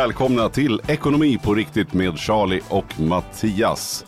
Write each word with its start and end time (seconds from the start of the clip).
Välkomna 0.00 0.48
till 0.48 0.80
Ekonomi 0.88 1.38
på 1.42 1.54
riktigt 1.54 1.92
med 1.92 2.18
Charlie 2.18 2.60
och 2.68 3.00
Mattias. 3.00 4.04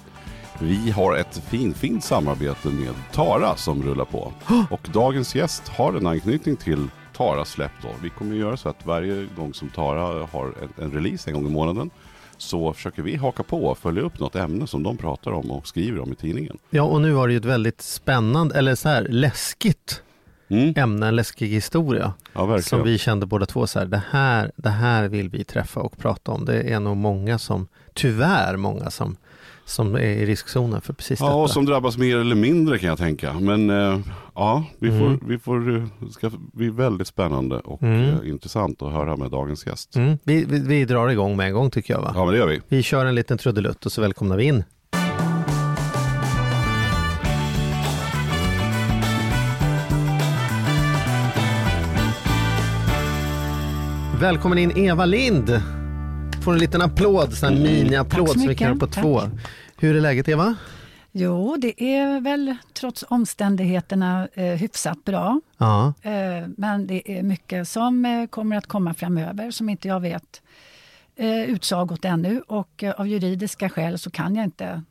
Vi 0.60 0.90
har 0.90 1.16
ett 1.16 1.42
fin, 1.50 1.74
fint 1.74 2.04
samarbete 2.04 2.68
med 2.68 2.94
Tara 3.12 3.56
som 3.56 3.82
rullar 3.82 4.04
på. 4.04 4.32
Och 4.70 4.88
dagens 4.92 5.34
gäst 5.34 5.68
har 5.68 5.92
en 5.92 6.06
anknytning 6.06 6.56
till 6.56 6.88
Taras 7.16 7.50
släpp 7.50 7.70
då. 7.82 7.88
Vi 8.02 8.10
kommer 8.10 8.36
göra 8.36 8.56
så 8.56 8.68
att 8.68 8.86
varje 8.86 9.26
gång 9.36 9.54
som 9.54 9.68
Tara 9.68 10.26
har 10.32 10.46
en, 10.46 10.84
en 10.84 10.92
release 10.92 11.30
en 11.30 11.34
gång 11.34 11.46
i 11.46 11.50
månaden 11.50 11.90
så 12.36 12.72
försöker 12.72 13.02
vi 13.02 13.16
haka 13.16 13.42
på 13.42 13.64
och 13.64 13.78
följa 13.78 14.02
upp 14.02 14.20
något 14.20 14.36
ämne 14.36 14.66
som 14.66 14.82
de 14.82 14.96
pratar 14.96 15.30
om 15.30 15.50
och 15.50 15.66
skriver 15.66 16.00
om 16.00 16.12
i 16.12 16.14
tidningen. 16.14 16.58
Ja, 16.70 16.82
och 16.82 17.00
nu 17.00 17.12
var 17.12 17.28
det 17.28 17.32
ju 17.32 17.38
ett 17.38 17.44
väldigt 17.44 17.82
spännande, 17.82 18.58
eller 18.58 18.74
så 18.74 18.88
här 18.88 19.06
läskigt 19.10 20.02
Mm. 20.52 20.74
ämne, 20.76 21.08
en 21.08 21.16
läskig 21.16 21.48
historia. 21.48 22.12
Ja. 22.32 22.62
Som 22.62 22.82
vi 22.82 22.98
kände 22.98 23.26
båda 23.26 23.46
två 23.46 23.66
så 23.66 23.78
här, 23.78 23.86
det 23.86 24.02
här, 24.10 24.50
det 24.56 24.68
här 24.70 25.08
vill 25.08 25.28
vi 25.28 25.44
träffa 25.44 25.80
och 25.80 25.98
prata 25.98 26.32
om. 26.32 26.44
Det 26.44 26.62
är 26.62 26.80
nog 26.80 26.96
många 26.96 27.38
som, 27.38 27.66
tyvärr 27.94 28.56
många 28.56 28.90
som, 28.90 29.16
som 29.64 29.94
är 29.94 30.00
i 30.00 30.26
riskzonen 30.26 30.80
för 30.80 30.92
precis 30.92 31.20
Ja, 31.20 31.26
detta. 31.26 31.36
och 31.36 31.50
som 31.50 31.64
drabbas 31.64 31.96
mer 31.98 32.16
eller 32.16 32.34
mindre 32.36 32.78
kan 32.78 32.88
jag 32.88 32.98
tänka. 32.98 33.32
Men 33.32 33.70
eh, 33.70 33.98
ja, 34.34 34.64
vi 34.78 34.88
får, 34.88 35.06
Mm. 35.06 35.20
vi 35.28 35.38
får, 35.38 35.76
eh, 35.76 35.84
ska 36.10 36.30
bli 36.52 36.70
väldigt 36.70 37.06
spännande 37.06 37.56
och 37.58 37.82
Mm. 37.82 38.00
eh, 38.00 38.28
intressant 38.28 38.82
att 38.82 38.92
höra 38.92 39.16
med 39.16 39.30
dagens 39.30 39.66
gäst. 39.66 39.96
Mm, 39.96 40.18
vi, 40.24 40.44
vi, 40.44 40.58
vi 40.58 40.84
drar 40.84 41.08
igång 41.08 41.36
med 41.36 41.46
en 41.46 41.52
gång 41.54 41.70
tycker 41.70 41.94
jag 41.94 42.00
va? 42.00 42.12
Ja, 42.14 42.24
men 42.24 42.32
det 42.34 42.38
gör 42.40 42.46
vi. 42.48 42.60
Vi 42.68 42.82
kör 42.82 43.06
en 43.06 43.14
liten 43.14 43.38
trudelutt 43.38 43.86
och 43.86 43.92
så 43.92 44.00
välkomnar 44.00 44.36
vi 44.36 44.44
in. 44.44 44.64
Välkommen 54.22 54.58
in 54.58 54.76
Eva 54.76 55.06
Lind! 55.06 55.50
Får 56.44 56.52
en 56.52 56.58
liten 56.58 56.82
applåd, 56.82 57.32
sån 57.32 57.48
här 57.48 57.62
mini-applåd 57.62 58.26
Tack 58.26 58.34
så 58.34 58.40
som 58.40 58.48
vi 58.48 58.54
kan 58.54 58.68
göra 58.68 58.78
på 58.78 58.86
två. 58.86 59.20
Hur 59.76 59.96
är 59.96 60.00
läget 60.00 60.28
Eva? 60.28 60.54
Jo, 61.12 61.56
det 61.56 61.82
är 61.82 62.20
väl 62.20 62.56
trots 62.72 63.04
omständigheterna 63.08 64.28
eh, 64.34 64.44
hyfsat 64.44 65.04
bra. 65.04 65.40
Ja, 65.58 65.94
Eh, 66.02 66.48
men 66.56 66.86
det 66.86 67.18
är 67.18 67.22
mycket 67.22 67.68
som 67.68 68.04
eh, 68.04 68.26
kommer 68.26 68.56
att 68.56 68.66
komma 68.66 68.94
framöver 68.94 69.50
som 69.50 69.68
inte 69.68 69.88
jag 69.88 70.00
vet 70.00 70.42
eh, 71.16 71.42
utsagot 71.42 72.04
ännu. 72.04 72.42
Och 72.48 72.82
eh, 72.82 73.00
av 73.00 73.08
juridiska 73.08 73.68
skäl 73.68 73.98
så 73.98 74.10
kan 74.10 74.36
jag 74.36 74.44
inte 74.44 74.82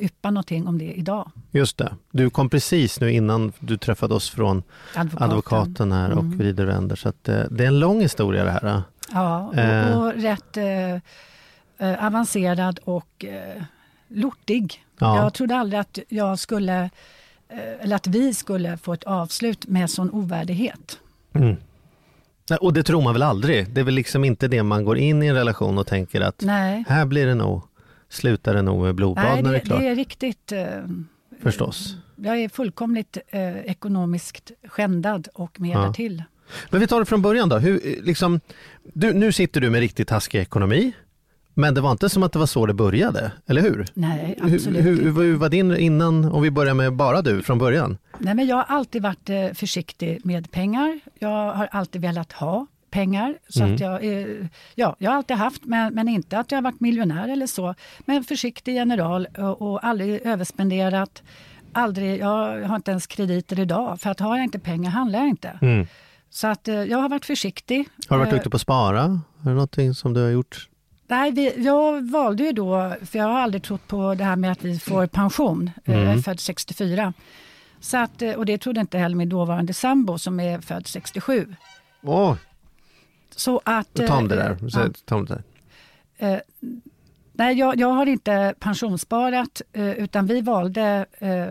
yppa 0.00 0.30
någonting 0.30 0.66
om 0.66 0.78
det 0.78 0.92
idag. 0.92 1.30
just 1.50 1.78
det. 1.78 1.94
Du 2.10 2.30
kom 2.30 2.50
precis 2.50 3.00
nu 3.00 3.12
innan 3.12 3.52
du 3.60 3.76
träffade 3.76 4.14
oss 4.14 4.30
från 4.30 4.62
Advokaten. 4.96 5.30
advokaten 5.30 5.92
här 5.92 6.10
och 6.12 6.22
Mm. 6.24 6.38
vrider 6.38 6.64
och 6.66 6.70
vänder. 6.70 6.96
Så 6.96 7.08
att, 7.08 7.28
eh, 7.28 7.40
det 7.50 7.64
är 7.64 7.68
en 7.68 7.78
lång 7.78 8.00
historia 8.00 8.44
det 8.44 8.50
här. 8.50 8.82
Ja, 9.12 9.54
Eh. 9.54 9.96
och, 9.98 10.06
och 10.06 10.12
rätt 10.14 10.56
eh, 10.56 10.94
eh, 11.88 12.06
avancerad 12.06 12.78
och 12.84 13.24
eh, 13.24 13.62
lortig. 14.08 14.84
Ja. 14.98 15.16
Jag 15.16 15.34
trodde 15.34 15.56
aldrig 15.56 15.80
att 15.80 15.98
jag 16.08 16.38
skulle, 16.38 16.90
eh, 17.48 17.58
eller 17.80 17.96
att 17.96 18.06
vi 18.06 18.34
skulle 18.34 18.76
få 18.76 18.92
ett 18.92 19.04
avslut 19.04 19.66
med 19.68 19.90
sån 19.90 20.10
ovärdighet. 20.10 20.98
Mm. 21.34 21.56
Och 22.60 22.72
det 22.72 22.82
tror 22.82 23.02
man 23.02 23.12
väl 23.12 23.22
aldrig? 23.22 23.68
Det 23.70 23.80
är 23.80 23.84
väl 23.84 23.94
liksom 23.94 24.24
inte 24.24 24.48
det 24.48 24.62
man 24.62 24.84
går 24.84 24.98
in 24.98 25.22
i 25.22 25.26
en 25.26 25.34
relation 25.34 25.78
och 25.78 25.86
tänker 25.86 26.20
att 26.20 26.42
Nej. 26.42 26.84
här 26.88 27.04
blir 27.06 27.26
det 27.26 27.34
nog, 27.34 27.62
slutar 28.08 28.54
det 28.54 28.62
nog 28.62 28.82
med 28.84 28.94
blodbad 28.94 29.24
Nej, 29.24 29.42
när 29.42 29.50
det 29.52 29.56
det, 29.56 29.56
är 29.62 29.64
klart. 29.64 29.80
det 29.80 29.88
är 29.88 29.94
riktigt... 29.94 30.52
Eh, 30.52 30.66
Förstås. 31.42 31.96
Jag 32.16 32.38
är 32.38 32.48
fullkomligt 32.48 33.18
eh, 33.28 33.56
ekonomiskt 33.58 34.50
skändad 34.68 35.28
och 35.34 35.60
mer 35.60 35.72
Ja. 35.72 35.80
därtill. 35.86 36.22
Men 36.70 36.80
vi 36.80 36.86
tar 36.86 36.98
det 37.00 37.06
från 37.06 37.22
början 37.22 37.48
då. 37.48 37.58
Hur, 37.58 37.86
eh, 37.86 38.02
liksom, 38.04 38.40
du, 38.92 39.12
nu 39.12 39.32
sitter 39.32 39.60
du 39.60 39.70
med 39.70 39.80
riktigt 39.80 40.08
taskig 40.08 40.38
ekonomi. 40.40 40.92
Men 41.54 41.74
det 41.74 41.80
var 41.80 41.90
inte 41.92 42.08
som 42.08 42.22
att 42.22 42.32
det 42.32 42.38
var 42.38 42.46
så 42.46 42.66
det 42.66 42.74
började, 42.74 43.32
eller 43.46 43.62
hur? 43.62 43.86
Nej, 43.94 44.38
absolut 44.42 44.84
hur, 44.84 45.02
hur, 45.02 45.12
hur 45.22 45.36
var 45.36 45.48
din 45.48 45.76
innan, 45.76 46.24
om 46.24 46.42
vi 46.42 46.50
börjar 46.50 46.74
med 46.74 46.92
bara 46.92 47.22
du 47.22 47.42
från 47.42 47.58
början? 47.58 47.98
Nej, 48.18 48.34
men 48.34 48.46
jag 48.46 48.56
har 48.56 48.64
alltid 48.76 49.02
varit 49.02 49.30
eh, 49.30 49.48
försiktig 49.54 50.20
med 50.24 50.50
pengar. 50.50 51.00
Jag 51.18 51.28
har 51.54 51.68
alltid 51.70 52.00
velat 52.02 52.32
ha 52.32 52.66
pengar. 52.90 53.38
Så 53.48 53.60
Mm. 53.62 53.74
att 53.74 53.80
jag, 53.80 54.04
eh, 54.04 54.26
ja, 54.74 54.96
jag 54.98 55.10
har 55.10 55.16
alltid 55.16 55.36
haft, 55.36 55.64
men, 55.64 55.94
men 55.94 56.08
inte 56.08 56.38
att 56.38 56.50
jag 56.52 56.56
har 56.56 56.62
varit 56.62 56.80
miljonär 56.80 57.28
eller 57.28 57.46
så. 57.46 57.74
Men 57.98 58.24
försiktig 58.24 58.74
general 58.74 59.26
och, 59.38 59.62
och 59.62 59.84
aldrig 59.84 60.20
överspenderat. 60.26 61.22
Aldrig, 61.72 62.20
jag 62.20 62.62
har 62.68 62.76
inte 62.76 62.90
ens 62.90 63.06
krediter 63.06 63.60
idag, 63.60 64.00
för 64.00 64.10
att 64.10 64.20
har 64.20 64.36
jag 64.36 64.44
inte 64.44 64.58
pengar 64.58 64.90
handlar 64.90 65.18
jag 65.18 65.28
inte. 65.28 65.86
Så 66.30 66.46
att 66.46 66.68
eh, 66.68 66.74
jag 66.74 66.98
har 66.98 67.08
varit 67.08 67.26
försiktig. 67.26 67.88
Har 68.08 68.16
du 68.16 68.18
varit 68.18 68.28
Eh, 68.28 68.34
duktig 68.34 68.50
på 68.52 68.56
att 68.56 68.60
spara? 68.60 69.02
Är 69.04 69.20
det 69.44 69.50
någonting 69.50 69.94
som 69.94 70.14
du 70.14 70.22
har 70.22 70.30
gjort? 70.30 70.68
Nej, 71.10 71.30
vi, 71.30 71.64
jag 71.64 72.10
valde 72.10 72.42
ju 72.42 72.52
då, 72.52 72.94
för 73.06 73.18
jag 73.18 73.26
har 73.26 73.40
aldrig 73.40 73.62
trott 73.62 73.86
på 73.88 74.14
det 74.14 74.24
här 74.24 74.36
med 74.36 74.52
att 74.52 74.64
vi 74.64 74.78
får 74.78 75.06
pension. 75.06 75.70
Eh, 75.84 75.94
Jag 75.98 76.12
är 76.12 76.18
född 76.18 76.40
64. 76.40 77.12
Så 77.80 77.96
att, 77.96 78.22
eh, 78.22 78.32
och 78.32 78.46
det 78.46 78.58
trodde 78.58 78.80
inte 78.80 78.98
heller 78.98 79.16
min 79.16 79.28
dåvarande 79.28 79.74
sambo 79.74 80.18
som 80.18 80.40
är 80.40 80.60
född 80.60 80.86
67. 80.86 81.54
Åh, 82.02 82.34
Så 83.38 83.60
att... 83.64 83.94
ta 83.94 84.16
om 84.18 84.28
det 84.28 84.34
eh, 84.34 84.56
där. 84.56 84.68
Så, 84.68 84.92
ta 85.04 85.16
om 85.16 85.24
det 85.24 85.34
där. 85.34 85.42
Eh, 86.34 86.40
nej, 87.32 87.58
jag, 87.58 87.80
jag 87.80 87.88
har 87.88 88.06
inte 88.06 88.54
pensionssparat 88.60 89.62
eh, 89.72 89.90
utan 89.90 90.26
vi 90.26 90.40
valde... 90.40 91.06
Eh, 91.18 91.46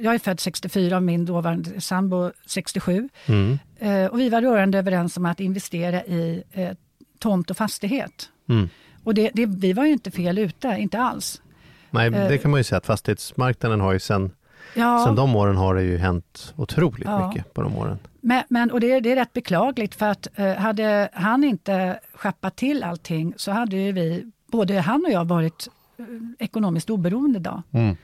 jag 0.00 0.14
är 0.14 0.18
född 0.18 0.40
64 0.40 0.96
och 0.96 1.02
min 1.02 1.24
dåvarande 1.24 1.80
sambo 1.80 2.30
67. 2.46 3.08
Mm. 3.26 3.58
Eh, 3.78 4.06
och 4.06 4.20
vi 4.20 4.28
var 4.28 4.42
rörande 4.42 4.78
överens 4.78 5.16
om 5.16 5.26
att 5.26 5.40
investera 5.40 6.04
i 6.04 6.42
eh, 6.52 6.70
tomt 7.18 7.50
och 7.50 7.56
fastighet. 7.56 8.28
Mm. 8.48 8.68
Och 9.04 9.14
det, 9.14 9.30
det, 9.34 9.46
vi 9.46 9.72
var 9.72 9.84
ju 9.84 9.92
inte 9.92 10.10
fel 10.10 10.38
ute, 10.38 10.68
inte 10.68 10.98
alls. 10.98 11.42
Nej, 11.90 12.06
Eh. 12.14 12.28
det 12.28 12.38
kan 12.38 12.50
man 12.50 12.60
ju 12.60 12.64
säga 12.64 12.76
att 12.78 12.86
fastighetsmarknaden 12.86 13.80
har 13.80 13.92
ju 13.92 13.98
sen, 13.98 14.30
Ja, 14.74 15.04
sen 15.06 15.14
de 15.14 15.36
åren 15.36 15.56
har 15.56 15.74
det 15.74 15.82
ju 15.82 15.98
hänt 15.98 16.54
otroligt 16.56 17.04
Ja. 17.08 17.28
mycket 17.28 17.54
på 17.54 17.62
de 17.62 17.76
åren. 17.76 17.98
Men, 18.26 18.42
men, 18.48 18.70
och 18.70 18.80
det, 18.80 19.00
det 19.00 19.12
är 19.12 19.16
rätt 19.16 19.32
beklagligt 19.32 19.94
för 19.94 20.06
att 20.06 20.28
eh, 20.34 20.54
hade 20.54 21.08
han 21.12 21.44
inte 21.44 22.00
schappat 22.14 22.56
till 22.56 22.82
allting 22.82 23.34
så 23.36 23.50
hade 23.52 23.76
ju 23.76 23.92
vi, 23.92 24.30
både 24.52 24.80
han 24.80 25.04
och 25.04 25.10
jag, 25.12 25.24
varit 25.24 25.68
eh, 25.98 26.04
ekonomiskt 26.38 26.90
oberoende 26.90 27.38
idag. 27.38 27.62
Mm. 27.72 27.96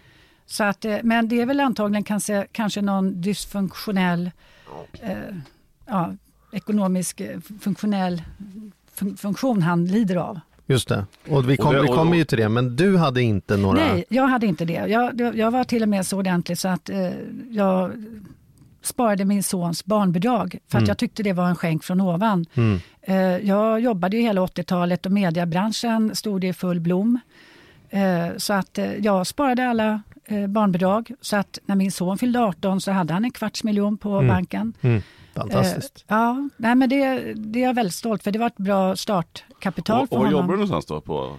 Så 0.47 0.65
att, 0.65 0.85
eh, 0.85 0.97
men 1.03 1.29
det 1.29 1.41
är 1.41 1.47
väl 1.47 1.61
antagligen 1.61 2.05
kanske, 2.05 2.47
kanske 2.53 2.83
någon 2.83 3.21
dysfunktionell, 3.21 4.31
eh, 5.01 5.17
ja, 5.87 6.13
ekonomisk 6.53 7.23
funktionell 7.61 8.23
fun- 8.99 9.17
funktion 9.17 9.63
han 9.63 9.85
lider 9.87 10.17
av. 10.17 10.41
Just 10.67 10.89
det. 10.89 11.07
Och 11.29 11.51
vi, 11.51 11.57
kom, 11.57 11.75
vi 11.83 11.89
kommer 11.89 12.17
ju 12.17 12.25
till 12.25 12.39
det, 12.39 12.49
men 12.49 12.77
du 12.77 12.97
hade 12.97 13.23
inte 13.23 13.57
några... 13.57 13.81
Nej, 13.87 14.05
jag 14.09 14.27
hade 14.27 14.47
inte 14.47 14.65
det. 14.65 14.73
Jag, 14.89 15.21
jag- 15.21 15.37
jag 15.37 15.51
var 15.51 15.65
till 15.65 15.83
och 15.83 15.89
med 15.89 16.07
så 16.07 16.19
ordentlig 16.19 16.59
så 16.59 16.69
att 16.69 16.91
eh, 16.91 17.11
jag 17.51 17.93
sparade 18.83 19.25
min 19.25 19.43
sons 19.43 19.85
barnbidrag 19.85 20.59
för 20.69 20.79
att 20.79 20.89
jag 20.89 20.99
tyckte 20.99 21.23
det 21.23 21.33
var 21.33 21.49
en 21.49 21.57
skänk 21.57 21.85
från 21.85 22.01
ovan. 22.01 22.47
Mm. 22.55 22.81
Eh, 23.03 23.17
jag 23.49 23.81
jobbade 23.81 24.17
ju 24.17 24.23
hela 24.23 24.41
80-talet 24.41 25.07
och 25.07 25.13
mediebranschen 25.13 26.17
stod 26.17 26.45
i 26.45 26.53
full 26.53 26.81
blom. 26.81 27.19
Eh, 27.91 28.27
så 28.37 28.53
att 28.53 28.79
eh, 28.79 28.93
jag 28.95 29.27
sparade 29.27 29.69
alla 29.69 30.03
eh, 30.25 30.47
barnbidrag 30.47 31.11
så 31.21 31.37
att 31.37 31.59
när 31.67 31.77
min 31.77 31.93
son 31.93 32.19
fyllde 32.19 32.41
18 32.41 32.81
så 32.81 32.91
hade 32.93 33.13
han 33.13 33.25
en 33.25 33.31
kvarts 33.31 33.65
miljon 33.65 33.99
på 33.99 34.21
banken. 34.21 34.73
Mm. 34.81 35.03
Fantastiskt. 35.35 35.97
Eh, 36.09 36.17
ja, 36.17 36.49
nej, 36.57 36.75
men 36.75 36.89
det, 36.89 37.33
det 37.37 37.59
är 37.63 37.67
jag 37.67 37.75
väldigt 37.75 37.95
stolt 37.95 38.23
för. 38.23 38.31
Det 38.31 38.39
var 38.39 38.47
ett 38.47 38.57
bra 38.57 38.97
startkapital 38.97 40.03
Och, 40.03 40.09
för 40.09 40.17
och 40.17 40.23
var 40.23 40.27
honom. 40.27 40.41
jobbar 40.41 40.53
du 40.53 40.57
någonstans 40.57 40.87
då? 40.87 41.01
På, 41.01 41.37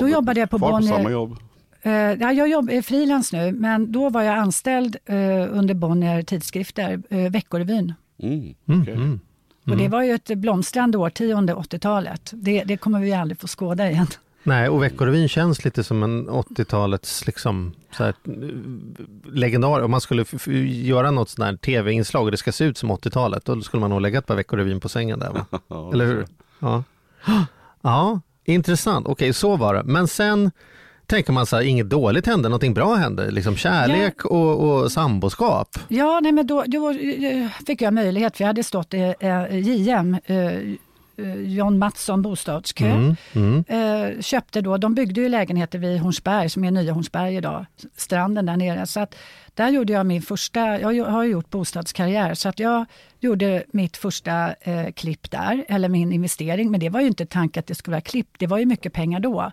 Då 0.00 0.08
jobbade 0.08 0.40
jag 0.40 0.50
på 0.50 0.58
kvar 0.58 0.70
Bonnier. 0.70 0.90
på 0.90 0.96
samma 0.96 1.10
jobb? 1.10 1.36
Eh, 1.82 1.92
ja, 1.92 2.32
jag 2.32 2.48
jobb, 2.48 2.70
är 2.70 2.82
frilans 2.82 3.32
nu, 3.32 3.52
men 3.52 3.92
då 3.92 4.08
var 4.10 4.22
jag 4.22 4.34
anställd 4.38 4.96
eh, 5.04 5.16
under 5.58 5.74
Bonnier 5.74 6.22
tidskrifter, 6.22 7.02
eh, 7.10 7.30
Veckorevyn. 7.32 7.94
Mm, 8.22 8.54
Mm. 8.68 8.82
okej. 8.82 8.94
Mm. 8.94 9.20
Och 9.70 9.76
det 9.76 9.88
var 9.88 10.02
ju 10.02 10.12
ett 10.12 10.38
blomstrande 10.38 10.98
årtionde, 10.98 11.54
80-talet. 11.54 12.30
Det, 12.34 12.64
det 12.64 12.76
kommer 12.76 13.00
vi 13.00 13.12
aldrig 13.12 13.40
få 13.40 13.46
skåda 13.46 13.90
igen. 13.90 14.06
Nej, 14.42 14.68
och 14.68 14.82
Veckorevyn 14.82 15.28
känns 15.28 15.64
lite 15.64 15.84
som 15.84 16.02
en 16.02 16.28
80-talets 16.30 17.26
liksom, 17.26 17.72
så 17.96 18.04
här, 18.04 18.14
eh, 18.24 18.32
legendar. 19.32 19.80
Om 19.82 19.90
man 19.90 20.00
skulle 20.00 20.22
f- 20.22 20.32
f- 20.34 20.46
göra 20.66 21.10
något 21.10 21.28
sånt 21.28 21.46
här 21.46 21.56
tv-inslag 21.56 22.24
och 22.24 22.30
det 22.30 22.36
ska 22.36 22.52
se 22.52 22.64
ut 22.64 22.78
som 22.78 22.90
80-talet, 22.92 23.44
då 23.44 23.60
skulle 23.60 23.80
man 23.80 23.90
nog 23.90 24.00
lägga 24.00 24.18
ett 24.18 24.26
par 24.26 24.34
Veckorevyn 24.34 24.80
på 24.80 24.88
sängen 24.88 25.18
där 25.18 25.30
va? 25.30 25.46
Ja, 25.68 25.90
Eller 25.92 26.06
hur? 26.06 26.26
Ja, 26.58 26.84
ja 27.82 28.20
intressant. 28.44 29.06
Okej, 29.06 29.32
så 29.32 29.56
var 29.56 29.74
det. 29.74 29.82
Men 29.84 30.08
sen 30.08 30.50
tänker 31.10 31.32
man 31.32 31.46
så 31.46 31.56
här, 31.56 31.62
inget 31.62 31.88
dåligt 31.88 32.26
hände, 32.26 32.48
någonting 32.48 32.74
bra 32.74 32.94
hände. 32.94 33.30
Liksom 33.30 33.56
kärlek 33.56 34.24
och, 34.24 34.60
och 34.60 34.92
samboskap. 34.92 35.78
Ja, 35.88 36.20
nej, 36.22 36.32
men 36.32 36.46
då, 36.46 36.64
då 36.66 36.90
eh, 36.90 37.48
fick 37.66 37.82
jag 37.82 37.94
möjlighet, 37.94 38.36
för 38.36 38.44
jag 38.44 38.46
hade 38.46 38.62
stått 38.62 38.94
i 38.94 39.14
eh, 39.20 39.58
JM, 39.58 40.16
eh, 40.24 40.36
eh, 40.36 41.34
John 41.42 41.78
Mattsson 41.78 42.22
bostadskö. 42.22 42.86
Mm, 42.86 43.16
mm. 43.32 43.64
Eh, 43.68 44.20
köpte 44.20 44.60
då, 44.60 44.76
de 44.76 44.94
byggde 44.94 45.20
ju 45.20 45.28
lägenheter 45.28 45.78
vid 45.78 46.00
Hornsberg, 46.00 46.50
som 46.50 46.64
är 46.64 46.70
nya 46.70 46.92
Hornsberg 46.92 47.36
idag, 47.36 47.66
stranden 47.96 48.46
där 48.46 48.56
nere. 48.56 48.86
Så 48.86 49.00
att 49.00 49.14
där 49.54 49.68
gjorde 49.68 49.92
jag 49.92 50.06
min 50.06 50.22
första, 50.22 50.80
jag 50.80 51.04
har 51.04 51.24
gjort 51.24 51.50
bostadskarriär, 51.50 52.34
så 52.34 52.48
att 52.48 52.58
jag 52.58 52.86
gjorde 53.20 53.64
mitt 53.72 53.96
första 53.96 54.54
eh, 54.60 54.92
klipp 54.92 55.30
där, 55.30 55.64
eller 55.68 55.88
min 55.88 56.12
investering. 56.12 56.70
Men 56.70 56.80
det 56.80 56.88
var 56.88 57.00
ju 57.00 57.06
inte 57.06 57.26
tanken 57.26 57.60
att 57.60 57.66
det 57.66 57.74
skulle 57.74 57.94
vara 57.94 58.00
klipp, 58.00 58.28
det 58.38 58.46
var 58.46 58.58
ju 58.58 58.66
mycket 58.66 58.92
pengar 58.92 59.20
då. 59.20 59.52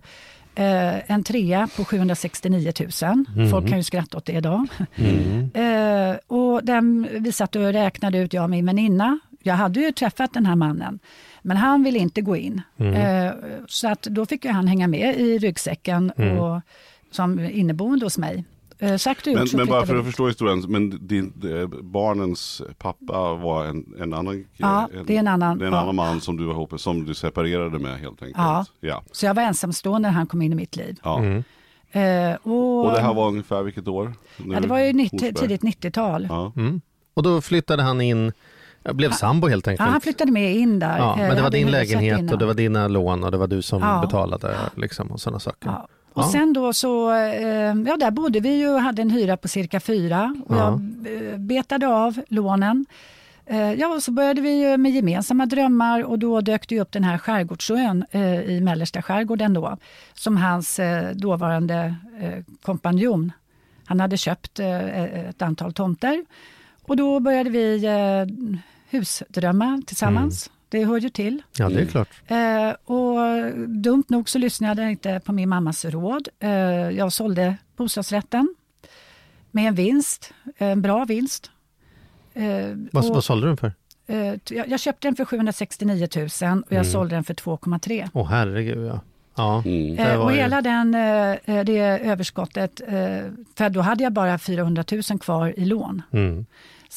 Eh, 0.57 1.12
en 1.12 1.24
trea 1.24 1.68
på 1.75 1.86
769 1.86 2.74
000. 3.01 3.50
Folk 3.50 3.69
kan 3.69 3.77
ju 3.77 3.83
skratta 3.83 4.18
åt 4.18 4.25
det 4.25 4.33
idag. 4.33 4.68
Eh, 5.54 6.15
och 6.27 6.65
den, 6.65 7.07
vi 7.12 7.31
satt 7.31 7.56
och 7.56 7.62
räknade 7.62 8.18
ut, 8.18 8.33
jag 8.33 8.44
och 8.44 8.50
min 8.50 8.65
väninna. 8.65 9.19
Jag 9.44 9.54
hade 9.54 9.80
ju 9.80 9.92
träffat 9.92 10.33
den 10.33 10.45
här 10.45 10.56
mannen, 10.56 11.00
men 11.42 11.57
han 11.57 11.83
ville 11.83 12.00
inte 12.00 12.21
gå 12.21 12.36
in. 12.36 12.62
Eh, 12.77 13.31
så 13.68 13.88
att 13.88 14.01
då 14.01 14.25
fick 14.25 14.45
ju 14.45 14.51
han 14.51 14.68
hänga 14.68 14.88
med 14.88 15.19
i 15.19 15.38
ryggsäcken 15.38 16.12
och, 16.12 16.62
som 17.12 17.39
inneboende 17.39 18.06
hos 18.06 18.18
mig. 18.18 18.44
Eh, 18.79 18.95
sagt 18.97 19.27
och 19.27 19.33
gjort 19.33 19.39
Men, 19.53 19.57
men 19.59 19.68
bara 19.68 19.85
för 19.85 19.95
att 20.00 20.06
förstå 20.06 20.27
historien, 20.27 20.63
men 20.68 21.07
din, 21.07 21.33
eh, 21.62 21.68
barnens 21.83 22.62
pappa 22.77 23.33
var 23.33 23.65
en, 23.65 23.85
en 24.00 24.13
annan 24.13 24.45
Ja, 24.57 24.89
det 25.07 25.15
är 25.15 25.19
en 25.19 25.27
annan, 25.27 25.57
det 25.57 25.65
är 25.65 25.68
en 25.68 25.74
ja. 25.74 25.79
annan 25.79 25.95
man 25.95 26.21
som 26.21 26.38
du 26.38 26.44
var 26.44 26.53
ihop 26.53 26.71
med, 26.71 26.79
som 26.79 27.06
du 27.06 27.13
separerade 27.13 27.79
med 27.79 28.00
helt 28.00 28.21
enkelt. 28.21 28.38
Ja. 28.38 28.65
ja. 28.79 29.03
Så 29.12 29.25
jag 29.25 29.33
var 29.33 29.44
ensamstående 29.44 30.07
när 30.09 30.13
han 30.15 30.27
kom 30.27 30.41
in 30.41 30.51
i 30.51 30.56
mitt 30.56 30.75
liv. 30.75 31.00
ja. 31.03 31.24
Eh, 31.91 32.35
och, 32.44 32.85
Och 32.85 32.91
det 32.91 33.00
här 33.01 33.13
var 33.13 33.27
ungefär 33.27 33.63
vilket 33.63 33.88
år? 33.88 34.13
ja, 34.38 34.59
det 34.59 34.68
var 34.68 34.79
ju 34.79 34.94
90, 34.94 35.12
Horsberg. 35.25 35.33
tidigt 35.47 35.62
90-tal. 35.83 36.25
Ja. 36.29 36.51
Mm. 36.56 36.81
Och 37.13 37.24
då 37.24 37.41
flyttade 37.41 37.83
han 37.83 38.01
in, 38.01 38.31
jag 38.83 38.95
blev 38.95 39.12
sambo 39.12 39.47
helt 39.47 39.68
Ja, 39.68 39.71
enkelt. 39.71 39.89
han 39.89 40.01
flyttade 40.01 40.31
med 40.31 40.56
in 40.56 40.79
där. 40.79 40.97
Ja, 40.97 41.15
men 41.18 41.35
det 41.35 41.41
var 41.41 41.50
din 41.50 41.71
lägenhet 41.71 42.31
och 42.31 42.38
det 42.39 42.45
var 42.45 42.53
dina 42.53 42.88
lån 42.88 43.24
och 43.24 43.31
det 43.31 43.38
var 43.38 43.47
du 43.47 43.62
som 43.62 43.81
Ja. 43.81 44.01
betalade 44.01 44.56
liksom, 44.75 45.12
och 45.12 45.21
sådana 45.21 45.39
saker. 45.39 45.69
Ja. 45.69 45.88
Och 46.18 46.24
Ja. 46.24 46.30
sen 46.31 46.54
då 46.54 46.74
så, 46.74 47.12
eh, 47.12 47.74
ja 47.88 47.98
där 48.00 48.12
bodde 48.12 48.40
vi 48.40 48.58
ju 48.58 48.69
och 48.69 48.81
hade 48.81 49.02
en 49.02 49.10
hyra 49.10 49.38
på 49.38 49.48
cirka 49.48 49.80
fyra 49.80 50.36
och 50.46 50.56
Ja. 50.56 50.80
jag 51.06 51.31
eh, 51.31 51.38
betade 51.38 51.88
av 51.88 52.22
lånen. 52.28 52.86
Eh, 53.46 53.74
Ja, 53.74 53.88
och 53.88 54.04
så 54.04 54.12
började 54.12 54.42
vi 54.42 54.62
ju 54.62 54.78
med 54.78 54.92
gemensamma 54.92 55.46
drömmar 55.46 56.04
och 56.04 56.19
då 56.19 56.42
dök 56.42 56.68
det 56.69 56.80
upp 56.80 56.92
den 56.92 57.04
här 57.04 57.18
skärgårdsön 57.18 58.06
i 58.48 58.62
mellersta 58.62 59.02
skärgården 59.02 59.54
då, 59.54 59.78
som 60.14 60.38
hans 60.38 60.80
dåvarande 61.14 61.96
kompanjon, 62.62 63.31
han 63.86 64.00
hade 64.00 64.18
köpt 64.18 64.60
ett 64.60 65.42
antal 65.42 65.74
tomter 65.74 66.25
och 66.81 66.98
då 66.98 67.20
började 67.20 67.50
vi 67.50 67.84
husdrömma 68.90 69.81
tillsammans. 69.88 70.50
Det 70.69 70.86
hör 70.86 70.98
ju 71.00 71.10
till. 71.10 71.42
Ja, 71.58 71.69
det 71.69 71.81
är 71.81 71.86
klart. 71.86 72.10
Eh, 72.28 72.69
och 72.96 73.18
dumt 73.68 74.04
nog 74.08 74.30
så 74.30 74.38
lyssnade 74.40 74.81
jag 74.81 74.92
inte 74.92 75.22
på 75.25 75.34
min 75.34 75.50
mammas 75.50 75.86
råd. 75.86 76.28
Eh, 76.40 76.50
jag 76.90 77.14
sålde 77.14 77.56
bostadsrätten 77.78 78.56
med 79.52 79.68
en 79.68 79.75
vinst, 79.75 80.34
en 80.58 80.81
bra 80.81 81.06
vinst. 81.06 81.52
Eh, 82.34 82.44
Vad, 82.92 83.06
och, 83.10 83.14
vad 83.16 83.24
sålde 83.24 83.46
du 83.48 83.50
den 83.50 83.58
för? 83.58 83.74
eh, 84.08 84.34
jag, 84.58 84.68
jag 84.69 84.80
köpte 84.80 85.08
den 85.08 85.16
för 85.16 85.25
769 85.25 86.08
000 86.16 86.25
och 86.25 86.31
jag 86.42 86.72
Mm. 86.72 86.84
sålde 86.86 87.16
den 87.16 87.24
för 87.24 87.34
2,3. 87.34 88.10
Åh 88.13 88.28
herregud 88.30 88.86
ja. 88.88 89.00
Ja, 89.36 89.63
Mm. 89.66 89.98
Eh, 89.98 90.22
och 90.22 90.31
hela 90.31 90.62
den, 90.62 90.96
eh, 90.96 91.63
det 91.66 91.80
överskottet, 91.80 92.81
eh, 92.88 93.31
för 93.56 93.70
då 93.70 93.81
hade 93.81 94.04
jag 94.04 94.13
bara 94.13 94.38
400 94.38 94.84
000 95.10 95.20
kvar 95.20 95.54
i 95.60 95.66
lån. 95.66 96.02
Mm. 96.12 96.46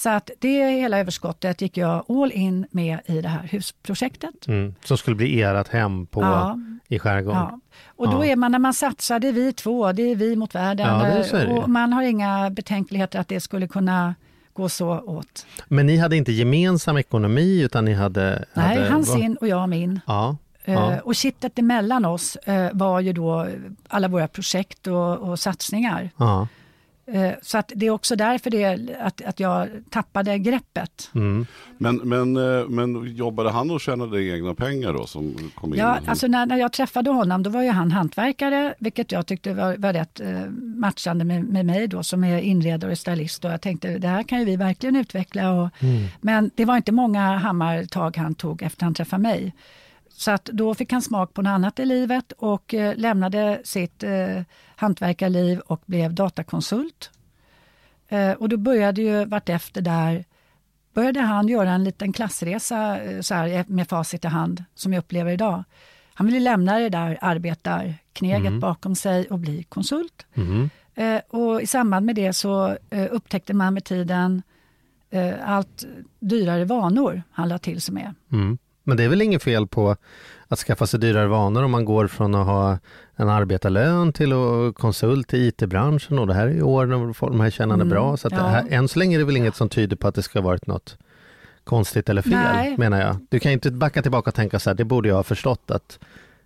Så 0.03 0.09
att 0.11 0.31
det 0.39 0.71
hela 0.71 0.99
överskottet 0.99 1.61
gick 1.61 1.77
jag 1.77 2.05
all 2.11 2.33
in 2.33 2.67
med 2.71 2.99
i 3.07 3.21
det 3.21 3.29
här 3.29 3.43
husprojektet. 3.43 4.47
Mm. 4.49 4.75
Som 4.85 4.97
skulle 4.99 5.17
bli 5.17 5.43
ert 5.43 5.69
hem 5.69 6.07
på, 6.07 6.21
Ja. 6.23 6.59
i 6.89 6.99
skärgården. 6.99 7.41
Ja. 7.41 7.61
Och 7.87 8.11
då 8.11 8.25
Ja. 8.25 8.33
är 8.33 8.37
man, 8.37 8.53
när 8.53 8.59
man 8.59 8.75
satsar, 8.75 9.19
det 9.19 9.29
är 9.29 9.33
vi 9.33 9.53
två, 9.53 9.93
det 9.93 10.03
är 10.03 10.17
vi 10.17 10.37
mot 10.37 10.55
världen. 10.55 10.87
Ja, 11.33 11.47
och 11.49 11.71
man 11.71 11.93
har 11.93 12.03
inga 12.03 12.51
betänkligheter 12.51 13.19
att 13.19 13.29
det 13.29 13.41
skulle 13.41 13.69
kunna 13.69 14.15
gå 14.53 14.69
så 14.69 14.99
åt. 15.01 15.47
Men 15.69 15.87
ni 15.87 15.97
hade 15.97 16.17
inte 16.17 16.33
gemensam 16.33 16.97
ekonomi 16.97 17.61
utan 17.63 17.85
ni 17.85 17.95
hade... 17.95 18.45
Nej, 18.55 18.77
hade, 18.77 18.91
han 18.91 19.05
sin 19.05 19.37
och 19.37 19.49
jag 19.49 19.69
min. 19.69 20.01
Ja. 20.07 20.37
Eh, 20.65 20.75
ja. 20.75 21.01
Och 21.01 21.15
kittet 21.15 21.59
emellan 21.59 22.05
oss 22.05 22.37
eh, 22.37 22.71
var 22.73 23.01
ju 23.01 23.13
då 23.13 23.49
alla 23.89 24.09
våra 24.09 24.29
projekt 24.29 24.87
och, 24.87 25.19
och 25.19 25.39
satsningar. 25.39 26.11
ja. 26.17 26.49
Eh, 27.13 27.33
Så 27.43 27.59
att 27.59 27.73
det 27.77 27.87
är 27.87 27.91
också 27.91 28.17
därför 28.17 28.51
det, 28.51 28.97
att, 29.01 29.23
att 29.23 29.41
jag 29.41 29.69
tappade 29.91 30.39
greppet. 30.39 31.11
Mm. 31.15 31.47
Men, 31.79 31.97
men, 31.97 32.37
eh, 32.37 32.69
men 32.69 33.17
jobbade 33.17 33.51
han 33.51 33.71
och 33.71 33.81
tjänade 33.81 34.25
egna 34.25 34.55
pengar 34.55 34.93
då 34.93 35.07
som 35.07 35.51
kom 35.55 35.75
in? 35.75 35.81
Ja, 35.81 35.99
alltså 36.07 36.27
när, 36.27 36.47
när 36.47 36.57
jag 36.57 36.73
träffade 36.73 37.11
honom 37.11 37.43
då 37.43 37.51
var 37.51 37.63
ju 37.63 37.71
han 37.71 37.91
hantverkare, 37.93 38.75
vilket 38.79 39.13
jag 39.13 39.27
tyckte 39.27 39.55
var, 39.55 39.77
var 39.77 39.93
rätt 39.93 40.21
eh, 40.21 40.47
matchande 40.77 41.25
med, 41.25 41.45
med 41.45 41.67
mig 41.67 41.89
då 41.89 42.03
som 42.03 42.25
är 42.25 42.39
inredare 42.39 42.91
och 42.91 42.99
stylist. 42.99 43.45
Och 43.45 43.51
jag 43.51 43.61
tänkte 43.61 43.99
det 43.99 44.09
här 44.09 44.23
kan 44.23 44.39
ju 44.39 44.45
vi 44.45 44.57
verkligen 44.57 44.97
utveckla. 44.97 45.53
Och, 45.53 45.69
Men 46.21 46.51
det 46.55 46.65
var 46.65 46.77
inte 46.77 46.93
många 46.93 47.37
hammartag 47.37 48.17
han 48.17 48.35
tog 48.35 48.63
efter 48.63 48.85
han 48.85 48.95
träffade 48.95 49.23
mig. 49.23 49.53
Så 50.21 50.31
att 50.31 50.45
då 50.45 50.75
fick 50.75 50.93
han 50.93 51.03
smak 51.03 51.35
på 51.35 51.43
något 51.43 51.51
annat 51.51 51.79
i 51.79 51.85
livet 51.85 52.33
och 52.33 52.75
eh, 52.75 52.97
lämnade 52.97 53.61
sitt 53.65 54.03
eh, 54.03 54.43
hantverkarliv 54.77 55.61
och 55.61 55.83
blev 55.87 56.15
datakonsult. 56.15 57.11
Eh, 58.09 58.33
och 58.33 58.49
då 58.49 58.57
började 58.57 59.03
ju 59.03 59.25
vartefter 59.25 59.83
där 59.83 60.25
började 60.95 61.21
han 61.21 61.49
göra 61.49 61.71
en 61.71 61.85
liten 61.85 62.13
klassresa 62.13 63.01
eh, 63.01 63.21
så 63.21 63.35
här, 63.35 63.65
med 63.69 63.89
facit 63.89 64.25
i 64.25 64.29
hand 64.29 64.65
som 64.75 64.93
jag 64.93 65.01
upplever 65.01 65.33
idag. 65.33 65.65
Han 66.15 66.27
ville 66.27 66.41
lämna 66.41 66.79
det 66.79 66.89
där 66.89 67.19
arbetarkneget 67.21 68.61
bakom 68.61 68.95
sig 68.95 69.27
och 69.27 69.39
bli 69.39 69.63
konsult. 69.63 70.27
Mm. 70.35 70.71
Eh, 70.95 71.21
och 71.29 71.63
I 71.63 71.67
samband 71.67 72.07
med 72.07 72.15
det 72.15 72.33
så 72.33 72.77
eh, 72.91 73.09
upptäckte 73.11 73.55
man 73.55 73.75
med 73.75 73.85
tiden 73.85 74.43
eh, 75.11 75.35
allt 75.45 75.85
dyrare 76.19 76.65
vanor 76.65 77.23
han 77.31 77.49
la 77.49 77.59
till 77.59 77.81
sig 77.81 77.95
med. 77.95 78.15
Mm. 78.33 78.59
Men 78.83 78.97
det 78.97 79.05
är 79.05 79.09
väl 79.09 79.23
inget 79.23 79.43
fel 79.43 79.67
på 79.67 79.97
att 80.49 80.59
skaffa 80.59 80.87
sig 80.87 81.01
dyrare 81.01 81.27
vanor 81.27 81.63
om 81.63 81.71
man 81.71 81.85
går 81.85 82.07
från 82.07 82.35
att 82.35 82.47
ha 82.47 82.79
en 83.17 83.29
arbetarlön 83.29 84.13
till 84.13 84.33
att 84.33 84.75
konsult 84.75 85.35
i 85.35 85.47
IT-branschen 85.47 86.19
och 86.19 86.27
det 86.27 86.35
här 86.35 86.47
är 86.47 86.53
ju 86.53 86.63
år 86.63 86.87
när 86.87 87.29
de 87.31 87.41
här 87.41 87.51
tjänade 87.51 87.83
Mm, 87.83 87.89
bra. 87.89 88.17
Så 88.17 88.27
att 88.27 88.33
ja. 88.33 88.47
här, 88.47 88.67
än 88.71 88.89
så 88.89 88.99
länge 88.99 89.17
är 89.17 89.19
det 89.19 89.25
väl 89.25 89.37
inget 89.37 89.57
som 89.57 89.69
tyder 89.69 89.97
på 89.97 90.09
att 90.09 90.15
det 90.15 90.23
ska 90.23 90.39
ha 90.39 90.45
varit 90.45 90.67
något 90.67 90.99
konstigt 91.65 92.09
eller 92.09 92.23
fel, 92.23 92.33
Nej. 92.33 92.75
menar 92.79 93.01
jag. 93.01 93.17
Du 93.29 93.41
kan 93.41 93.53
inte 93.53 93.71
backa 93.71 94.03
tillbaka 94.03 94.31
och 94.31 94.35
tänka 94.35 94.59
så 94.59 94.71
här, 94.71 94.75
det 94.75 94.85
borde 94.85 95.09
jag 95.09 95.17
ha 95.17 95.23
förstått 95.23 95.71
att 95.71 95.99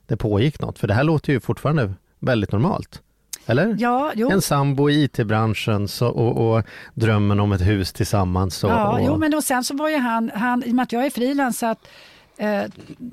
det 0.07 0.17
pågick 0.17 0.61
något, 0.61 0.79
för 0.79 0.89
det 0.89 0.95
här 0.95 1.05
låter 1.05 1.33
ju 1.33 1.41
fortfarande 1.41 1.93
väldigt 2.19 2.53
normalt. 2.53 3.03
Eller? 3.47 3.77
Ja, 3.79 4.13
jo. 4.15 4.31
En 4.31 4.43
sambo 4.43 4.91
i 4.91 5.05
IT-branschen 5.05 5.89
så, 5.89 6.09
och, 6.09 6.57
och 6.57 6.65
drömmen 6.95 7.41
om 7.41 7.53
ett 7.53 7.67
hus 7.67 7.93
tillsammans. 7.93 8.65
Och, 8.65 8.71
Ja, 8.71 8.93
och, 8.93 9.01
jo, 9.07 9.17
men 9.17 9.35
och 9.35 9.45
sen 9.45 9.65
så 9.65 9.77
var 9.77 9.89
ju 9.89 9.97
han, 9.97 10.31
han 10.35 10.65
i 10.65 10.71
och 10.71 10.75
med 10.75 10.83
att 10.83 10.93
jag 10.93 11.07
är 11.07 11.11
frilans, 11.11 11.59
så 11.59 11.67
att 11.67 11.89
eh, 12.37 12.65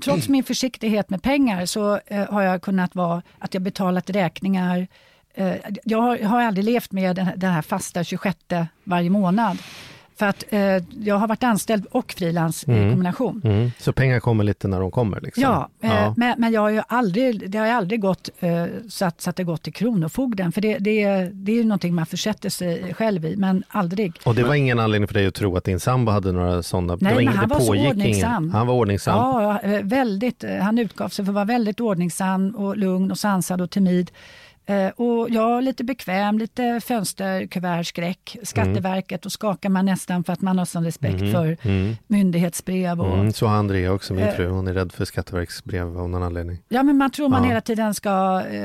trots 0.04 0.30
min 0.30 0.44
försiktighet 0.44 1.10
med 1.10 1.24
pengar 1.24 1.66
så 1.66 2.00
eh, 2.06 2.34
har 2.34 2.42
jag 2.42 2.62
kunnat 2.62 2.96
vara 2.96 3.22
att 3.40 3.54
jag 3.54 3.64
betalat 3.64 4.10
räkningar. 4.10 4.88
Eh, 5.34 5.56
jag 5.84 6.02
har, 6.02 6.18
jag 6.18 6.30
har 6.30 6.42
aldrig 6.42 6.66
levt 6.66 6.92
med 6.92 7.16
den, 7.16 7.28
den 7.36 7.52
här 7.52 7.62
fasta 7.62 8.04
26 8.04 8.38
varje 8.84 9.10
månad. 9.10 9.58
För 10.22 10.26
att 10.28 10.44
eh, 10.50 10.60
jag 11.06 11.16
har 11.16 11.28
varit 11.28 11.44
anställd 11.44 11.86
och 11.92 12.14
frilans 12.18 12.64
i 12.64 12.66
kombination. 12.66 13.42
Mm. 13.44 13.72
Så 13.80 13.94
pengar 13.94 14.20
kommer 14.20 14.44
lite 14.44 14.68
när 14.68 14.80
de 14.80 14.92
kommer? 14.92 15.22
Liksom. 15.22 15.44
Ja, 15.44 15.70
eh, 15.82 16.14
Men, 16.18 16.36
men 16.38 16.52
jag 16.52 16.62
har 16.62 16.70
ju 16.70 16.82
aldrig, 16.88 17.52
det 17.52 17.58
har 17.58 17.66
ju 17.66 17.72
aldrig 17.72 18.02
gått 18.02 18.30
eh, 18.40 18.66
så, 18.90 19.06
att, 19.06 19.22
så 19.22 19.30
att 19.30 19.36
det 19.36 19.44
gått 19.44 19.64
till 19.64 19.74
Kronofogden. 19.74 20.52
För 20.52 20.62
det, 20.62 20.78
det, 20.78 21.30
det 21.34 21.52
är 21.52 21.56
ju 21.56 21.64
någonting 21.64 21.96
man 21.96 22.06
försätter 22.06 22.50
sig 22.50 22.94
själv 22.94 23.26
i, 23.26 23.36
men 23.36 23.64
aldrig. 23.68 24.20
Och 24.26 24.36
det 24.36 24.44
var 24.44 24.56
ingen 24.56 24.80
anledning 24.80 25.08
för 25.08 25.14
dig 25.14 25.28
att 25.28 25.34
tro 25.36 25.58
att 25.58 25.64
din 25.64 25.80
sambo 25.80 26.12
hade 26.12 26.32
några 26.32 26.64
sådana? 26.64 26.98
Nej, 27.02 27.16
men 27.16 27.28
han 27.28 27.50
var 27.50 27.60
så 27.60 27.90
ordningsam. 27.90 28.44
Ingen, 28.44 28.56
han 28.56 28.68
var 28.68 28.74
ordningsam? 28.74 29.18
Ja, 29.18 29.60
eh, 29.60 29.82
väldigt. 29.84 30.44
eh, 30.44 30.56
Han 30.58 30.78
utgav 30.80 31.10
sig 31.10 31.26
för 31.26 31.32
att 31.32 31.36
vara 31.36 31.46
väldigt 31.46 31.80
ordningsam 31.80 32.56
och 32.56 32.78
lugn 32.78 33.12
och 33.12 33.18
sansad 33.18 33.62
och 33.62 33.70
timid. 33.72 34.12
Eh, 34.66 34.88
och 34.90 35.30
jag 35.30 35.64
lite 35.64 35.84
bekväm, 35.84 36.38
lite 36.38 36.80
fönsterkuvertskräck. 36.84 38.38
Skatteverket, 38.44 39.26
och 39.26 39.32
skakar 39.32 39.70
man 39.70 39.86
nästan 39.86 40.24
för 40.24 40.34
att 40.34 40.42
man 40.42 40.58
har 40.58 40.66
sån 40.66 40.84
respekt 40.84 41.20
för 41.20 41.58
myndighetsbrev. 42.08 43.02
Och, 43.02 43.14
Mm, 43.18 43.34
så 43.34 43.48
har 43.48 43.56
Andrea 43.56 43.92
också, 43.94 44.14
min 44.14 44.24
Eh. 44.28 44.36
fru. 44.36 44.48
Hon 44.50 44.68
är 44.68 44.74
rädd 44.74 44.92
för 44.92 45.06
Skatteverkets 45.06 45.64
brev 45.64 45.98
av 46.00 46.10
någon 46.10 46.24
anledning. 46.24 46.58
Ja, 46.70 46.84
men 46.84 46.98
man 46.98 47.12
tror 47.12 47.30
man 47.30 47.44
Ja. 47.44 47.48
hela 47.50 47.62
tiden 47.62 47.94
ska... 47.94 48.42
Eh, 48.52 48.62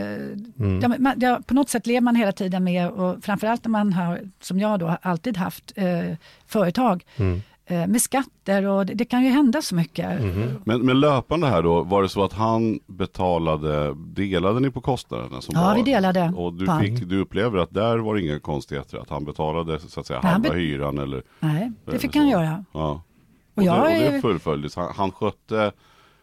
Mm. 0.58 0.80
ja, 0.82 0.88
man, 0.98 1.12
ja, 1.16 1.40
på 1.46 1.54
något 1.54 1.68
sätt 1.70 1.86
lever 1.86 2.00
man 2.00 2.16
hela 2.16 2.32
tiden 2.32 2.64
med, 2.64 2.88
och 2.90 3.24
framförallt 3.24 3.64
när 3.64 3.70
man 3.70 3.92
har, 3.92 4.20
som 4.40 4.60
jag 4.60 4.78
då, 4.80 4.96
alltid 5.02 5.36
haft 5.36 5.72
eh, 5.76 6.16
företag, 6.46 7.04
Mm. 7.16 7.42
Med 7.68 8.02
skatter 8.02 8.66
och 8.66 8.86
det, 8.86 8.94
det 8.94 9.04
kan 9.04 9.24
ju 9.24 9.30
hända 9.30 9.62
så 9.62 9.74
mycket. 9.74 10.20
Mhm. 10.20 10.58
Men, 10.64 10.80
men 10.86 11.00
löpande 11.00 11.46
här 11.46 11.62
då, 11.62 11.82
var 11.82 12.02
det 12.02 12.08
så 12.08 12.24
att 12.24 12.32
han 12.32 12.80
betalade, 12.86 13.94
delade 13.94 14.60
ni 14.60 14.70
på 14.70 14.80
kostnaderna? 14.80 15.40
Som 15.40 15.54
Ja, 15.54 15.62
var, 15.64 15.74
vi 15.74 15.82
delade 15.82 16.32
Och 16.36 16.52
du, 16.52 16.66
fick, 16.80 17.08
du 17.08 17.20
upplever 17.20 17.58
att 17.58 17.74
där 17.74 17.98
var 17.98 18.14
det 18.14 18.20
inga 18.22 18.40
konstigheter, 18.40 18.98
att 18.98 19.10
han 19.10 19.24
betalade 19.24 19.78
så 19.78 20.00
att 20.00 20.06
säga 20.06 20.20
Nej, 20.22 20.32
halva 20.32 20.54
hyran 20.54 20.98
eller? 20.98 21.22
Nej, 21.40 21.72
det 21.84 21.90
eller 21.90 21.98
fick 22.00 22.12
så. 22.12 22.18
han 22.18 22.28
göra. 22.28 22.64
Ja. 22.72 23.02
Och 23.54 23.58
Och, 23.58 23.64
jag 23.64 23.90
det, 23.90 24.06
och 24.06 24.12
det 24.12 24.20
fullföljdes, 24.20 24.76
han, 24.76 24.92
han 24.96 25.12
skötte 25.12 25.72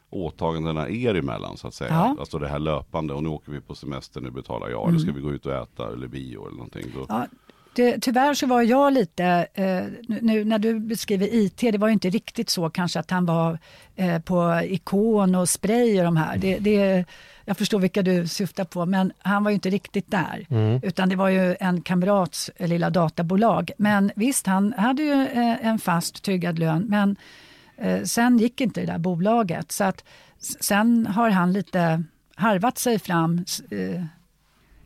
åtagandena 0.09 0.89
er 0.89 1.15
emellan 1.15 1.57
så 1.57 1.67
att 1.67 1.73
säga. 1.73 1.93
Ja. 1.93 2.15
Alltså 2.19 2.39
det 2.39 2.47
här 2.47 2.59
löpande 2.59 3.13
och 3.13 3.23
nu 3.23 3.29
åker 3.29 3.51
vi 3.51 3.62
på 3.62 3.75
semester, 3.75 4.21
nu 4.21 4.31
betalar 4.31 4.69
jag. 4.69 4.89
Eller 4.89 5.00
ska 5.00 5.12
vi 5.12 5.21
gå 5.21 5.31
ut 5.31 5.45
och 5.45 5.53
äta 5.53 5.93
eller 5.93 6.07
bio 6.07 6.47
eller 6.47 6.57
någonting. 6.57 6.85
Då. 6.95 7.00
Mm. 7.00 7.07
Ja, 7.09 7.25
det, 7.75 7.99
tyvärr 8.01 8.33
så 8.33 8.47
var 8.47 8.61
jag 8.61 8.93
lite, 8.93 9.47
eh, 9.53 9.83
nu- 10.21 10.45
när 10.45 10.59
du 10.59 10.79
beskriver 10.79 11.27
IT, 11.35 11.57
det 11.71 11.77
var 11.77 11.87
ju 11.87 11.93
inte 11.93 12.09
riktigt 12.09 12.49
så 12.49 12.69
kanske 12.69 12.99
att 12.99 13.11
han 13.11 13.25
var 13.25 13.59
eh, 13.95 14.19
på 14.19 14.61
ikon 14.63 15.35
och 15.35 15.49
spray 15.49 15.97
och 15.99 16.03
de 16.05 16.17
här. 16.17 16.37
Det, 16.37 16.57
det, 16.59 17.05
jag 17.45 17.57
förstår 17.57 17.79
vilka 17.79 18.01
du 18.01 18.27
syftar 18.27 18.63
på, 18.65 18.85
men 18.85 19.11
han 19.17 19.43
var 19.43 19.51
ju 19.51 19.55
inte 19.55 19.69
riktigt 19.69 20.11
där. 20.11 20.45
Utan 20.83 21.09
det 21.09 21.15
var 21.15 21.29
ju 21.29 21.55
en 21.59 21.81
kamrats 21.81 22.51
eh, 22.55 22.67
lilla 22.67 22.89
databolag. 22.89 23.71
Men 23.77 24.11
visst, 24.15 24.47
han 24.47 24.73
hade 24.77 25.01
ju 25.03 25.13
eh, 25.27 25.65
en 25.67 25.79
fast 25.79 26.23
tryggad 26.23 26.59
lön, 26.59 26.85
men 26.89 27.15
eh, 27.77 28.03
sen 28.03 28.37
gick 28.37 28.61
inte 28.61 28.79
det 28.81 28.87
där 28.87 28.97
bolaget. 28.97 29.71
Så 29.71 29.83
att 29.83 30.03
sen 30.61 31.05
har 31.07 31.29
han 31.29 31.53
lite 31.53 32.03
harvat 32.35 32.77
sig 32.77 32.99
fram, 32.99 33.45
eh, 33.71 34.03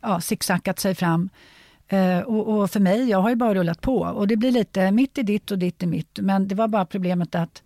ja, 0.00 0.20
zigzackat 0.20 0.78
sig 0.78 0.94
fram. 0.94 1.28
Eh, 1.88 2.20
och, 2.20 2.58
och 2.58 2.70
för 2.70 2.80
mig, 2.80 3.10
jag 3.10 3.18
har 3.18 3.30
ju 3.30 3.36
bara 3.36 3.54
rullat 3.54 3.80
på 3.80 3.98
och 4.00 4.28
det 4.28 4.36
blir 4.36 4.50
lite 4.50 4.90
mitt 4.90 5.18
i 5.18 5.22
ditt 5.22 5.50
och 5.50 5.58
ditt 5.58 5.82
i 5.82 5.86
mitt. 5.86 6.18
Men 6.22 6.48
det 6.48 6.54
var 6.54 6.68
bara 6.68 6.84
problemet 6.84 7.34
att 7.34 7.62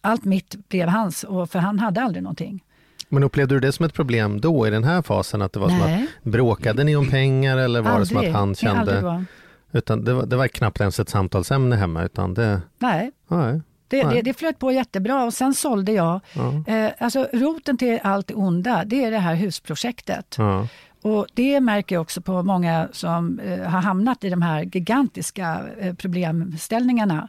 allt 0.00 0.24
mitt 0.24 0.68
blev 0.68 0.88
hans, 0.88 1.24
och 1.24 1.50
för 1.50 1.58
han 1.58 1.78
hade 1.78 2.02
aldrig 2.02 2.22
någonting. 2.22 2.64
Men 3.08 3.22
upplevde 3.22 3.54
du 3.54 3.60
det 3.60 3.72
som 3.72 3.86
ett 3.86 3.94
problem 3.94 4.40
då 4.40 4.66
i 4.66 4.70
den 4.70 4.84
här 4.84 5.02
fasen? 5.02 5.42
Att 5.42 5.52
det 5.52 5.60
var 5.60 5.68
som 5.68 5.78
Nej. 5.78 6.06
att 6.18 6.24
bråkade 6.24 6.84
ni 6.84 6.96
om 6.96 7.10
pengar 7.10 7.56
eller 7.56 7.80
var 7.82 8.00
det 8.00 8.06
som 8.06 8.16
att 8.16 8.32
han 8.32 8.34
aldrig 8.34 8.56
kände? 8.56 9.24
Utan 9.72 10.04
det 10.04 10.14
var, 10.14 10.26
det 10.26 10.36
var 10.36 10.48
knappt 10.48 10.80
ens 10.80 11.00
ett 11.00 11.08
samtalsämne 11.08 11.76
hemma 11.76 12.04
utan 12.04 12.34
det, 12.34 12.60
Nej, 12.78 13.10
nej. 13.28 13.60
det, 13.88 14.02
det, 14.02 14.22
det 14.22 14.34
flöt 14.34 14.58
på 14.58 14.72
jättebra 14.72 15.24
och 15.24 15.34
sen 15.34 15.54
sålde 15.54 15.92
jag. 15.92 16.20
Ja. 16.32 16.74
Eh, 16.74 16.92
alltså 16.98 17.26
roten 17.32 17.78
till 17.78 17.98
allt 18.02 18.30
onda, 18.34 18.84
det 18.84 19.04
är 19.04 19.10
det 19.10 19.18
här 19.18 19.34
husprojektet. 19.34 20.34
Ja. 20.38 20.68
Och 21.04 21.26
det 21.34 21.60
märker 21.60 21.94
jag 21.96 22.02
också 22.02 22.20
på 22.20 22.42
många 22.42 22.88
som 22.92 23.38
eh, 23.38 23.58
har 23.60 23.80
hamnat 23.80 24.24
i 24.24 24.30
de 24.30 24.42
här 24.42 24.62
gigantiska 24.62 25.60
eh, 25.80 25.94
problemställningarna 25.94 27.28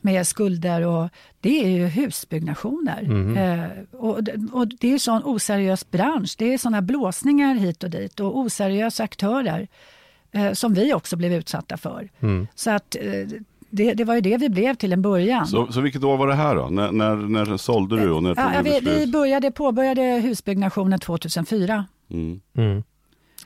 med 0.00 0.26
skulder 0.26 0.86
och 0.86 1.08
det 1.40 1.64
är 1.64 1.68
ju 1.68 1.86
husbyggnationer. 1.86 3.02
Eh, 3.36 4.00
och, 4.00 4.24
det- 4.24 4.48
och 4.52 4.68
det 4.68 4.86
är 4.86 4.90
ju 4.92 4.98
sån 4.98 5.22
oseriös 5.24 5.90
bransch. 5.90 6.34
Det 6.38 6.54
är 6.54 6.58
såna 6.58 6.82
blåsningar 6.82 7.54
hit 7.54 7.84
och 7.84 7.90
dit 7.90 8.20
och 8.20 8.38
oseriösa 8.38 9.04
aktörer 9.04 9.68
eh, 10.32 10.52
som 10.52 10.74
vi 10.74 10.94
också 10.94 11.16
blev 11.16 11.32
utsatta 11.32 11.76
för. 11.76 12.08
Så 12.54 12.70
att 12.70 12.96
eh, 13.00 13.28
det, 13.70 13.94
det 13.94 14.04
var 14.04 14.14
ju 14.14 14.20
det 14.20 14.36
vi 14.36 14.48
blev 14.48 14.74
till 14.74 14.92
en 14.92 15.02
början. 15.02 15.46
Så, 15.46 15.72
så 15.72 15.80
vilket 15.80 16.04
år 16.04 16.16
var 16.16 16.26
det 16.28 16.34
här 16.34 16.54
då? 16.56 16.68
När, 16.68 16.92
när, 16.92 17.16
när 17.16 17.56
sålde 17.56 18.00
du 18.00 18.10
och 18.10 18.22
när 18.22 18.34
tog 18.34 18.44
Ja, 18.44 18.62
du 18.62 18.70
vi, 18.70 18.80
vi 19.06 19.12
började, 19.12 19.50
påbörjade 19.50 20.02
husbyggnationen 20.02 20.98
2004. 20.98 21.84
Mm. 22.10 22.40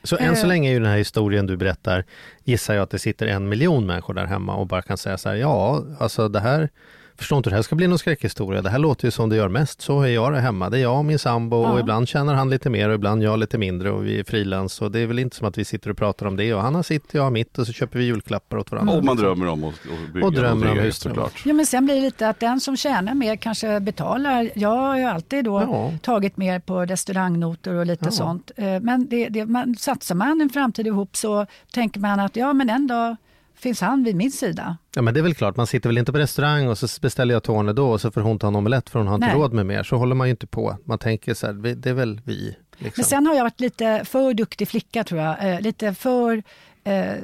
Så 0.07 0.17
än 0.17 0.35
så 0.35 0.41
Eh. 0.43 0.47
länge 0.47 0.69
är 0.69 0.73
ju 0.73 0.79
den 0.79 0.89
här 0.89 0.97
historien 0.97 1.47
du 1.47 1.57
berättar, 1.57 2.05
gissar 2.43 2.73
jag 2.73 2.83
att 2.83 2.89
det 2.89 2.99
sitter 2.99 3.27
en 3.27 3.49
miljon 3.49 3.85
människor 3.85 4.13
där 4.13 4.25
hemma 4.25 4.55
och 4.55 4.67
bara 4.67 4.81
kan 4.81 4.97
säga 4.97 5.17
så 5.17 5.29
här, 5.29 5.35
ja, 5.35 5.83
alltså 5.99 6.29
det 6.29 6.39
här, 6.39 6.69
förstår 7.17 7.37
inte 7.37 7.49
hur 7.49 7.51
det 7.51 7.57
här 7.57 7.63
ska 7.63 7.75
bli 7.75 7.87
någon 7.87 7.99
skräckhistoria, 7.99 8.61
det 8.61 8.69
här 8.69 8.79
låter 8.79 9.05
ju 9.07 9.11
som 9.11 9.29
det 9.29 9.35
gör 9.35 9.49
mest, 9.49 9.81
så 9.81 10.01
är 10.01 10.07
jag 10.07 10.33
det 10.33 10.39
hemma, 10.39 10.69
det 10.69 10.77
är 10.77 10.81
jag 10.81 10.97
och 10.97 11.05
min 11.05 11.19
sambo 11.19 11.57
och 11.57 11.77
Ja. 11.77 11.79
ibland 11.79 12.07
tjänar 12.07 12.33
han 12.33 12.49
lite 12.49 12.69
mer 12.69 12.89
och 12.89 12.95
ibland 12.95 13.23
jag 13.23 13.39
lite 13.39 13.57
mindre 13.57 13.91
och 13.91 14.05
vi 14.05 14.19
är 14.19 14.23
frilans 14.23 14.81
och 14.81 14.91
det 14.91 14.99
är 14.99 15.05
väl 15.07 15.19
inte 15.19 15.35
som 15.35 15.47
att 15.47 15.57
vi 15.57 15.65
sitter 15.65 15.89
och 15.89 15.97
pratar 15.97 16.25
om 16.25 16.35
det 16.35 16.53
och 16.53 16.61
han 16.61 16.75
har 16.75 16.83
sitt, 16.83 17.03
jag 17.13 17.23
har 17.23 17.31
mitt 17.31 17.57
och 17.57 17.67
så 17.67 17.73
köper 17.73 17.99
vi 17.99 18.05
julklappar 18.05 18.57
åt 18.57 18.71
varandra. 18.71 18.93
Och 18.93 19.03
man 19.05 19.17
drömmer 19.17 19.47
om 19.47 19.63
att, 19.63 19.73
bygga 20.13 20.25
Och 20.27 20.33
drömmer 20.33 20.71
om 20.71 20.77
hus, 20.77 20.97
såklart. 20.97 21.41
Ja, 21.45 21.53
men 21.53 21.65
sen 21.65 21.85
blir 21.85 21.95
det 21.95 22.01
lite 22.01 22.29
att 22.29 22.39
den 22.39 22.59
som 22.59 22.77
tjänar 22.77 23.13
mer 23.13 23.35
kanske 23.35 23.79
betalar. 23.79 24.49
Jag 24.55 24.69
har 24.77 24.97
ju 24.97 25.03
alltid 25.03 25.45
då 25.45 25.61
Ja. 25.61 25.91
tagit 26.01 26.37
mer 26.37 26.59
på 26.59 26.85
restaurangnotor 26.85 27.73
och 27.73 27.85
lite 27.85 28.05
Ja. 28.05 28.11
sånt. 28.11 28.51
Eh, 28.55 28.79
Men 28.81 29.07
det, 29.09 29.29
det, 29.29 29.45
man, 29.45 29.75
satsar 29.75 30.15
man 30.15 30.41
en 30.41 30.49
framtid 30.49 30.87
ihop 30.87 31.15
så 31.17 31.45
tänker 31.73 31.99
man 31.99 32.19
att 32.19 32.35
ja, 32.35 32.53
men 32.53 32.69
en 32.69 32.87
dag 32.87 33.15
finns 33.59 33.81
han 33.81 34.03
vid 34.03 34.15
min 34.15 34.31
sida. 34.31 34.77
Ja 34.95 35.01
men 35.01 35.13
det 35.13 35.19
är 35.19 35.21
väl 35.21 35.35
klart, 35.35 35.55
man 35.57 35.67
sitter 35.67 35.89
väl 35.89 35.97
inte 35.97 36.11
på 36.11 36.17
restaurang 36.17 36.67
och 36.67 36.77
så 36.77 36.87
beställer 37.01 37.33
jag 37.33 37.43
Tony 37.43 37.73
då 37.73 37.89
och 37.89 38.01
så 38.01 38.11
får 38.11 38.21
hon 38.21 38.39
ta 38.39 38.47
en 38.47 38.55
omelett 38.55 38.89
för 38.89 38.99
hon 38.99 39.07
har 39.07 39.15
inte 39.15 39.27
Nej. 39.27 39.35
råd 39.35 39.53
med 39.53 39.65
mer. 39.65 39.83
Så 39.83 39.95
håller 39.97 40.15
man 40.15 40.27
ju 40.27 40.31
inte 40.31 40.47
på. 40.47 40.77
Man 40.85 40.97
tänker 40.99 41.33
så 41.33 41.45
här, 41.47 41.53
det 41.53 41.89
är 41.89 41.93
väl 41.93 42.21
vi. 42.25 42.55
Liksom. 42.77 42.93
Men 43.01 43.05
sen 43.05 43.27
har 43.27 43.35
jag 43.35 43.43
varit 43.43 43.59
lite 43.59 44.01
för 44.05 44.33
duktig 44.33 44.67
flicka 44.67 45.03
tror 45.03 45.21
jag. 45.21 45.53
Eh, 45.53 45.61
lite 45.61 45.93
för 45.93 46.43
eh, 46.83 47.15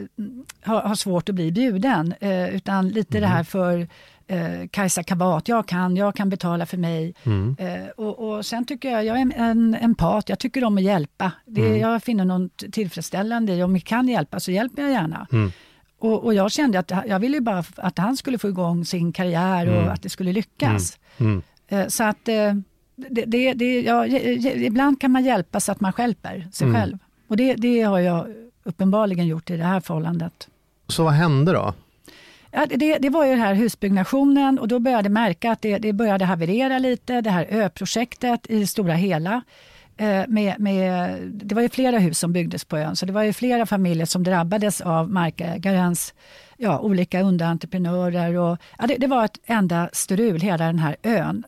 har, 0.64 0.82
har 0.82 0.96
svårt 0.96 1.30
att 1.30 1.36
bli 1.36 1.52
bjuden. 1.52 2.14
Eh, 2.20 2.56
utan 2.56 2.90
lite 2.90 3.20
det 3.20 3.28
här 3.28 3.44
för 3.44 3.88
eh, 4.28 4.68
Kajsa 4.72 5.04
Kavat. 5.04 5.48
Jag 5.48 5.68
kan, 5.68 5.96
jag 5.96 6.16
kan 6.16 6.30
betala 6.30 6.66
för 6.66 6.78
mig. 6.78 7.14
Eh, 7.58 7.88
och, 7.98 8.30
och 8.30 8.46
sen 8.46 8.66
tycker 8.66 8.92
jag, 8.92 9.06
jag 9.06 9.18
är 9.20 9.32
en 9.38 9.76
empat. 9.76 10.30
Jag 10.30 10.40
tycker 10.40 10.64
om 10.64 10.78
att 10.78 10.84
hjälpa. 10.84 11.32
Det, 11.46 11.78
Jag 11.78 12.04
finner 12.04 12.26
något 12.26 12.64
tillfredsställande 12.72 13.54
i 13.54 13.64
om 13.64 13.74
vi 13.74 13.80
kan 13.80 14.08
hjälpa 14.08 14.40
så 14.40 14.52
hjälper 14.52 14.82
jag 14.82 14.92
gärna. 14.92 15.28
Och, 16.04 16.24
och 16.24 16.34
jag 16.34 16.52
kände 16.52 16.80
att 16.80 16.92
jag 17.08 17.20
ville 17.20 17.38
ju 17.38 17.42
bara 17.42 17.64
att 17.76 17.98
han 17.98 18.18
skulle 18.18 18.38
få 18.38 18.48
igång 18.50 18.86
sin 18.86 19.12
karriär 19.14 19.68
och 19.70 19.94
att 19.94 20.02
det 20.02 20.10
skulle 20.10 20.34
lyckas. 20.34 20.98
Mm. 21.18 21.42
Eh, 21.68 21.88
Så 21.88 22.04
att 22.04 22.28
eh, 22.28 22.54
det, 22.96 23.26
det, 23.26 23.54
det, 23.54 23.82
ja, 23.82 24.06
ibland 24.08 25.02
kan 25.02 25.12
man 25.12 25.24
hjälpa 25.26 25.60
så 25.60 25.72
att 25.72 25.82
man 25.82 25.94
hjälper 25.98 26.48
sig 26.52 26.68
Mm. 26.68 26.82
själv. 26.82 26.98
Och 27.28 27.38
det, 27.38 27.54
det 27.56 27.82
har 27.82 28.00
jag 28.00 28.28
uppenbarligen 28.64 29.28
gjort 29.28 29.50
i 29.50 29.58
det 29.58 29.64
här 29.64 29.80
förhållandet. 29.80 30.48
Så 30.88 31.04
vad 31.04 31.14
hände 31.14 31.52
då? 31.52 31.74
Ja, 32.52 32.66
det, 32.66 32.98
det 32.98 33.10
var 33.10 33.26
ju 33.26 33.32
den 33.32 33.40
här 33.42 33.54
husbyggnationen 33.54 34.60
och 34.60 34.68
då 34.68 34.80
började 34.80 35.06
jag 35.06 35.12
märka 35.12 35.52
att 35.52 35.62
det, 35.62 35.78
det 35.78 35.94
började 35.94 36.26
haverera 36.26 36.80
lite, 36.80 37.22
det 37.22 37.30
här 37.30 37.48
öprojektet 37.52 38.50
i 38.50 38.60
det 38.60 38.68
stora 38.68 38.94
hela. 38.94 39.42
Eh, 39.98 40.24
Med, 40.28 40.60
med, 40.60 41.20
det 41.34 41.56
var 41.56 41.62
ju 41.62 41.70
flera 41.70 42.00
hus 42.00 42.20
som 42.20 42.34
byggdes 42.34 42.66
på 42.66 42.78
ön, 42.78 42.96
så 42.96 43.06
det 43.06 43.14
var 43.14 43.24
ju 43.24 43.34
flera 43.34 43.66
familjer 43.66 44.06
som 44.06 44.24
drabbades 44.24 44.82
av 44.82 45.10
markägarens 45.12 46.14
ja, 46.58 46.80
olika 46.80 47.22
underentreprenörer. 47.22 48.38
Och, 48.38 48.58
ja, 48.80 48.88
det, 48.88 48.98
det 48.98 49.08
var 49.08 49.26
ett 49.26 49.40
enda 49.46 49.90
strul, 49.94 50.42
hela 50.42 50.66
den 50.66 50.80
här 50.80 50.96
ön. 51.04 51.44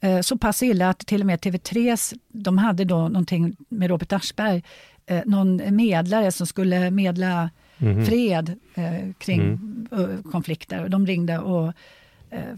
Eh, 0.00 0.20
Så 0.20 0.38
pass 0.38 0.62
illa 0.62 0.88
att 0.90 0.98
till 0.98 1.20
och 1.20 1.26
med 1.26 1.38
TV3, 1.40 1.96
de 2.28 2.58
hade 2.58 2.84
då 2.84 2.96
någonting 3.08 3.56
med 3.68 3.90
Robert 3.90 4.12
Aschberg, 4.12 4.62
eh, 5.06 5.20
någon 5.26 5.76
medlare 5.76 6.32
som 6.32 6.46
skulle 6.46 6.90
medla 6.90 7.50
fred 8.06 8.54
eh, 8.74 9.12
kring 9.18 9.58
eh, 9.92 10.30
konflikter. 10.30 10.88
De 10.88 11.06
ringde 11.06 11.38
och 11.38 11.72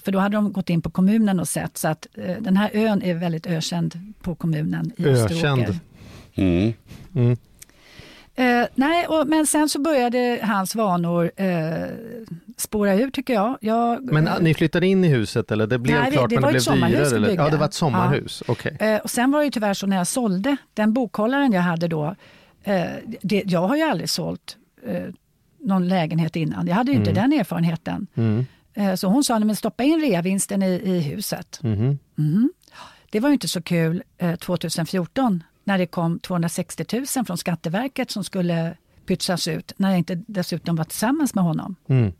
för 0.05 0.13
då 0.13 0.19
hade 0.19 0.37
de 0.37 0.53
gått 0.53 0.71
in 0.71 0.83
på 0.83 0.91
kommunen 0.91 1.41
och 1.41 1.49
sett 1.49 1.79
så 1.79 1.89
att 1.89 2.07
eh, 2.15 2.37
den 2.41 2.57
här 2.57 2.71
ön 2.73 3.03
är 3.03 3.15
väldigt 3.15 3.47
ökänd 3.47 4.15
på 4.23 4.35
kommunen 4.35 4.93
i 4.97 5.05
Ökänd. 5.07 5.33
Österåker. 5.33 5.79
Mm. 6.35 7.37
Eh, 8.35 8.65
nej, 8.75 9.07
och, 9.07 9.29
men 9.29 9.47
sen 9.47 9.69
så 9.69 9.81
började 9.81 10.39
hans 10.43 10.75
vanor 10.75 11.31
eh, 11.37 11.87
spåra 12.57 12.95
ur 12.95 13.11
tycker 13.11 13.35
jag. 13.35 13.59
jag 13.61 14.13
Men 14.13 14.27
eh, 14.27 14.35
ni 14.41 14.55
flyttade 14.55 14.87
in 14.87 15.05
i 15.05 15.09
huset 15.09 15.51
eller 15.51 15.67
det 15.67 15.79
blev 15.79 16.01
Nej, 16.01 16.13
klart 16.13 16.31
det 16.31 16.37
men 16.37 16.43
var 16.43 16.53
det 16.53 16.59
ett 16.59 16.65
blev 16.65 16.75
sommarhus 16.75 17.11
dyrare? 17.11 17.17
Eller? 17.17 17.45
Ja, 17.45 17.51
det 17.51 17.57
var 17.57 17.67
ett 17.67 17.75
sommarhus. 17.75 18.43
Okej. 18.49 18.77
Eh, 18.81 18.97
och 18.97 19.11
sen 19.11 19.31
var 19.31 19.39
det 19.39 19.45
ju 19.45 19.51
tyvärr 19.51 19.75
så 19.75 19.87
när 19.87 19.97
jag 19.97 20.07
sålde, 20.07 20.57
den 20.75 20.93
bokhållaren 20.93 21.53
jag 21.53 21.63
hade 21.63 21.89
då, 21.89 22.15
eh, 22.65 22.85
det, 23.23 23.43
jag 23.47 23.69
har 23.69 23.77
ju 23.77 23.83
aldrig 23.83 24.11
sålt 24.11 24.57
eh, 24.87 25.03
någon 25.61 25.89
lägenhet 25.89 26.37
innan. 26.37 26.67
Jag 26.67 26.75
hade 26.75 26.93
ju 26.93 26.99
inte 26.99 27.13
den 27.13 27.33
erfarenheten. 27.33 28.07
Mm. 28.15 28.47
Eh, 28.75 28.95
så 28.95 29.09
hon 29.09 29.25
sa, 29.25 29.39
"Nej, 29.39 29.47
men 29.47 29.57
stoppa 29.57 29.85
in 29.85 30.01
reavinsten 30.01 30.63
i, 30.63 30.67
i 30.85 31.01
huset. 31.01 31.59
Mhm. 31.63 31.99
Mhm. 32.15 32.53
Det 33.11 33.21
var 33.21 33.29
ju 33.29 33.33
inte 33.33 33.49
så 33.49 33.63
kul 33.63 34.03
eh, 34.19 34.35
2014 34.37 35.43
när 35.65 35.79
det 35.79 35.87
kom 35.87 36.19
260 36.19 36.85
000 37.17 37.25
från 37.27 37.39
Skatteverket 37.39 38.11
som 38.11 38.25
skulle 38.25 38.77
pytsas 39.07 39.49
ut 39.49 39.73
när 39.77 39.89
jag 39.91 39.99
inte 39.99 40.15
dessutom 40.27 40.77
var 40.77 40.85
tillsammans 40.85 41.35
med 41.35 41.45
honom. 41.45 41.77
Mm. 41.89 42.13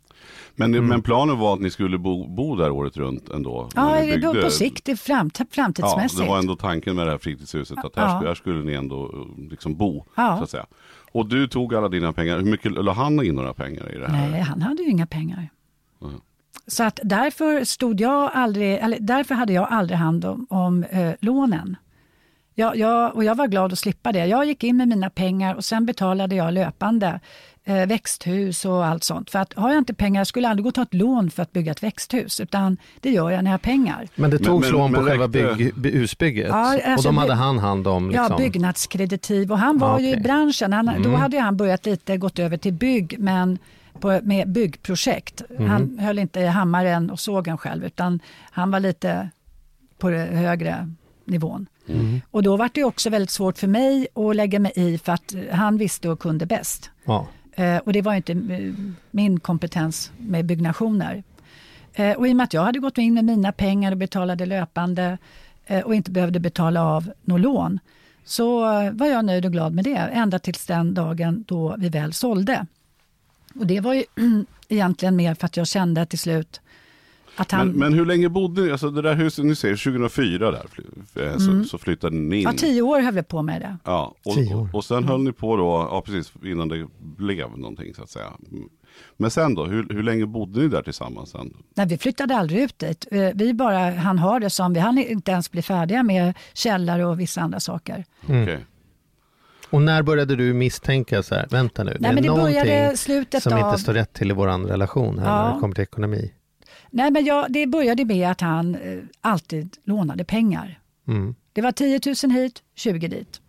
Men, 0.55 0.73
Mm. 0.73 0.87
men 0.87 1.01
planen 1.01 1.39
var 1.39 1.53
att 1.53 1.59
ni 1.61 1.69
skulle 1.71 1.97
bo, 1.97 2.27
bo 2.27 2.55
där 2.55 2.69
året 2.71 2.97
runt 2.97 3.29
ändå? 3.29 3.69
Ja, 3.75 3.99
byggde- 4.01 4.41
på 4.43 4.49
sikt, 4.49 4.85
det 4.85 4.95
fram, 4.97 5.29
Ja, 5.39 5.45
framtidsmässigt. 5.51 6.21
det 6.21 6.27
var 6.27 6.39
ändå 6.39 6.55
tanken 6.55 6.95
med 6.95 7.07
det 7.07 7.11
här 7.11 7.17
fritidshuset 7.17 7.77
att 7.85 7.95
här, 7.95 8.03
Ja. 8.07 8.15
skulle, 8.17 8.29
här 8.29 8.35
skulle 8.35 8.63
ni 8.63 8.73
ändå 8.73 9.03
eh, 9.05 9.49
liksom 9.49 9.75
bo. 9.75 10.05
Ja. 10.15 10.37
Så 10.37 10.43
att 10.43 10.49
säga. 10.49 10.65
Och 11.11 11.25
du 11.29 11.47
tog 11.47 11.75
alla 11.75 11.89
dina 11.89 12.13
pengar, 12.13 12.37
hur 12.37 12.45
mycket 12.45 12.71
la 12.71 12.93
han 12.93 13.25
in 13.25 13.35
några 13.35 13.53
pengar 13.53 13.95
i 13.95 13.99
det 13.99 14.07
här? 14.11 14.29
Nej, 14.29 14.41
han 14.41 14.61
hade 14.61 14.83
ju 14.83 14.89
inga 14.89 15.05
pengar. 15.07 15.49
Mm. 16.01 16.13
Så 16.67 16.83
att 16.83 16.99
därför 17.03 17.63
stod 17.63 18.01
jag 18.01 18.31
aldrig, 18.33 18.73
eller 18.77 18.97
därför 19.01 19.35
hade 19.35 19.53
jag 19.53 19.67
aldrig 19.71 19.97
hand 19.99 20.25
om, 20.25 20.47
om 20.49 20.83
eh, 20.83 21.11
lånen. 21.19 21.75
Jag, 22.55 22.75
jag, 22.77 23.15
och 23.15 23.23
jag 23.23 23.35
var 23.35 23.47
glad 23.47 23.73
att 23.73 23.79
slippa 23.79 24.11
det. 24.11 24.25
Jag 24.25 24.45
gick 24.45 24.63
in 24.63 24.77
med 24.77 24.87
mina 24.87 25.09
pengar 25.09 25.55
och 25.55 25.65
sen 25.65 25.85
betalade 25.85 26.35
jag 26.35 26.53
löpande 26.53 27.19
eh, 27.65 27.85
växthus 27.85 28.65
och 28.65 28.85
allt 28.85 29.03
sånt. 29.03 29.29
För 29.29 29.39
att 29.39 29.53
har 29.53 29.69
jag 29.69 29.77
inte 29.77 29.93
pengar, 29.93 30.19
jag 30.19 30.27
skulle 30.27 30.49
aldrig 30.49 30.63
gå 30.63 30.67
och 30.67 30.73
ta 30.75 30.81
ett 30.81 30.93
lån 30.93 31.31
för 31.31 31.43
att 31.43 31.51
bygga 31.51 31.71
ett 31.71 31.83
växthus, 31.83 32.39
utan 32.39 32.77
det 33.01 33.09
gör 33.11 33.29
jag 33.31 33.43
när 33.43 33.51
jag 33.51 33.53
har 33.53 33.57
pengar. 33.59 34.07
Men 34.15 34.29
det 34.29 34.37
togs 34.39 34.67
men- 34.71 34.79
lån 34.79 34.93
på 34.93 35.01
men 35.01 35.09
själva 35.09 35.27
bygg, 35.27 35.75
by- 35.75 35.91
husbygget 35.91 36.47
Ja, 36.49 36.75
och 36.75 36.81
alltså 36.87 37.07
de 37.09 37.17
hade 37.17 37.29
det- 37.31 37.35
han 37.35 37.59
hand 37.59 37.87
om? 37.87 38.09
Liksom. 38.09 38.27
Ja, 38.31 38.37
byggnadskreditiv 38.37 39.51
och 39.51 39.59
han 39.59 39.77
var 39.77 39.99
Ja, 39.99 39.99
ju 39.99 40.09
i 40.13 40.17
branschen. 40.17 40.73
Han, 40.73 40.85
Då 40.85 40.91
Mm. 41.09 41.13
hade 41.13 41.39
han 41.39 41.57
börjat 41.57 41.85
lite, 41.85 42.17
gått 42.17 42.39
över 42.39 42.57
till 42.57 42.73
bygg, 42.73 43.15
men 43.19 43.57
på, 43.99 44.19
med 44.23 44.49
byggprojekt. 44.49 45.41
Mm. 45.49 45.69
Han 45.69 45.99
höll 45.99 46.19
inte 46.19 46.39
i 46.39 46.47
hammaren 46.47 47.09
och 47.09 47.19
sågen 47.19 47.57
själv, 47.57 47.85
utan 47.85 48.19
han 48.51 48.71
var 48.71 48.79
lite 48.79 49.29
på 49.97 50.09
det 50.09 50.17
högre 50.17 50.89
nivån. 51.25 51.67
Mm. 51.87 52.21
Och 52.31 52.43
då 52.43 52.57
var 52.57 52.69
det 52.73 52.83
också 52.83 53.09
väldigt 53.09 53.31
svårt 53.31 53.57
för 53.57 53.67
mig 53.67 54.07
att 54.13 54.35
lägga 54.35 54.59
mig 54.59 54.71
i, 54.75 54.97
för 54.97 55.11
att 55.11 55.35
han 55.51 55.77
visste 55.77 56.09
och 56.09 56.19
kunde 56.19 56.45
bäst. 56.45 56.89
Ja. 57.05 57.27
Eh, 57.55 57.77
och 57.77 57.93
det 57.93 58.01
var 58.01 58.13
inte 58.13 58.31
eh, 58.31 58.73
min 59.11 59.39
kompetens 59.39 60.11
med 60.17 60.45
byggnationer. 60.45 61.23
Eh, 61.93 62.17
och 62.17 62.27
i 62.27 62.31
och 62.31 62.35
med 62.35 62.43
att 62.43 62.53
jag 62.53 62.63
hade 62.63 62.79
gått 62.79 62.97
in 62.97 63.13
med 63.13 63.25
mina 63.25 63.51
pengar 63.51 63.91
och 63.91 63.97
betalade 63.97 64.45
löpande 64.45 65.17
eh, 65.65 65.81
och 65.81 65.95
inte 65.95 66.11
behövde 66.11 66.39
betala 66.39 66.83
av 66.83 67.11
något 67.21 67.41
lån, 67.41 67.79
så 68.25 68.59
var 68.91 69.07
jag 69.07 69.25
nöjd 69.25 69.45
och 69.45 69.51
glad 69.51 69.73
med 69.73 69.83
det, 69.83 69.97
ända 69.97 70.39
tills 70.39 70.65
den 70.65 70.93
dagen 70.93 71.43
då 71.47 71.75
vi 71.77 71.89
väl 71.89 72.13
sålde. 72.13 72.65
Och 73.59 73.67
det 73.67 73.79
var 73.79 73.93
ju 73.93 74.03
egentligen 74.69 75.15
mer 75.15 75.33
för 75.33 75.45
att 75.45 75.57
jag 75.57 75.67
kände 75.67 76.05
till 76.05 76.19
slut 76.19 76.61
att 77.35 77.51
han... 77.51 77.67
Men, 77.67 77.79
men 77.79 77.93
hur 77.93 78.05
länge 78.05 78.29
bodde 78.29 78.61
ni, 78.61 78.71
alltså 78.71 78.89
det 78.89 79.01
där 79.01 79.15
huset, 79.15 79.45
ni 79.45 79.55
säger 79.55 79.75
2004 79.75 80.51
där, 80.51 80.65
eh, 81.25 81.37
så, 81.37 81.63
så 81.63 81.77
flyttade 81.77 82.15
ni 82.15 82.21
in. 82.21 82.41
Mm. 82.41 82.41
ja, 82.41 82.53
tio 82.53 82.81
år 82.81 82.99
höll 82.99 83.13
vi 83.13 83.23
på 83.23 83.41
med 83.41 83.61
det. 83.61 83.77
Ja, 83.83 84.15
och, 84.25 84.33
Tio 84.35 84.55
år. 84.55 84.61
och, 84.61 84.75
och 84.75 84.85
sen 84.85 85.03
höll 85.03 85.23
ni 85.23 85.31
på 85.31 85.57
då, 85.57 85.87
ja 85.91 86.01
precis, 86.05 86.33
innan 86.43 86.67
det 86.67 86.87
blev 87.17 87.57
någonting 87.57 87.93
så 87.93 88.03
att 88.03 88.09
säga. 88.09 88.31
Mm. 88.51 88.69
Men 89.17 89.31
sen 89.31 89.55
då, 89.55 89.65
hur, 89.65 89.87
hur 89.89 90.03
länge 90.03 90.25
bodde 90.25 90.59
ni 90.59 90.67
där 90.67 90.81
tillsammans 90.81 91.29
sen? 91.29 91.53
Nej, 91.75 91.87
vi 91.87 91.97
flyttade 91.97 92.35
aldrig 92.35 92.61
ut 92.61 92.79
dit. 92.79 93.07
Eh, 93.11 93.29
Vi 93.33 93.53
bara 93.53 93.89
han 93.91 94.19
har 94.19 94.39
det 94.39 94.49
som 94.49 94.73
vi 94.73 94.79
hann 94.79 94.97
inte 94.97 95.31
ens 95.31 95.51
bli 95.51 95.61
färdiga 95.61 96.03
med 96.03 96.33
källare 96.53 97.05
och 97.05 97.19
vissa 97.19 97.41
andra 97.41 97.59
saker. 97.59 98.05
Mm. 98.27 98.43
Okej. 98.43 98.65
Och 99.73 99.81
när 99.81 100.03
började 100.03 100.35
du 100.35 100.53
misstänka 100.53 101.23
så 101.23 101.35
här, 101.35 101.47
vänta 101.49 101.83
nu, 101.83 101.97
Nej, 101.99 102.09
är 102.09 102.13
men 102.13 102.23
det 102.23 102.29
någonting 102.29 103.41
som 103.41 103.53
av... 103.53 103.59
inte 103.59 103.81
står 103.81 103.93
rätt 103.93 104.13
till 104.13 104.31
i 104.31 104.33
vår 104.33 104.67
relation 104.67 105.19
här 105.19 105.25
när 105.25 105.47
Ja. 105.47 105.53
det 105.53 105.59
kommer 105.59 105.75
till 105.75 105.83
ekonomi? 105.83 106.33
Nej, 106.89 107.11
men 107.11 107.25
jag, 107.25 107.45
det 107.49 107.67
började 107.67 108.05
med 108.05 108.31
att 108.31 108.41
han 108.41 108.75
eh, 108.75 108.99
alltid 109.21 109.77
lånade 109.83 110.23
pengar. 110.23 110.79
Mm. 111.07 111.35
Det 111.53 111.61
var 111.61 111.71
10 111.71 111.99
000 112.23 112.31
hit, 112.31 112.63
20 112.75 113.07
dit. 113.07 113.41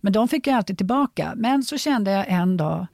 Men 0.00 0.12
de 0.12 0.28
fick 0.28 0.46
jag 0.46 0.56
alltid 0.56 0.76
tillbaka. 0.76 1.32
Men 1.36 1.62
så 1.62 1.78
kände 1.78 2.10
jag 2.10 2.28
en 2.28 2.56
dag 2.56 2.86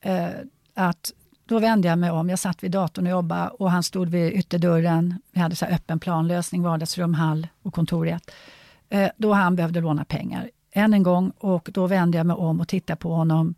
eh, 0.00 0.28
att 0.74 1.12
då 1.46 1.58
vände 1.58 1.88
jag 1.88 1.98
mig 1.98 2.10
om. 2.10 2.28
Jag 2.28 2.38
satt 2.38 2.64
vid 2.64 2.70
datorn 2.70 3.06
och 3.06 3.10
jobbade 3.10 3.48
och 3.48 3.70
han 3.70 3.82
stod 3.82 4.08
vid 4.08 4.32
ytterdörren. 4.32 5.18
Vi 5.32 5.40
hade 5.40 5.56
så 5.56 5.66
öppen 5.66 6.00
planlösning, 6.00 6.62
vardagsrum, 6.62 7.14
hall 7.14 7.48
och 7.62 7.74
kontor. 7.74 8.18
Eh, 8.88 9.10
då 9.16 9.32
han 9.32 9.56
behövde 9.56 9.80
låna 9.80 10.04
pengar. 10.04 10.50
Än 10.76 10.94
en 10.94 11.02
gång 11.02 11.32
och 11.38 11.68
då 11.72 11.86
vände 11.86 12.18
jag 12.18 12.26
mig 12.26 12.36
om 12.36 12.60
och 12.60 12.68
tittade 12.68 12.96
på 12.96 13.14
honom 13.14 13.54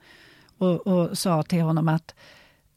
och, 0.58 0.87
och 0.87 1.18
sa 1.18 1.42
till 1.42 1.62
honom 1.62 1.88
att 1.88 2.14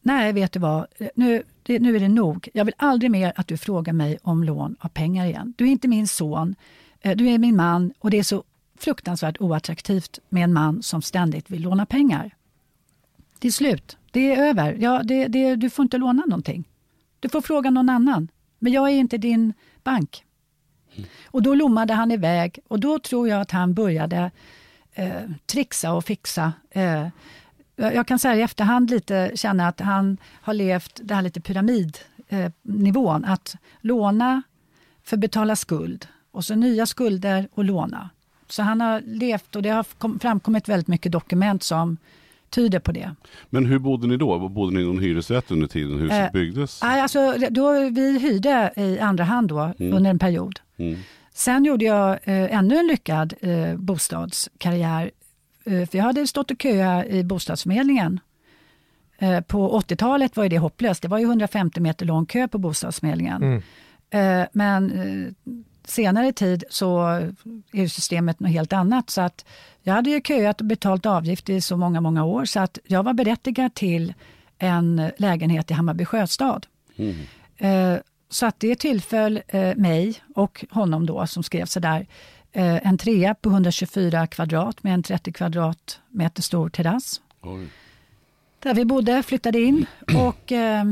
Nej, 0.01 0.33
vet 0.33 0.51
du 0.51 0.59
vad, 0.59 0.85
nu, 1.15 1.43
det, 1.63 1.79
nu 1.79 1.95
är 1.95 1.99
det 1.99 2.09
nog. 2.09 2.49
Jag 2.53 2.65
vill 2.65 2.73
aldrig 2.77 3.11
mer 3.11 3.33
att 3.35 3.47
du 3.47 3.57
frågar 3.57 3.93
mig 3.93 4.17
om 4.23 4.43
lån 4.43 4.75
av 4.79 4.89
pengar 4.89 5.25
igen. 5.25 5.53
Du 5.57 5.65
är 5.65 5.71
inte 5.71 5.87
min 5.87 6.07
son, 6.07 6.55
eh, 7.01 7.17
du 7.17 7.29
är 7.29 7.37
min 7.37 7.55
man 7.55 7.93
och 7.99 8.09
det 8.09 8.17
är 8.17 8.23
så 8.23 8.43
fruktansvärt 8.77 9.41
oattraktivt 9.41 10.19
med 10.29 10.43
en 10.43 10.53
man 10.53 10.83
som 10.83 11.01
ständigt 11.01 11.49
vill 11.49 11.61
låna 11.61 11.85
pengar. 11.85 12.35
Det 13.39 13.47
är 13.47 13.51
slut, 13.51 13.97
det 14.11 14.35
är 14.35 14.49
över. 14.49 14.77
Ja, 14.79 15.03
det, 15.03 15.27
det, 15.27 15.55
du 15.55 15.69
får 15.69 15.83
inte 15.83 15.97
låna 15.97 16.23
någonting. 16.25 16.63
Du 17.19 17.29
får 17.29 17.41
fråga 17.41 17.69
någon 17.69 17.89
annan. 17.89 18.27
Men 18.59 18.73
jag 18.73 18.89
är 18.89 18.93
inte 18.93 19.17
din 19.17 19.53
bank. 19.83 20.23
Och 21.25 21.41
då 21.41 21.55
lommade 21.55 21.93
han 21.93 22.11
iväg 22.11 22.59
och 22.67 22.79
då 22.79 22.99
tror 22.99 23.27
jag 23.27 23.41
att 23.41 23.51
han 23.51 23.73
började 23.73 24.31
eh, 24.93 25.21
trixa 25.45 25.93
och 25.93 26.05
fixa. 26.05 26.53
Eh, 26.71 27.07
jag 27.75 28.07
kan 28.07 28.19
säga 28.19 28.35
i 28.35 28.41
efterhand 28.41 28.89
lite 28.89 29.31
känna 29.35 29.67
att 29.67 29.79
han 29.79 30.17
har 30.41 30.53
levt 30.53 30.99
det 31.03 31.15
här 31.15 31.21
lite 31.21 31.41
pyramidnivån. 31.41 33.23
Eh, 33.23 33.31
att 33.31 33.55
låna 33.81 34.41
för 35.03 35.15
att 35.15 35.21
betala 35.21 35.55
skuld 35.55 36.07
och 36.31 36.45
så 36.45 36.55
nya 36.55 36.85
skulder 36.85 37.47
och 37.53 37.63
låna. 37.63 38.09
Så 38.47 38.63
han 38.63 38.81
har 38.81 39.01
levt 39.01 39.55
och 39.55 39.61
det 39.61 39.69
har 39.69 40.19
framkommit 40.19 40.69
väldigt 40.69 40.87
mycket 40.87 41.11
dokument 41.11 41.63
som 41.63 41.97
tyder 42.49 42.79
på 42.79 42.91
det. 42.91 43.15
Men 43.49 43.65
hur 43.65 43.79
bodde 43.79 44.07
ni 44.07 44.17
då? 44.17 44.49
Bodde 44.49 44.75
ni 44.75 44.81
i 44.81 44.85
någon 44.85 44.99
hyresrätt 44.99 45.51
under 45.51 45.67
tiden 45.67 45.99
huset 45.99 46.25
Eh, 46.25 46.31
byggdes? 46.31 46.79
Nej, 46.83 47.01
Alltså, 47.01 47.33
då, 47.49 47.89
vi 47.89 48.19
hyrde 48.19 48.71
i 48.75 48.99
andra 48.99 49.23
hand 49.23 49.47
då, 49.49 49.73
under 49.79 50.09
en 50.09 50.19
period. 50.19 50.59
Mm. 50.77 50.99
Sen 51.33 51.65
gjorde 51.65 51.85
jag 51.85 52.09
eh, 52.11 52.57
ännu 52.57 52.75
en 52.77 52.87
lyckad 52.87 53.33
eh, 53.41 53.75
bostadskarriär. 53.77 55.11
Eh, 55.65 55.85
för 55.89 55.97
jag 55.97 56.05
hade 56.05 56.27
stått 56.27 56.51
och 56.51 56.61
köat 56.61 57.05
i 57.05 57.23
bostadsförmedlingen. 57.23 58.19
Eh, 59.17 59.39
på 59.41 59.79
80-talet 59.79 60.35
var 60.37 60.43
ju 60.43 60.49
det 60.49 60.57
hopplöst. 60.57 61.01
Det 61.01 61.07
var 61.07 61.17
ju 61.19 61.25
150 61.25 61.79
meter 61.81 62.05
lång 62.05 62.25
kö 62.25 62.47
på 62.47 62.57
bostadsförmedlingen. 62.57 63.43
Mm. 63.43 63.61
Eh, 64.41 64.47
men 64.53 64.91
eh, 64.91 65.53
senare 65.91 66.31
tid 66.31 66.63
så 66.69 66.99
är 67.71 67.87
systemet 67.87 68.39
något 68.39 68.51
helt 68.51 68.73
annat. 68.73 69.09
Så 69.09 69.21
att 69.21 69.45
jag 69.81 69.93
hade 69.93 70.09
ju 70.09 70.21
köat 70.21 70.61
och 70.61 70.67
betalt 70.67 71.05
avgift 71.05 71.49
i 71.49 71.61
så 71.61 71.77
många, 71.77 72.01
många 72.01 72.23
år 72.23 72.45
så 72.45 72.59
att 72.59 72.79
jag 72.87 73.03
var 73.03 73.13
berättigad 73.13 73.73
till 73.73 74.13
en 74.57 75.11
lägenhet 75.17 75.71
i 75.71 75.73
Hammarby 75.73 76.05
sjöstad. 76.05 76.67
Mm. 76.95 77.15
Eh, 77.57 77.99
så 78.29 78.45
att 78.45 78.59
det 78.59 78.75
tillföll 78.75 79.41
eh, 79.47 79.75
mig 79.75 80.21
och 80.35 80.65
honom 80.69 81.05
då 81.05 81.27
som 81.27 81.43
skrev 81.43 81.65
så 81.65 81.79
där 81.79 82.07
eh, 82.51 82.87
en 82.87 82.97
trea 82.97 83.35
på 83.35 83.49
124 83.49 84.27
kvadrat 84.27 84.83
med 84.83 84.93
en 84.93 85.03
30 85.03 85.31
kvadratmeter 85.31 86.41
stor 86.41 86.69
terrass. 86.69 87.21
Oj. 87.41 87.67
Där 88.59 88.73
vi 88.73 88.85
bodde, 88.85 89.23
flyttade 89.23 89.59
in 89.61 89.85
och 90.17 90.51
eh, 90.51 90.83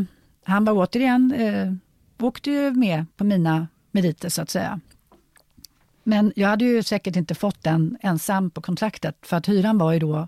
han 0.44 0.66
var 0.66 0.74
återigen, 0.74 1.32
eh, 1.32 1.74
åkte 2.26 2.52
ju 2.52 2.72
med 2.72 3.06
på 3.18 3.24
mina 3.24 3.68
meriter 3.92 4.30
så 4.30 4.42
att 4.42 4.50
säga. 4.50 4.80
Men 6.08 6.34
jag 6.36 6.48
hade 6.50 6.66
ju 6.66 6.84
säkert 6.84 7.16
inte 7.16 7.36
fått 7.36 7.64
den 7.64 7.98
ensam 8.02 8.50
på 8.50 8.62
kontraktet 8.62 9.16
för 9.22 9.38
att 9.38 9.50
hyran 9.50 9.78
var 9.78 9.94
ju 9.94 10.00
då 10.00 10.28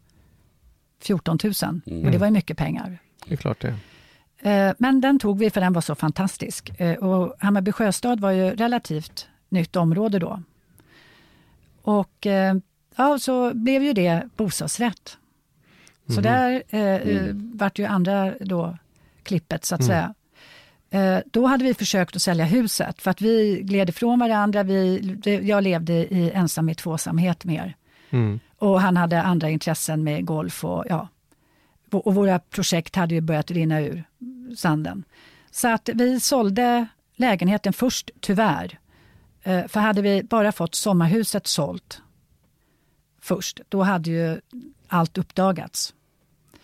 14 1.02 1.38
000 1.44 1.54
och 2.06 2.12
det 2.12 2.18
var 2.18 2.28
ju 2.28 2.34
mycket 2.34 2.58
pengar. 2.58 2.98
Det 3.26 3.34
är 3.34 3.38
klart 3.38 3.62
det. 3.62 3.76
Eh, 4.52 4.74
Men 4.78 5.02
den 5.02 5.20
tog 5.20 5.39
vi 5.39 5.50
för 5.50 5.62
den 5.62 5.74
var 5.74 5.82
så 5.82 5.96
fantastisk. 5.96 6.80
Eh, 6.80 6.96
Och 6.98 7.36
Hammarby 7.39 7.72
sjöstad 7.72 8.20
var 8.20 8.32
ju 8.32 8.56
relativt 8.56 9.28
nytt 9.50 9.76
område 9.76 10.20
då. 10.20 10.44
Och 11.82 12.28
eh, 12.28 12.56
ja, 12.96 13.20
så 13.20 13.54
blev 13.54 13.84
ju 13.84 13.94
det 13.94 14.30
bostadsrätt. 14.36 15.18
Så 16.08 16.22
där 16.22 16.63
eh, 16.70 16.82
eh, 16.82 17.32
vart 17.34 17.80
ju 17.80 17.86
andra 17.86 18.34
då 18.39 18.78
klippet 19.24 19.65
så 19.65 19.76
att 19.76 19.82
säga. 19.86 20.13
Eh, 20.89 21.19
då 21.25 21.45
hade 21.45 21.63
vi 21.63 21.73
försökt 21.73 22.15
att 22.15 22.21
sälja 22.21 22.45
huset 22.45 23.02
för 23.02 23.12
att 23.12 23.21
vi 23.21 23.62
gled 23.63 23.89
ifrån 23.89 24.19
varandra. 24.19 24.63
Vi, 24.63 25.41
jag 25.43 25.63
levde 25.63 25.93
i 25.93 26.32
ensamhet, 26.32 26.78
tvåsamhet 26.78 27.45
mer. 27.45 27.75
Mm. 28.10 28.39
Och 28.58 28.82
han 28.82 28.97
hade 28.97 29.21
andra 29.21 29.49
intressen 29.49 30.04
med 30.04 30.25
golf 30.25 30.63
och 30.63 30.86
ja. 30.89 31.08
Och 31.91 32.08
och 32.08 32.15
våra 32.15 32.39
projekt 32.39 32.95
hade 32.95 33.15
ju 33.15 33.21
börjat 33.21 33.52
rinna 33.52 33.82
ur 33.82 34.04
sanden. 34.58 35.04
Så 35.52 35.67
att 35.67 35.89
vi 35.93 36.19
sålde 36.19 36.88
lägenheten 37.15 37.73
först, 37.73 38.12
tyvärr. 38.19 38.80
Eh, 39.43 39.67
För 39.67 39.80
hade 39.80 40.02
vi 40.02 40.23
bara 40.23 40.52
fått 40.52 40.75
sommarhuset 40.75 41.47
sålt 41.47 42.02
först, 43.21 43.60
då 43.69 43.84
hade 43.84 44.10
ju 44.10 44.41
allt 44.88 45.17
uppdagats. 45.17 45.93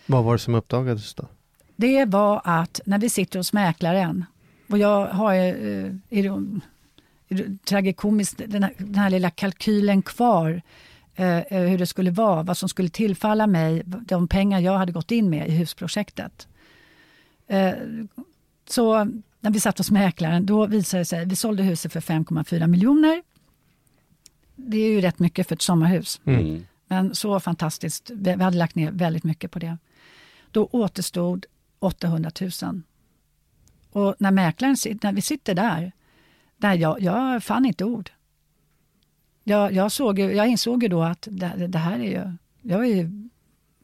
Vad 0.06 0.24
var 0.24 0.32
det 0.32 0.38
som 0.38 0.54
uppdagades 0.54 1.14
då? 1.14 1.28
Det 1.76 2.04
var 2.04 2.40
att 2.44 2.80
när 2.86 2.98
vi 2.98 3.10
sitter 3.10 3.38
hos 3.38 3.52
mäklaren, 3.52 4.24
och 4.70 4.78
jag 4.78 5.06
har 5.06 5.32
ju 5.34 6.00
eh, 6.10 6.56
tragikomiskt 7.64 8.42
den 8.46 8.62
här, 8.62 8.72
den 8.78 8.94
här 8.94 9.10
lilla 9.10 9.30
kalkylen 9.30 10.02
kvar, 10.02 10.62
eh, 11.14 11.38
eh, 11.38 11.60
hur 11.68 11.78
det 11.78 11.86
skulle 11.86 12.10
vara, 12.10 12.42
vad 12.42 12.56
som 12.56 12.68
skulle 12.68 12.88
tillfalla 12.88 13.46
mig, 13.46 13.82
de 13.84 14.28
pengar 14.28 14.60
jag 14.60 14.78
hade 14.78 14.92
gått 14.92 15.10
in 15.10 15.30
med 15.30 15.48
i 15.48 15.50
husprojektet. 15.50 16.48
Eh, 17.46 17.72
Så 18.68 19.04
när 19.40 19.50
vi 19.50 19.60
satt 19.60 19.78
hos 19.78 19.90
mäklaren, 19.90 20.46
då 20.46 20.66
visade 20.66 21.00
det 21.00 21.04
sig, 21.04 21.26
vi 21.26 21.36
sålde 21.36 21.62
huset 21.62 21.92
för 21.92 22.00
5,4 22.00 22.66
miljoner. 22.66 23.22
Det 24.56 24.76
är 24.78 24.88
ju 24.90 25.00
rätt 25.00 25.18
mycket 25.18 25.48
för 25.48 25.54
ett 25.54 25.62
sommarhus. 25.62 26.20
Mm. 26.24 26.66
Men 26.88 27.14
så 27.14 27.40
fantastiskt, 27.40 28.10
vi 28.14 28.30
hade 28.30 28.56
lagt 28.56 28.74
ner 28.74 28.90
väldigt 28.90 29.24
mycket 29.24 29.50
på 29.50 29.58
det. 29.58 29.78
Då 30.50 30.68
återstod 30.72 31.46
800 31.78 32.30
000. 32.62 32.82
Och 33.92 34.14
när 34.18 34.30
mäklaren, 34.30 34.76
sit- 34.76 35.02
när 35.02 35.12
vi 35.12 35.20
sitter 35.22 35.54
där, 35.54 35.92
där 36.56 36.74
jag, 36.74 37.00
jag 37.02 37.44
fann 37.44 37.64
inte 37.66 37.84
ord. 37.84 38.10
Jag, 39.44 39.72
jag, 39.72 39.92
såg, 39.92 40.18
jag 40.18 40.46
insåg 40.48 40.82
ju 40.82 40.88
då 40.88 41.02
att 41.02 41.28
det, 41.30 41.66
det 41.68 41.78
här 41.78 41.98
är 41.98 42.04
ju, 42.04 42.32
jag 42.62 42.80
är 42.80 42.94
ju 42.96 43.28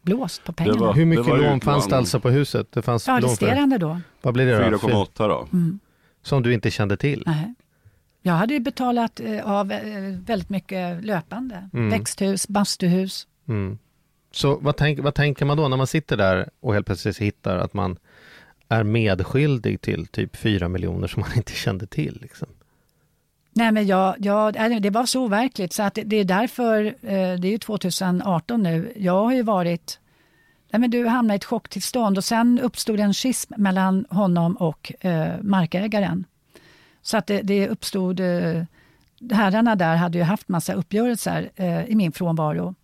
blåst 0.03 0.45
på 0.45 0.53
pengarna. 0.53 0.81
var- 0.81 0.95
Hur 0.95 1.07
mycket 1.07 1.27
lån 1.27 1.61
fanns 1.61 1.89
det 1.89 1.97
alltså 1.97 2.21
på 2.21 2.31
huset? 2.31 2.73
Det 2.73 2.83
fanns 2.83 3.07
ja, 3.09 3.21
resterande 3.23 3.79
då. 3.79 4.01
vad 4.23 4.35
blir 4.35 4.47
det 4.47 4.71
då? 4.71 4.77
4,8 4.77 5.29
då. 5.29 5.49
Mm. 5.53 5.79
Som 6.23 6.43
du 6.43 6.55
inte 6.55 6.71
kände 6.71 6.97
till? 6.97 7.23
Nej. 7.27 7.55
Jag 8.23 8.33
hade 8.33 8.55
ju 8.55 8.61
betalat 8.61 9.21
eh, 9.21 9.51
av 9.51 9.73
eh, 9.73 10.03
väldigt 10.27 10.49
mycket 10.49 11.05
löpande. 11.05 11.69
Mm. 11.73 11.91
Växthus, 11.91 12.49
bastuhus. 12.49 13.27
Mm. 13.49 13.79
Så 14.33 14.57
vad, 14.57 14.77
tänk, 14.77 14.99
vad 14.99 15.15
tänker 15.15 15.45
man 15.45 15.57
då 15.57 15.69
när 15.69 15.77
man 15.77 15.87
sitter 15.87 16.17
där 16.17 16.51
och 16.61 16.75
helt 16.75 16.87
plötsligt 16.87 17.19
hittar 17.19 17.57
att 17.57 17.75
man 17.75 17.99
är 18.69 18.83
medskyldig 18.83 19.81
till 19.81 20.07
typ 20.07 20.37
fyra 20.37 20.69
miljoner 20.69 21.09
som 21.09 21.21
man 21.21 21.37
inte 21.37 21.53
kände 21.53 21.87
till? 21.87 22.19
Liksom. 22.23 22.49
Nej, 23.55 23.73
men 23.73 23.87
jag, 23.87 24.15
jag, 24.19 24.83
det 24.83 24.91
var 24.91 25.07
så 25.07 25.25
overkligt 25.25 25.73
så 25.73 25.83
att 25.83 25.99
det, 26.05 26.17
är 26.17 26.25
därför, 26.25 26.85
eh, 26.85 27.39
det 27.39 27.49
är 27.49 27.51
ju 27.51 27.59
2018 27.59 28.63
nu, 28.63 28.93
jag 28.97 29.25
har 29.25 29.33
ju 29.33 29.43
varit 29.43 29.99
Nej, 30.73 30.81
men 30.81 30.91
du 30.91 31.07
hamnade 31.07 31.35
i 31.35 31.37
ett 31.37 31.45
chocktillstånd 31.45 32.19
och 32.19 32.25
sen 32.25 32.61
uppstod 32.61 33.01
en 33.01 33.15
schism 33.15 33.53
mellan 33.57 34.07
honom 34.11 34.57
och 34.57 34.93
eh, 35.01 35.33
markägaren. 35.43 36.25
Så 37.03 37.17
att 37.17 37.27
det, 37.27 37.43
det 37.43 37.69
uppstod, 37.69 38.21
eh, 38.21 38.65
herrarna 39.31 39.75
där 39.75 39.97
hade 39.97 40.19
ju 40.19 40.25
haft 40.25 40.49
massa 40.49 40.73
uppgörelser 40.73 41.51
eh, 41.57 41.85
i 41.85 41.95
min 41.95 42.13
frånvaro. 42.13 42.75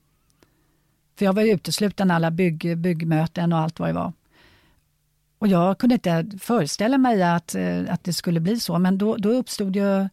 För 1.18 1.24
jag 1.24 1.32
var 1.32 1.42
ju 1.42 1.52
utesluten 1.52 2.10
alla 2.10 2.30
bygg, 2.30 2.78
byggmöten 2.78 3.52
och 3.52 3.58
allt 3.58 3.80
vad 3.80 3.88
det 3.88 3.92
var. 3.92 4.12
Och 5.38 5.48
jag 5.48 5.78
kunde 5.78 5.94
inte 5.94 6.26
föreställa 6.40 6.98
mig 6.98 7.22
att, 7.22 7.54
eh, 7.54 7.80
att 7.88 8.04
det 8.04 8.12
skulle 8.12 8.40
bli 8.40 8.60
så, 8.60 8.78
men 8.78 8.98
då, 8.98 9.16
då 9.16 9.28
uppstod 9.28 9.76
ju 9.76 10.08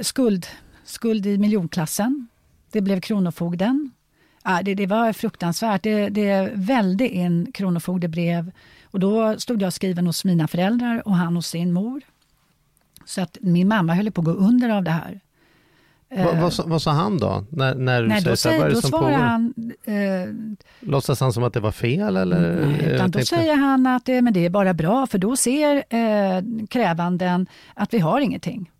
skuld, 0.00 0.46
skuld 0.84 1.26
i 1.26 1.38
miljonklassen. 1.38 2.28
Det 2.72 2.80
blev 2.80 3.00
Kronofogden. 3.00 3.90
Ja, 4.44 4.62
det, 4.62 4.74
det 4.74 4.86
var 4.86 5.12
fruktansvärt. 5.12 5.82
Det, 5.82 6.08
det 6.08 6.50
välde 6.54 7.08
in 7.08 7.52
kronofogdebrev 7.52 8.52
och 8.84 9.00
då 9.00 9.38
stod 9.38 9.62
jag 9.62 9.72
skriven 9.72 10.06
hos 10.06 10.24
mina 10.24 10.48
föräldrar 10.48 11.08
och 11.08 11.16
han 11.16 11.36
hos 11.36 11.46
sin 11.46 11.72
mor. 11.72 12.02
Så 13.04 13.20
att 13.20 13.38
min 13.40 13.68
mamma 13.68 13.94
höll 13.94 14.10
på 14.10 14.20
att 14.20 14.24
gå 14.24 14.32
under 14.32 14.68
av 14.68 14.84
det 14.84 14.90
här. 14.90 15.20
Vad, 16.10 16.36
vad, 16.36 16.52
sa- 16.52 16.64
vad 16.66 16.82
sa 16.82 16.90
han 16.90 17.18
då? 17.18 17.44
När, 17.50 17.74
när 17.74 18.02
du 18.02 18.08
Nej, 18.08 18.20
säger 18.22 18.30
då, 18.30 18.36
så 18.36 18.48
här, 18.48 18.58
vad 18.58 18.66
är 18.66 18.68
det 18.68 18.74
då 18.74 18.80
som 18.80 18.90
svarar 18.90 19.02
pågår? 19.02 19.18
han... 19.18 19.54
Eh, 19.84 20.88
Låtsas 20.90 21.20
han 21.20 21.32
som 21.32 21.44
att 21.44 21.52
det 21.52 21.60
var 21.60 21.72
fel 21.72 22.16
eller? 22.16 22.66
nej, 22.66 22.80
Eh, 22.80 22.94
utan 22.94 23.10
då 23.10 23.18
tänkte- 23.18 23.36
säger 23.36 23.56
han 23.56 23.86
att 23.86 24.04
det, 24.04 24.22
men 24.22 24.32
det 24.32 24.44
är 24.46 24.50
bara 24.50 24.74
bra 24.74 25.06
för 25.06 25.18
då 25.18 25.36
ser 25.36 25.76
eh, 25.76 26.42
krävanden 26.70 27.46
att 27.74 27.94
vi 27.94 27.98
har 27.98 28.20
ingenting. 28.20 28.70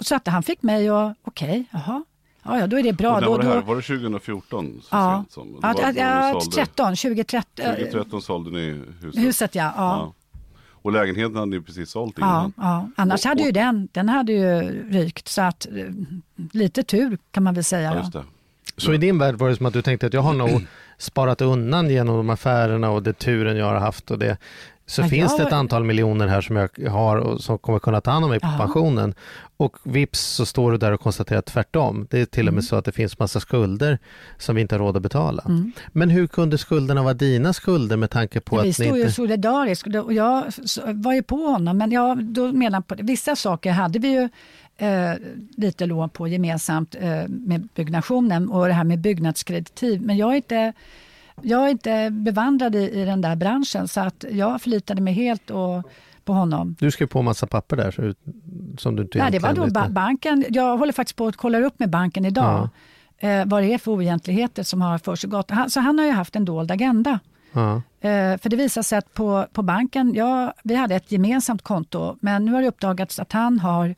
Så 0.00 0.14
att 0.14 0.26
han 0.26 0.42
fick 0.42 0.62
mig 0.62 0.88
att, 0.88 1.16
okej, 1.22 1.64
jaha, 1.70 2.04
ja, 2.42 2.58
ja, 2.58 2.66
då 2.66 2.78
är 2.78 2.82
det 2.82 2.92
bra. 2.92 3.14
Och 3.14 3.20
när 3.20 3.26
då, 3.26 3.32
var 3.32 3.38
det 3.42 3.48
här? 3.48 3.54
då, 3.54 3.60
Var 3.60 3.76
det 3.76 3.82
2014? 3.82 4.80
Så 4.82 4.88
ja, 4.90 5.16
sent 5.28 5.32
som? 5.32 5.52
Det 5.52 5.58
ja, 5.62 5.72
var 5.72 5.80
ja, 5.80 5.86
då 5.86 5.92
ni 5.92 6.00
ja, 6.00 6.40
sålde- 6.40 6.56
13, 6.56 6.96
2013. 6.96 7.64
2013 7.66 8.22
sålde 8.22 8.50
ni 8.50 8.80
huset. 9.02 9.22
Huset 9.24 9.54
ja. 9.54 9.72
ja. 9.76 10.12
Ja. 10.84 10.88
Och 10.88 10.92
lägenheten 10.92 11.36
hade 11.36 11.50
ni 11.50 11.60
precis 11.60 11.90
sålt 11.90 12.14
Ja, 12.18 12.24
innan. 12.26 12.52
ja. 12.56 12.88
Annars 12.96 13.24
Och- 13.24 13.28
hade 13.28 13.42
ju 13.42 13.48
och- 13.48 13.54
den, 13.54 13.88
den 13.92 14.08
hade 14.08 14.32
ju 14.32 14.60
rykt. 14.90 15.28
Så 15.28 15.42
att 15.42 15.66
eh, 15.66 15.84
lite 16.52 16.82
tur 16.82 17.18
kan 17.30 17.42
man 17.42 17.54
väl 17.54 17.64
säga. 17.64 17.82
Ja, 17.88 17.92
då. 17.94 17.98
just 17.98 18.12
det. 18.12 18.24
Så 18.76 18.94
i 18.94 18.96
din 18.98 19.18
värld 19.18 19.34
var 19.34 19.48
det 19.48 19.56
som 19.56 19.66
att 19.66 19.72
du 19.72 19.82
tänkte 19.82 20.06
att 20.06 20.12
jag 20.14 20.20
har 20.20 20.34
nog 20.34 20.66
sparat 20.98 21.40
undan 21.40 21.90
genom 21.90 22.16
de 22.16 22.30
affärerna 22.30 22.90
och 22.90 23.02
det 23.02 23.12
turen 23.12 23.56
jag 23.56 23.66
har 23.66 23.80
haft 23.80 24.10
och 24.10 24.18
det. 24.18 24.36
Så 24.86 25.02
Ja, 25.02 25.08
finns 25.08 25.36
det 25.36 25.42
ett 25.42 25.52
antal 25.52 25.84
miljoner 25.84 26.26
här 26.26 26.40
som 26.40 26.56
jag 26.56 26.88
har 26.90 27.16
och 27.16 27.40
som 27.40 27.58
kommer 27.58 27.78
kunna 27.78 28.00
ta 28.00 28.10
hand 28.10 28.24
om 28.24 28.30
mig 28.30 28.40
på 28.40 28.46
Ja. 28.46 28.58
pensionen. 28.58 29.14
Och 29.56 29.76
vips 29.84 30.20
så 30.20 30.46
står 30.46 30.72
du 30.72 30.78
där 30.78 30.92
och 30.92 31.00
konstaterar 31.00 31.40
tvärtom. 31.40 32.06
Det 32.10 32.20
är 32.20 32.24
till 32.26 32.40
och 32.46 32.52
Mm. 32.52 32.54
med 32.54 32.64
så 32.64 32.76
att 32.76 32.84
det 32.84 32.92
finns 32.92 33.18
massa 33.18 33.40
skulder 33.40 33.98
som 34.38 34.54
vi 34.56 34.62
inte 34.62 34.74
har 34.74 34.80
råd 34.80 34.96
att 34.96 35.02
betala. 35.02 35.42
Mm. 35.46 35.72
Men 35.92 36.10
hur 36.10 36.26
kunde 36.26 36.58
skulderna 36.58 37.02
vara 37.02 37.14
dina 37.14 37.52
skulder 37.52 37.96
med 37.96 38.10
tanke 38.10 38.40
på 38.40 38.56
vi 38.56 38.60
att 38.60 38.66
ni 38.66 38.72
stod 38.72 38.86
ju 38.86 39.00
inte... 39.00 39.12
solidariskt 39.12 39.86
och 39.96 40.12
jag 40.12 40.44
var 40.86 41.12
ju 41.12 41.22
på 41.22 41.36
honom. 41.36 41.78
Men 41.78 41.90
jag 41.90 42.24
då 42.24 42.52
menar 42.52 42.80
på. 42.80 42.94
Vissa 42.98 43.36
saker 43.36 43.72
hade 43.72 43.98
vi 43.98 44.08
ju 44.08 44.28
eh, 44.88 45.12
lite 45.56 45.86
lån 45.86 46.10
på 46.10 46.28
gemensamt 46.28 46.94
eh, 47.00 47.28
med 47.28 47.68
byggnationen 47.74 48.48
och 48.48 48.66
det 48.66 48.72
här 48.72 48.84
med 48.84 48.98
byggnadskreditiv. 48.98 50.02
Men 50.02 50.16
jag 50.16 50.32
är 50.32 50.36
inte, 50.36 50.72
jag 51.42 51.64
är 51.64 51.68
inte 51.68 52.10
bevandrad 52.10 52.74
i, 52.74 52.90
i 53.00 53.04
den 53.04 53.20
där 53.20 53.36
branschen 53.36 53.88
så 53.88 54.00
att 54.00 54.24
jag 54.30 54.62
förlitade 54.62 55.02
mig 55.02 55.14
helt 55.14 55.50
och, 55.50 55.82
på 56.24 56.32
honom. 56.32 56.76
Du 56.78 56.90
skrev 56.90 57.06
på 57.06 57.22
massa 57.22 57.46
papper 57.46 57.76
där 57.76 57.90
så, 57.90 58.14
som 58.78 58.96
du 58.96 59.02
inte 59.02 59.18
Nej, 59.18 59.32
det 59.32 59.38
var 59.38 59.52
då 59.52 59.66
ba- 59.66 59.88
banken. 59.88 60.44
Jag 60.48 60.76
håller 60.78 60.92
faktiskt 60.92 61.16
på 61.16 61.26
att 61.26 61.36
kolla 61.36 61.58
upp 61.58 61.78
med 61.78 61.90
banken 61.90 62.24
idag. 62.24 62.68
Eh, 63.18 63.44
vad 63.46 63.62
det 63.62 63.74
är 63.74 63.78
för 63.78 63.92
oegentligheter 63.92 64.62
som 64.62 64.82
har 64.82 64.98
försiggått. 64.98 65.50
Han, 65.50 65.70
så 65.70 65.80
han 65.80 65.98
har 65.98 66.06
ju 66.06 66.12
haft 66.12 66.36
en 66.36 66.44
dold 66.44 66.70
agenda. 66.70 67.18
Ja. 67.52 67.74
Eh, 68.00 68.38
för 68.38 68.48
det 68.48 68.56
visar 68.56 68.82
sig 68.82 68.98
att 68.98 69.14
på, 69.14 69.46
på 69.52 69.62
banken, 69.62 70.14
ja, 70.14 70.54
vi 70.64 70.74
hade 70.74 70.94
ett 70.94 71.12
gemensamt 71.12 71.62
konto, 71.62 72.16
men 72.20 72.44
nu 72.44 72.52
har 72.52 72.62
det 72.62 72.68
uppdagats 72.68 73.18
att 73.18 73.32
han 73.32 73.58
har 73.60 73.94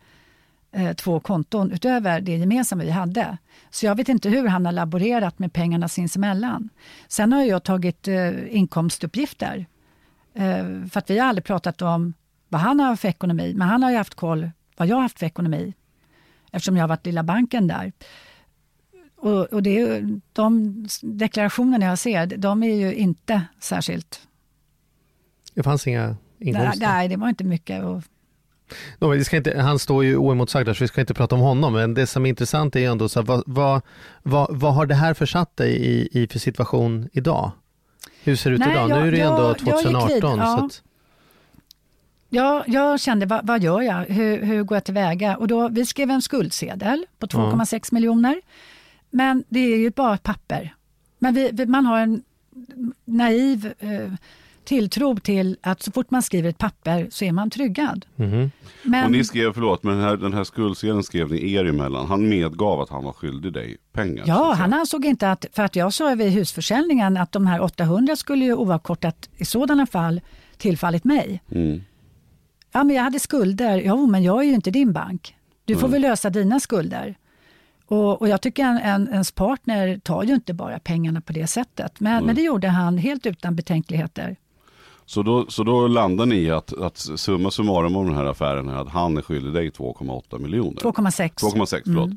eh, 0.77 0.93
två 0.93 1.21
konton 1.21 1.73
utöver 1.73 2.21
det 2.21 2.37
gemensamma 2.37 2.85
vi 2.85 2.91
hade. 2.91 3.39
Så 3.71 3.87
jag 3.87 3.95
vet 3.95 4.09
inte 4.09 4.29
hur 4.29 4.49
han 4.49 4.67
har 4.67 4.73
laborerat 4.73 5.39
med 5.39 5.53
pengarna 5.53 5.89
sinsemellan. 5.89 6.69
Sen 7.09 7.33
har 7.33 7.45
jag 7.45 7.63
tagit 7.63 8.09
eh, 8.09 8.57
inkomstuppgifter. 8.57 9.67
Eh, 10.35 10.87
för 10.91 10.99
att 10.99 11.11
vi 11.11 11.19
har 11.19 11.27
aldrig 11.29 11.45
pratat 11.45 11.83
om 11.83 12.15
vad 12.49 12.61
han 12.61 12.81
har 12.81 12.97
för 12.97 13.09
ekonomi, 13.09 13.55
men 13.57 13.69
han 13.69 13.83
har 13.83 13.91
ju 13.91 13.97
haft 13.97 14.15
koll 14.15 14.51
vad 14.77 14.89
jag 14.89 14.97
har 14.97 15.03
haft 15.03 15.19
för 15.19 15.27
ekonomi. 15.27 15.75
Eftersom 16.53 16.77
jag 16.77 16.83
har 16.83 16.89
varit 16.89 17.07
lilla 17.07 17.23
banken 17.23 17.67
där. 17.67 17.93
Och, 19.17 19.45
och 19.45 19.63
det 19.63 20.03
de 20.33 20.87
deklarationerna 21.03 21.87
jag 21.87 21.99
ser, 21.99 22.27
de 22.27 22.63
är 22.63 22.75
ju 22.75 22.95
inte 22.95 23.43
särskilt... 23.61 24.21
Det 25.55 25.63
fanns 25.63 25.87
inga 25.87 26.07
Nej, 26.07 26.17
inkomster. 26.39 26.87
nej, 26.87 27.09
det 27.09 27.17
var 27.17 27.29
inte 27.29 27.45
mycket. 27.45 27.85
Och, 27.85 28.03
Men 28.99 29.11
vi 29.11 29.25
ska 29.25 29.37
inte, 29.37 29.61
han 29.61 29.79
står 29.79 30.05
ju 30.05 30.17
oemotsagd 30.17 30.67
där 30.69 30.75
så 30.75 30.85
vi 30.85 30.89
ska 30.89 31.01
inte 31.01 31.15
prata 31.15 31.35
om 31.35 31.41
honom. 31.41 31.73
Men 31.73 31.95
det 31.95 32.07
som 32.07 32.27
är 32.27 32.31
intressant 32.31 32.77
är 32.77 32.91
ändå 32.91 33.09
så 33.09 33.21
här, 33.21 33.27
vad, 33.27 33.43
vad, 33.47 33.83
vad, 34.23 34.59
vad 34.61 34.75
har 34.75 34.87
det 34.87 34.95
här 34.95 35.15
försatt 35.15 35.57
dig 35.57 35.77
i, 35.77 36.09
i 36.23 36.29
för 36.29 36.39
situation 36.39 37.09
idag? 37.13 37.51
Hur 38.25 38.37
ser 38.37 38.51
det 38.51 38.55
ut 38.55 38.61
Nej, 38.61 38.71
idag? 38.73 38.91
jag- 38.91 39.01
nu 39.01 39.07
är 39.09 39.11
det 39.11 39.17
ju 39.17 39.23
jag- 39.23 39.31
ändå 39.33 39.43
jag 39.49 39.59
gick 39.59 39.93
2018. 39.93 40.09
vid, 40.09 40.23
ja. 40.23 40.65
att, 40.67 40.83
jag, 42.29 42.65
jag 42.67 43.01
kände, 43.01 43.27
vad, 43.27 43.47
vad 43.47 43.63
gör 43.63 43.81
jag? 43.81 44.05
Hur, 44.05 44.43
hur 44.43 44.63
går 44.63 44.77
jag 44.77 44.85
tillväga? 44.85 45.37
Och 45.37 45.49
då, 45.49 45.69
vi 45.69 45.87
skrev 45.87 46.11
en 46.11 46.23
skuldsedel 46.23 47.07
på 47.19 47.27
2,6 47.27 47.95
miljoner. 47.95 48.41
Men 49.11 49.45
det 49.49 49.61
är 49.61 49.77
ju 49.79 49.91
bara 49.91 50.19
papper. 50.19 50.75
Men 51.19 51.35
vi, 51.35 51.51
vi, 51.53 51.67
man 51.67 51.87
har 51.87 52.01
en 52.01 52.23
naiv 53.05 53.73
eh, 53.79 54.13
tilltro 54.67 55.17
till 55.17 55.57
att 55.61 55.83
så 55.83 55.93
fort 55.93 56.11
man 56.11 56.23
skriver 56.23 56.49
ett 56.49 56.59
papper 56.59 57.07
så 57.11 57.25
är 57.25 57.33
man 57.33 57.51
tryggad. 57.51 58.07
mhm. 58.17 58.51
Men, 58.83 59.05
Och 59.05 59.11
ni 59.11 59.25
skrev, 59.25 59.53
förlåt, 59.53 59.83
men 59.83 59.95
den 59.97 60.05
här, 60.05 60.17
den 60.17 60.33
här 60.33 60.45
skuldsedeln 60.45 61.03
skrev 61.03 61.31
ni 61.31 61.53
er 61.53 61.65
emellan. 61.65 62.07
Han 62.07 62.29
medgav 62.29 62.81
att 62.81 62.91
han 62.91 63.05
var 63.05 63.13
skyldig 63.13 63.53
dig 63.53 63.77
pengar. 63.93 64.25
Ja, 64.27 64.53
han 64.59 64.73
ansåg 64.73 65.05
inte 65.05 65.31
att, 65.31 65.47
för 65.53 65.63
att 65.63 65.77
jag 65.77 65.93
sa 65.93 66.15
vid 66.15 66.33
husförsäljningen 66.33 67.17
att 67.17 67.33
de 67.33 67.47
här 67.47 67.61
800 67.61 68.17
skulle 68.17 68.45
ju 68.45 68.55
oavkortat 68.55 69.29
i 69.37 69.45
sådana 69.45 69.87
fall 69.87 70.21
tillfallit 70.57 71.05
mig. 71.05 71.43
Mm. 71.51 71.83
Ja, 72.73 72.85
men 72.85 72.97
jag 72.97 73.03
hade 73.03 73.19
skulder. 73.19 73.83
Jo, 73.85 74.07
men 74.07 74.23
jag 74.23 74.41
är 74.41 74.45
ju 74.47 74.55
inte 74.55 74.71
din 74.71 74.93
bank. 74.93 75.37
Du 75.65 75.75
får 75.75 75.81
Mm. 75.89 75.93
väl 75.93 76.03
lösa 76.03 76.31
dina 76.31 76.61
skulder. 76.61 77.15
Och, 77.89 78.21
och 78.21 78.29
jag 78.29 78.41
tycker 78.43 78.65
en, 78.65 78.79
en, 78.79 79.09
ens 79.09 79.33
partner 79.33 79.99
tar 79.99 80.23
ju 80.23 80.35
inte 80.35 80.55
bara 80.55 80.79
pengarna 80.79 81.21
på 81.21 81.33
det 81.33 81.47
sättet. 81.47 82.01
Men, 82.01 82.13
Mm. 82.13 82.27
men 82.27 82.35
det 82.35 82.43
gjorde 82.43 82.69
han 82.69 82.99
helt 82.99 83.27
utan 83.27 83.57
betänkligheter. 83.57 84.37
Så, 85.07 85.23
då, 85.23 85.47
så 85.49 85.65
då 85.65 85.87
landar 85.87 86.27
ni 86.27 86.37
i 86.37 86.51
att, 86.51 86.73
att 86.73 86.97
summa 86.97 87.51
summarum 87.51 87.97
om 87.97 88.07
den 88.07 88.17
här 88.17 88.25
affären 88.25 88.69
är 88.69 88.77
att 88.77 88.89
han 88.89 89.17
är 89.17 89.23
skyldig 89.23 89.53
dig 89.53 89.71
2,8 89.71 90.39
miljoner. 90.39 90.81
2,6. 90.81 91.35
2,6 91.35 91.81
förlåt. 91.85 92.11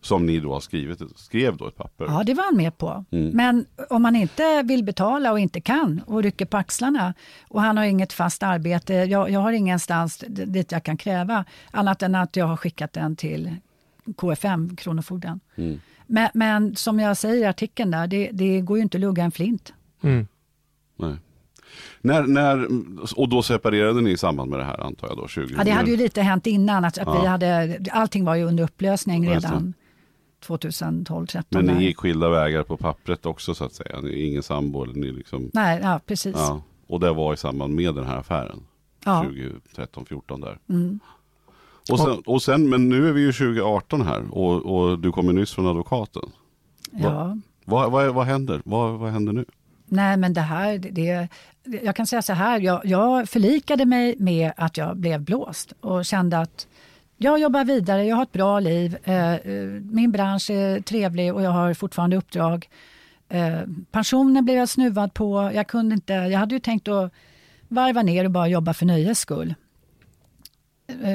Som 0.00 0.26
ni 0.26 0.40
då 0.40 0.52
har 0.52 0.60
skrivit, 0.60 1.02
skrev 1.16 1.56
då 1.56 1.68
ett 1.68 1.76
papper. 1.76 2.04
Ja, 2.04 2.22
det 2.26 2.34
var 2.34 2.44
han 2.44 2.56
med 2.56 2.78
på. 2.78 3.04
Mm. 3.10 3.30
Men 3.36 3.66
om 3.90 4.02
man 4.02 4.16
inte 4.16 4.62
vill 4.62 4.84
betala 4.84 5.32
och 5.32 5.38
inte 5.38 5.60
kan 5.60 6.00
och 6.06 6.22
rycker 6.22 6.46
på 6.46 6.56
axlarna 6.56 7.14
och 7.48 7.62
han 7.62 7.76
har 7.76 7.84
inget 7.84 8.12
fast 8.12 8.42
arbete, 8.42 8.94
jag, 8.94 9.30
jag 9.30 9.40
har 9.40 9.52
ingenstans 9.52 10.24
dit 10.28 10.72
jag 10.72 10.82
kan 10.82 10.96
kräva 10.96 11.44
annat 11.70 12.02
än 12.02 12.14
att 12.14 12.36
jag 12.36 12.46
har 12.46 12.56
skickat 12.56 12.92
den 12.92 13.16
till 13.16 13.56
KFM, 14.16 14.76
Kronofogden. 14.76 15.40
Mm. 15.56 15.80
Men, 16.06 16.28
men 16.34 16.76
som 16.76 17.00
jag 17.00 17.16
säger 17.16 17.42
i 17.42 17.44
artikeln 17.44 17.90
där, 17.90 18.06
det, 18.06 18.30
det 18.32 18.60
går 18.60 18.78
ju 18.78 18.82
inte 18.82 18.96
att 18.96 19.00
lugga 19.00 19.24
en 19.24 19.32
flint. 19.32 19.72
mm. 20.02 20.26
Nej. 20.98 21.16
När, 22.00 22.22
när, 22.22 22.66
och 23.16 23.28
då 23.28 23.42
separerade 23.42 24.00
ni 24.00 24.10
i 24.10 24.16
samband 24.16 24.50
med 24.50 24.58
det 24.58 24.64
här 24.64 24.80
antar 24.80 25.08
jag 25.08 25.16
då? 25.16 25.28
20, 25.28 25.54
Ja, 25.58 25.64
det 25.64 25.70
hade 25.70 25.90
ju 25.90 25.96
lite 25.96 26.22
hänt 26.22 26.46
innan. 26.46 26.84
Att, 26.84 26.98
att 26.98 27.06
Ja. 27.06 27.20
vi 27.20 27.26
hade, 27.26 27.78
allting 27.92 28.24
var 28.24 28.34
ju 28.34 28.44
under 28.44 28.64
upplösning 28.64 29.28
redan 29.30 29.74
2012, 30.46 31.26
13 31.26 31.66
Men 31.66 31.76
ni 31.76 31.84
gick 31.84 31.96
skilda 31.98 32.28
vägar 32.28 32.62
på 32.62 32.76
pappret 32.76 33.26
också 33.26 33.54
så 33.54 33.64
att 33.64 33.72
säga? 33.72 34.00
Ni 34.00 34.08
är 34.10 34.26
ingen 34.26 34.42
sambo 34.42 34.84
eller 34.84 34.94
ni 34.94 35.12
liksom? 35.12 35.50
Nej, 35.52 35.80
ja 35.82 36.00
precis. 36.06 36.36
Ja. 36.36 36.62
Och 36.86 37.00
det 37.00 37.12
var 37.12 37.34
i 37.34 37.36
samband 37.36 37.74
med 37.74 37.94
den 37.94 38.04
här 38.04 38.16
affären? 38.16 38.60
Ja. 39.04 39.22
2013, 39.22 40.04
14 40.08 40.40
där. 40.40 40.58
Mm. 40.68 41.00
Och 41.90 41.98
sen, 42.00 42.22
och 42.26 42.42
sen, 42.42 42.68
men 42.68 42.88
nu 42.88 43.08
är 43.08 43.12
vi 43.12 43.20
ju 43.20 43.32
2018 43.32 44.02
här 44.02 44.22
och, 44.30 44.66
och 44.66 44.98
du 44.98 45.12
kommer 45.12 45.32
nyss 45.32 45.52
från 45.52 45.66
advokaten. 45.66 46.22
Ja. 46.90 47.38
Vad, 47.64 47.92
vad, 47.92 48.14
vad 48.14 48.26
händer? 48.26 48.62
Vad, 48.64 48.98
vad 48.98 49.10
händer 49.10 49.32
nu? 49.32 49.44
Nej, 49.88 50.16
men 50.16 50.32
det 50.32 50.40
här, 50.40 50.78
det, 50.78 51.28
jag 51.82 51.96
kan 51.96 52.06
säga 52.06 52.22
så 52.22 52.32
här, 52.32 52.60
jag, 52.60 52.86
jag 52.86 53.28
förlikade 53.28 53.86
mig 53.86 54.14
med 54.18 54.52
att 54.56 54.76
jag 54.76 54.96
blev 54.96 55.20
blåst 55.20 55.72
och 55.80 56.04
kände 56.04 56.38
att 56.38 56.66
jag 57.16 57.38
jobbar 57.38 57.64
vidare, 57.64 58.04
jag 58.04 58.16
har 58.16 58.22
ett 58.22 58.32
bra 58.32 58.60
liv, 58.60 58.96
eh, 59.04 59.34
eh, 59.34 59.66
min 59.82 60.12
bransch 60.12 60.50
är 60.50 60.80
trevlig 60.80 61.34
och 61.34 61.42
jag 61.42 61.50
har 61.50 61.74
fortfarande 61.74 62.16
uppdrag. 62.16 62.68
Eh, 63.28 63.60
pensionen 63.90 64.44
blev 64.44 64.56
jag 64.56 64.68
snuvad 64.68 65.14
på, 65.14 65.50
jag 65.54 65.66
kunde 65.66 65.94
inte, 65.94 66.12
jag 66.12 66.38
hade 66.38 66.54
ju 66.54 66.60
tänkt 66.60 66.88
att 66.88 67.12
varva 67.68 68.02
ner 68.02 68.24
och 68.24 68.30
bara 68.30 68.48
jobba 68.48 68.74
för 68.74 68.86
nöjes 68.86 69.18
skull. 69.18 69.54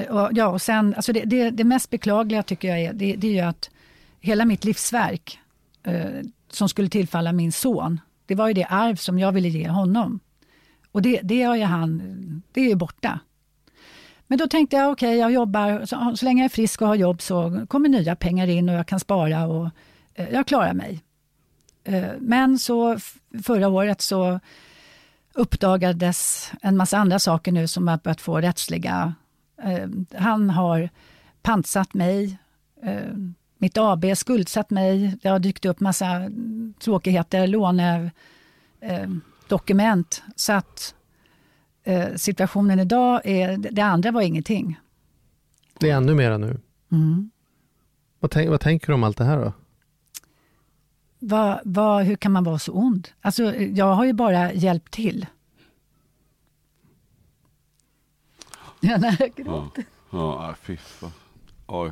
Och, 0.09 0.29
ja, 0.31 0.47
och 0.47 0.61
sen, 0.61 0.95
alltså 0.95 1.13
det, 1.13 1.23
det, 1.25 1.49
det 1.49 1.63
mest 1.63 1.89
beklagliga 1.89 2.43
tycker 2.43 2.67
jag 2.67 2.79
är, 2.79 2.93
det, 2.93 3.15
det 3.15 3.27
är 3.27 3.31
ju 3.31 3.39
att 3.39 3.69
hela 4.19 4.45
mitt 4.45 4.63
livsverk 4.63 5.39
eh, 5.83 6.05
som 6.49 6.69
skulle 6.69 6.89
tillfalla 6.89 7.31
min 7.31 7.51
son, 7.51 7.99
det 8.31 8.35
var 8.35 8.47
ju 8.47 8.53
det 8.53 8.65
arv 8.65 8.95
som 8.95 9.19
jag 9.19 9.31
ville 9.31 9.49
ge 9.49 9.67
honom. 9.67 10.19
Och 10.91 11.01
det, 11.01 11.19
det, 11.23 11.43
har 11.43 11.55
ju 11.55 11.63
han, 11.63 12.01
det 12.51 12.61
är 12.61 12.69
ju 12.69 12.75
borta. 12.75 13.19
Men 14.27 14.37
då 14.37 14.47
tänkte 14.47 14.75
jag, 14.75 14.91
okej, 14.91 15.17
jag 15.17 15.31
jobbar, 15.31 15.85
så, 15.85 16.13
så 16.15 16.25
länge 16.25 16.41
jag 16.41 16.45
är 16.45 16.55
frisk 16.55 16.81
och 16.81 16.87
har 16.87 16.95
jobb 16.95 17.21
så 17.21 17.65
kommer 17.69 17.89
nya 17.89 18.15
pengar 18.15 18.47
in 18.47 18.69
och 18.69 18.75
jag 18.75 18.87
kan 18.87 18.99
spara 18.99 19.47
och 19.47 19.69
eh, 20.13 20.29
jag 20.29 20.47
klarar 20.47 20.73
mig. 20.73 21.03
Eh, 21.83 22.11
men 22.19 22.59
så 22.59 22.97
förra 23.43 23.67
året 23.67 24.01
så 24.01 24.39
uppdagades 25.33 26.51
en 26.61 26.77
massa 26.77 26.97
andra 26.97 27.19
saker 27.19 27.51
nu 27.51 27.67
som 27.67 27.87
har 27.87 27.97
börjat 27.97 28.21
få 28.21 28.41
rättsliga... 28.41 29.13
Eh, 29.63 29.89
han 30.19 30.49
har 30.49 30.89
pantsatt 31.41 31.93
mig, 31.93 32.37
eh, 32.83 33.13
mitt 33.61 33.77
AB 33.77 34.05
skuldsatt 34.15 34.69
mig, 34.69 35.17
det 35.21 35.29
har 35.29 35.39
dykt 35.39 35.65
upp 35.65 35.79
massa 35.79 36.29
tråkigheter, 36.79 37.47
lånedokument. 37.47 38.13
Eh, 38.79 39.09
dokument. 39.47 40.23
så 40.35 40.53
att 40.53 40.95
eh, 41.83 42.15
situationen 42.15 42.79
idag 42.79 43.21
är, 43.23 43.57
det 43.57 43.81
andra 43.81 44.11
var 44.11 44.21
ingenting. 44.21 44.79
Det 45.79 45.89
är 45.89 45.95
ännu 45.97 46.15
mera 46.15 46.37
nu. 46.37 46.59
Mm. 46.91 47.31
Vad, 48.19 48.31
tänk, 48.31 48.49
vad 48.49 48.59
tänker 48.61 48.87
du 48.87 48.93
om 48.93 49.03
allt 49.03 49.17
det 49.17 49.23
här 49.23 49.37
då? 49.37 49.53
Vad, 51.19 51.59
vad, 51.63 52.03
hur 52.03 52.15
kan 52.15 52.31
man 52.31 52.43
vara 52.43 52.59
så 52.59 52.71
ond? 52.73 53.07
Alltså, 53.21 53.55
jag 53.55 53.93
har 53.95 54.05
ju 54.05 54.13
bara 54.13 54.53
hjälpt 54.53 54.93
till. 54.93 55.25
Ja, 58.79 58.97
nej, 58.97 59.15
jag 59.19 59.31
Ja, 59.35 59.43
gråter. 59.43 59.85
ja 60.11 60.55
fy 60.61 60.77
fan. 60.77 61.11
Oj. 61.67 61.91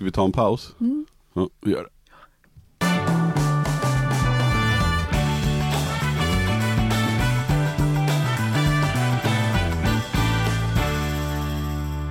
Ska 0.00 0.04
vi 0.04 0.12
ta 0.12 0.24
en 0.24 0.32
paus? 0.32 0.74
Mm. 0.80 1.06
Ja, 1.32 1.48
vi 1.60 1.70
gör 1.70 1.82
det. 1.82 1.90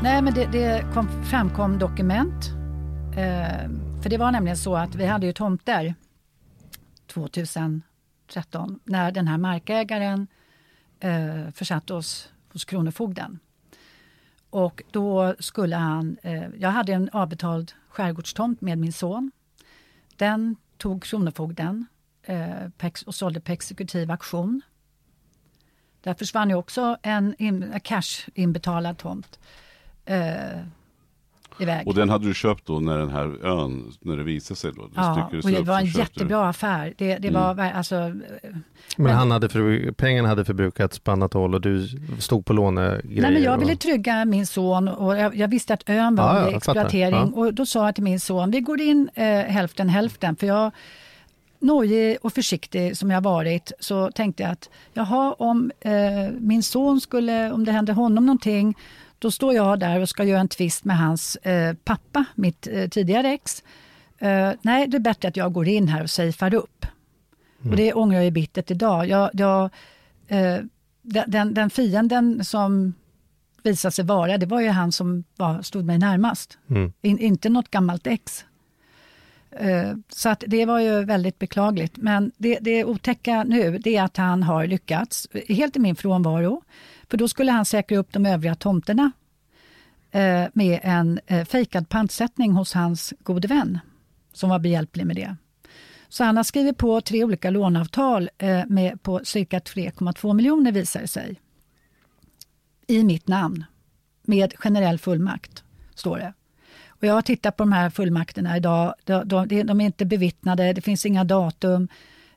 Nej, 0.03 0.21
men 0.21 0.33
det, 0.33 0.45
det 0.51 0.93
kom, 0.93 1.23
framkom 1.23 1.79
dokument. 1.79 2.49
Eh, 3.17 3.69
för 4.01 4.09
det 4.09 4.17
var 4.17 4.31
nämligen 4.31 4.57
så 4.57 4.75
att 4.75 4.95
vi 4.95 5.05
hade 5.05 5.25
ju 5.25 5.33
tomter 5.33 5.95
2013 7.07 8.79
när 8.83 9.11
den 9.11 9.27
här 9.27 9.37
markägaren 9.37 10.27
eh, 10.99 11.51
försatte 11.53 11.93
oss 11.93 12.29
hos 12.53 12.65
Kronofogden. 12.65 13.39
Och 14.49 14.83
då 14.91 15.35
skulle 15.39 15.75
han... 15.75 16.17
Eh, 16.21 16.47
jag 16.57 16.69
hade 16.69 16.93
en 16.93 17.09
avbetald 17.09 17.71
skärgårdstomt 17.89 18.61
med 18.61 18.77
min 18.77 18.93
son. 18.93 19.31
Den 20.15 20.55
tog 20.77 21.03
Kronofogden 21.03 21.85
eh, 22.23 22.91
och 23.05 23.15
sålde 23.15 23.39
på 23.39 23.51
exekutiv 23.51 24.11
auktion. 24.11 24.61
Där 26.01 26.13
försvann 26.13 26.49
ju 26.49 26.55
också 26.55 26.97
en 27.01 27.35
in, 27.37 27.79
cash 27.83 28.29
inbetalad 28.33 28.97
tomt 28.97 29.39
eh, 30.05 30.59
iväg. 31.59 31.87
Och 31.87 31.93
den 31.95 32.09
hade 32.09 32.27
du 32.27 32.33
köpt 32.33 32.65
då 32.65 32.79
när 32.79 32.97
den 32.97 33.09
här 33.09 33.45
ön, 33.45 33.91
när 34.01 34.17
det 34.17 34.23
visade 34.23 34.57
sig 34.59 34.71
då? 34.75 34.81
Det 34.81 34.89
ja, 34.95 35.29
och 35.43 35.51
det 35.51 35.57
upp, 35.59 35.67
var 35.67 35.79
en 35.79 35.85
köpte 35.85 35.97
du. 35.97 35.99
jättebra 36.01 36.49
affär. 36.49 36.93
Det, 36.97 37.17
det 37.17 37.27
Mm. 37.27 37.41
var 37.57 37.63
alltså... 37.65 37.95
eh, 37.95 38.11
Men, 38.11 38.63
Men- 38.97 39.15
han 39.15 39.31
hade 39.31 39.49
för, 39.49 39.91
pengarna 39.91 40.27
hade 40.29 40.45
förbrukats 40.45 40.99
på 40.99 41.11
annat 41.11 41.33
håll 41.33 41.55
och 41.55 41.61
du 41.61 41.87
stod 42.19 42.45
på 42.45 42.53
lånegrejer. 42.53 43.21
Nej, 43.21 43.31
men 43.31 43.43
jag 43.43 43.57
ville 43.57 43.73
och, 43.73 43.79
trygga 43.79 44.25
min 44.25 44.45
son 44.47 44.87
och 44.87 45.17
jag, 45.17 45.35
jag 45.35 45.47
visste 45.47 45.73
att 45.73 45.89
ön 45.89 46.15
var 46.15 46.25
Ja, 46.25 46.35
ja, 46.39 46.41
under 46.45 46.57
exploatering. 46.57 47.31
Ja. 47.35 47.41
Och 47.41 47.53
då 47.53 47.65
sa 47.65 47.85
jag 47.85 47.95
till 47.95 48.03
min 48.03 48.19
son, 48.19 48.51
vi 48.51 48.59
går 48.61 48.81
in 48.81 49.09
eh, 49.15 49.23
hälften 49.25 49.89
hälften. 49.89 50.35
För 50.35 50.47
jag, 50.47 50.71
nojig 51.61 52.17
och 52.21 52.33
försiktig 52.33 52.97
som 52.97 53.11
jag 53.11 53.21
varit, 53.21 53.71
så 53.79 54.11
tänkte 54.11 54.43
jag 54.43 54.51
att 54.51 54.69
jaha, 54.93 55.33
om 55.33 55.71
eh, 55.81 55.91
min 56.39 56.63
son 56.63 57.01
skulle, 57.01 57.51
om 57.51 57.65
det 57.65 57.71
hände 57.71 57.93
honom 57.93 58.25
någonting, 58.25 58.75
då 59.19 59.31
står 59.31 59.53
jag 59.53 59.79
där 59.79 59.99
och 59.99 60.09
ska 60.09 60.23
göra 60.23 60.39
en 60.39 60.47
tvist 60.47 60.85
med 60.85 60.97
hans 60.97 61.35
eh, 61.35 61.73
pappa, 61.83 62.25
mitt 62.35 62.67
eh, 62.67 62.87
tidigare 62.89 63.27
ex. 63.33 63.63
Eh, 64.17 64.51
nej, 64.61 64.87
det 64.87 64.97
är 64.97 65.01
bättre 65.01 65.27
att 65.27 65.37
jag 65.37 65.53
går 65.53 65.67
in 65.67 65.87
här 65.87 66.03
och 66.03 66.09
safear 66.09 66.53
upp. 66.53 66.85
Och 67.69 67.75
det 67.75 67.93
ångrar 67.93 68.15
jag 68.15 68.25
ju 68.25 68.31
bittert 68.31 68.71
idag. 68.71 69.07
Jag, 69.07 69.29
jag, 69.33 69.63
eh, 70.27 70.57
den- 71.01 71.31
den, 71.31 71.53
den 71.53 71.69
fienden 71.69 72.45
som 72.45 72.93
visade 73.63 73.91
sig 73.91 74.05
vara, 74.05 74.37
det 74.37 74.45
var 74.45 74.61
ju 74.61 74.69
han 74.69 74.91
som 74.91 75.23
var, 75.35 75.61
stod 75.61 75.85
mig 75.85 75.97
närmast. 75.97 76.57
Mm. 76.69 76.93
In, 77.01 77.19
inte 77.19 77.49
något 77.49 77.71
gammalt 77.71 78.07
ex. 78.07 78.45
Eh, 79.51 79.93
så 80.09 80.29
att 80.29 80.43
det 80.47 80.65
var 80.65 80.79
ju 80.79 81.05
väldigt 81.05 81.39
beklagligt. 81.39 81.97
Men 81.97 82.31
det, 82.37 82.59
det 82.61 82.85
otäcka 82.85 83.43
nu 83.43 83.77
det 83.77 83.95
är 83.95 84.03
att 84.03 84.17
han 84.17 84.43
har 84.43 84.67
lyckats, 84.67 85.27
helt 85.49 85.75
i 85.75 85.79
min 85.79 85.95
frånvaro. 85.95 86.63
För 87.09 87.17
då 87.17 87.27
skulle 87.27 87.51
han 87.51 87.65
säkra 87.65 87.97
upp 87.97 88.13
de 88.13 88.25
övriga 88.25 88.55
tomterna 88.55 89.11
eh, 90.11 90.45
med 90.53 90.79
en 90.83 91.19
eh, 91.27 91.45
fejkad 91.45 91.89
pantsättning 91.89 92.51
hos 92.51 92.73
hans 92.73 93.13
gode 93.23 93.47
vän 93.47 93.79
som 94.33 94.49
var 94.49 94.59
behjälplig 94.59 95.05
med 95.05 95.15
det. 95.15 95.35
Så 96.09 96.23
han 96.23 96.37
har 96.37 96.43
skrivit 96.43 96.77
på 96.77 97.01
tre 97.01 97.23
olika 97.23 97.49
låneavtal 97.49 98.29
med, 98.67 99.03
på 99.03 99.21
cirka 99.23 99.59
3,2 99.59 100.33
miljoner 100.33 100.71
visar 100.71 101.01
det 101.01 101.07
sig. 101.07 101.41
I 102.87 103.03
mitt 103.03 103.27
namn. 103.27 103.63
Med 104.23 104.53
generell 104.57 104.99
fullmakt, 104.99 105.63
står 105.95 106.17
det. 106.17 106.33
Och 106.99 107.07
jag 107.07 107.13
har 107.13 107.21
tittat 107.21 107.57
på 107.57 107.63
de 107.63 107.71
här 107.71 107.89
fullmakterna 107.89 108.57
idag. 108.57 108.93
De, 109.03 109.27
de, 109.27 109.63
de 109.63 109.81
är 109.81 109.85
inte 109.85 110.05
bevittnade, 110.05 110.73
det 110.73 110.81
finns 110.81 111.05
inga 111.05 111.23
datum. 111.23 111.87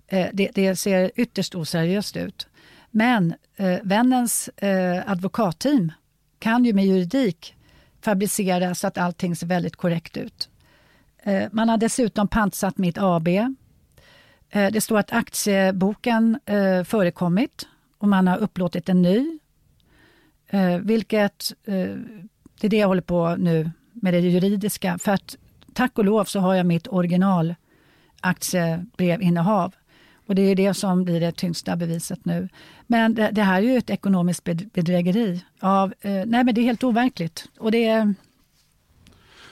Eh, 0.06 0.26
det, 0.32 0.50
det 0.54 0.76
ser 0.76 1.10
ytterst 1.16 1.54
oseriöst 1.54 2.16
ut. 2.16 2.46
Men 2.90 3.34
eh, 3.56 3.78
vännens 3.82 4.48
eh, 4.48 5.10
advokatteam 5.10 5.92
kan 6.38 6.64
ju 6.64 6.72
med 6.72 6.86
juridik 6.86 7.54
fabricera 8.00 8.74
så 8.74 8.86
att 8.86 8.98
allting 8.98 9.36
ser 9.36 9.46
väldigt 9.46 9.76
korrekt 9.76 10.16
ut. 10.16 10.48
Eh, 11.22 11.48
man 11.52 11.68
har 11.68 11.76
dessutom 11.76 12.28
pantsatt 12.28 12.78
mitt 12.78 12.98
AB. 12.98 13.28
Eh, 13.28 14.72
det 14.72 14.80
står 14.80 14.98
att 14.98 15.12
aktieboken 15.12 16.38
eh, 16.46 16.84
förekommit 16.84 17.68
och 17.98 18.08
man 18.08 18.28
har 18.28 18.38
upplåtit 18.38 18.88
en 18.88 19.02
ny. 19.02 19.38
Eh, 20.46 20.76
vilket, 20.76 21.52
eh, 21.64 21.96
det 22.60 22.66
är 22.66 22.68
det 22.68 22.76
jag 22.76 22.88
håller 22.88 23.02
på 23.02 23.36
nu 23.36 23.70
med 24.02 24.14
det 24.14 24.20
juridiska. 24.20 24.98
För 24.98 25.12
att 25.12 25.36
tack 25.72 25.98
och 25.98 26.04
lov 26.04 26.24
så 26.24 26.40
har 26.40 26.54
jag 26.54 26.66
mitt 26.66 26.88
original 26.88 27.54
aktiebrevinnehav. 28.20 29.74
Och 30.26 30.34
det 30.34 30.42
är 30.42 30.54
det 30.54 30.74
som 30.74 31.04
blir 31.04 31.20
det 31.20 31.32
tyngsta 31.32 31.76
beviset 31.76 32.24
nu. 32.24 32.48
Men 32.86 33.14
det, 33.14 33.30
det 33.32 33.42
här 33.42 33.62
är 33.62 33.66
ju 33.66 33.76
ett 33.76 33.90
ekonomiskt 33.90 34.44
bedrägeri. 34.44 35.44
Av, 35.60 35.94
eh, 36.00 36.22
nej 36.26 36.44
men 36.44 36.54
det 36.54 36.60
är 36.60 36.62
helt 36.62 36.84
overkligt. 36.84 37.48
Och 37.58 37.70
det 37.70 37.84
är, 37.84 38.14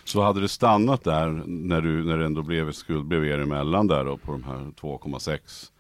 Så 0.05 0.23
hade 0.23 0.41
det 0.41 0.49
stannat 0.49 1.05
där 1.05 1.43
när, 1.47 1.81
du, 1.81 2.05
när 2.05 2.19
det 2.19 2.27
ändå 2.27 2.43
blev 2.43 2.69
ett 2.69 2.77
skuldbrev 2.77 3.25
er 3.25 3.39
emellan 3.39 3.87
där 3.87 4.05
då 4.05 4.17
på 4.17 4.33
de 4.33 4.45
här 4.45 4.73
2,6 4.81 5.71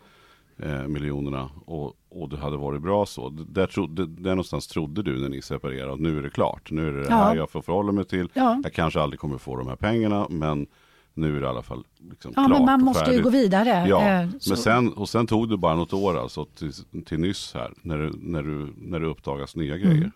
eh, 0.62 0.86
miljonerna 0.88 1.50
och, 1.66 1.94
och 2.08 2.28
det 2.28 2.36
hade 2.36 2.56
varit 2.56 2.82
bra 2.82 3.06
så. 3.06 3.28
Där, 3.28 3.66
trodde, 3.66 4.06
där 4.06 4.30
någonstans 4.30 4.66
trodde 4.66 5.02
du 5.02 5.20
när 5.20 5.28
ni 5.28 5.42
separerade 5.42 5.92
att 5.92 6.00
nu 6.00 6.18
är 6.18 6.22
det 6.22 6.30
klart. 6.30 6.70
Nu 6.70 6.88
är 6.88 6.92
det 6.92 7.00
det 7.02 7.06
Ja. 7.10 7.16
här 7.16 7.36
jag 7.36 7.50
får 7.50 7.62
förhålla 7.62 7.92
mig 7.92 8.04
till. 8.04 8.28
Ja. 8.34 8.60
Jag 8.64 8.72
kanske 8.72 9.00
aldrig 9.00 9.20
kommer 9.20 9.38
få 9.38 9.56
de 9.56 9.66
här 9.68 9.76
pengarna 9.76 10.26
men 10.30 10.66
nu 11.14 11.36
är 11.36 11.40
det 11.40 11.46
i 11.46 11.48
alla 11.48 11.62
fall 11.62 11.84
liksom 12.10 12.32
Ja, 12.36 12.44
klart 12.46 12.58
men 12.58 12.66
man 12.66 12.84
måste 12.84 13.10
ju 13.14 13.22
gå 13.22 13.30
vidare. 13.30 13.68
Ja, 13.88 14.00
Eh, 14.00 14.06
men 14.06 14.40
så- 14.40 14.56
sen, 14.56 14.92
och 14.92 15.08
sen 15.08 15.26
tog 15.26 15.48
det 15.50 15.56
bara 15.56 15.74
något 15.76 15.92
år 15.92 16.18
alltså 16.18 16.44
till, 16.44 16.72
till 17.04 17.20
nyss 17.20 17.54
här 17.54 17.72
när, 17.82 17.98
du, 17.98 18.12
när, 18.18 18.42
du, 18.42 18.72
när 18.76 19.00
det 19.00 19.06
uppdagas 19.06 19.56
nya 19.56 19.74
Mm. 19.76 19.88
grejer. 19.88 20.12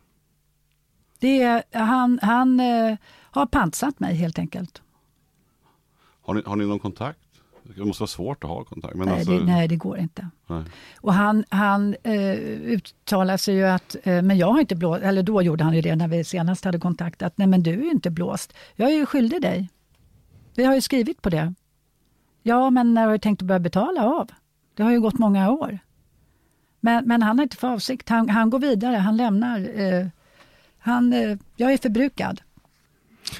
Det 1.18 1.42
är, 1.42 1.62
han 1.72 2.18
han 2.22 2.60
eh, 2.60 2.96
har 3.30 3.46
pansat 3.46 4.00
mig 4.00 4.14
helt 4.14 4.38
enkelt. 4.38 4.82
Har 6.22 6.34
ni, 6.34 6.42
har 6.46 6.56
ni 6.56 6.66
någon 6.66 6.78
kontakt? 6.78 7.18
Det 7.76 7.84
måste 7.84 8.02
vara 8.02 8.08
svårt 8.08 8.44
att 8.44 8.50
ha 8.50 8.64
kontakt. 8.64 8.94
Men 8.94 9.08
nej, 9.08 9.16
alltså, 9.16 9.38
det, 9.38 9.44
nej, 9.44 9.68
det 9.68 9.76
går 9.76 9.98
inte. 9.98 10.28
nej. 10.46 10.62
Och 11.00 11.14
han, 11.14 11.44
han 11.48 11.96
eh, 12.02 12.34
uttalar 12.64 13.36
sig 13.36 13.54
ju 13.54 13.64
att, 13.64 13.96
eh, 14.02 14.22
men 14.22 14.38
jag 14.38 14.52
har 14.52 14.60
inte 14.60 14.76
blåst, 14.76 15.02
eller 15.02 15.22
då 15.22 15.42
gjorde 15.42 15.64
han 15.64 15.74
ju 15.74 15.80
det 15.80 15.96
när 15.96 16.08
vi 16.08 16.24
senast 16.24 16.64
hade 16.64 16.78
kontakt, 16.78 17.22
att 17.22 17.38
nej 17.38 17.46
men 17.46 17.62
du 17.62 17.70
är 17.70 17.84
ju 17.84 17.90
inte 17.90 18.10
blåst. 18.10 18.52
Jag 18.74 18.90
är 18.90 18.94
ju 18.94 19.06
skyldig 19.06 19.42
dig. 19.42 19.70
Vi 20.54 20.64
har 20.64 20.74
ju 20.74 20.80
skrivit 20.80 21.22
på 21.22 21.30
det. 21.30 21.54
Ja, 22.42 22.70
men 22.70 22.94
när 22.94 23.04
har 23.06 23.12
du 23.12 23.18
tänkt 23.18 23.42
att 23.42 23.46
börja 23.46 23.58
betala 23.58 24.04
av? 24.04 24.30
Det 24.74 24.82
har 24.82 24.90
ju 24.90 25.00
gått 25.00 25.18
många 25.18 25.50
år. 25.50 25.78
Men, 26.80 27.04
men 27.04 27.22
han 27.22 27.38
har 27.38 27.42
inte 27.42 27.56
för 27.56 27.68
avsikt. 27.68 28.08
Han, 28.08 28.28
han 28.28 28.50
går 28.50 28.58
vidare, 28.58 28.96
han 28.96 29.16
lämnar. 29.16 29.80
Eh, 29.80 30.06
han, 30.78 31.12
eh, 31.12 31.38
jag 31.56 31.72
är 31.72 31.78
förbrukad. 31.78 32.40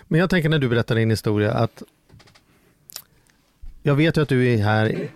Men 0.08 0.20
jag 0.20 0.30
tänker 0.30 0.48
när 0.48 0.58
du 0.58 0.68
berättar 0.68 0.94
din 0.94 1.10
historia 1.10 1.52
att 1.52 1.82
jag 3.86 3.94
vet 3.94 4.16
ju 4.16 4.22
att 4.22 4.28
du 4.28 4.52
är 4.54 4.58
här 4.58 5.08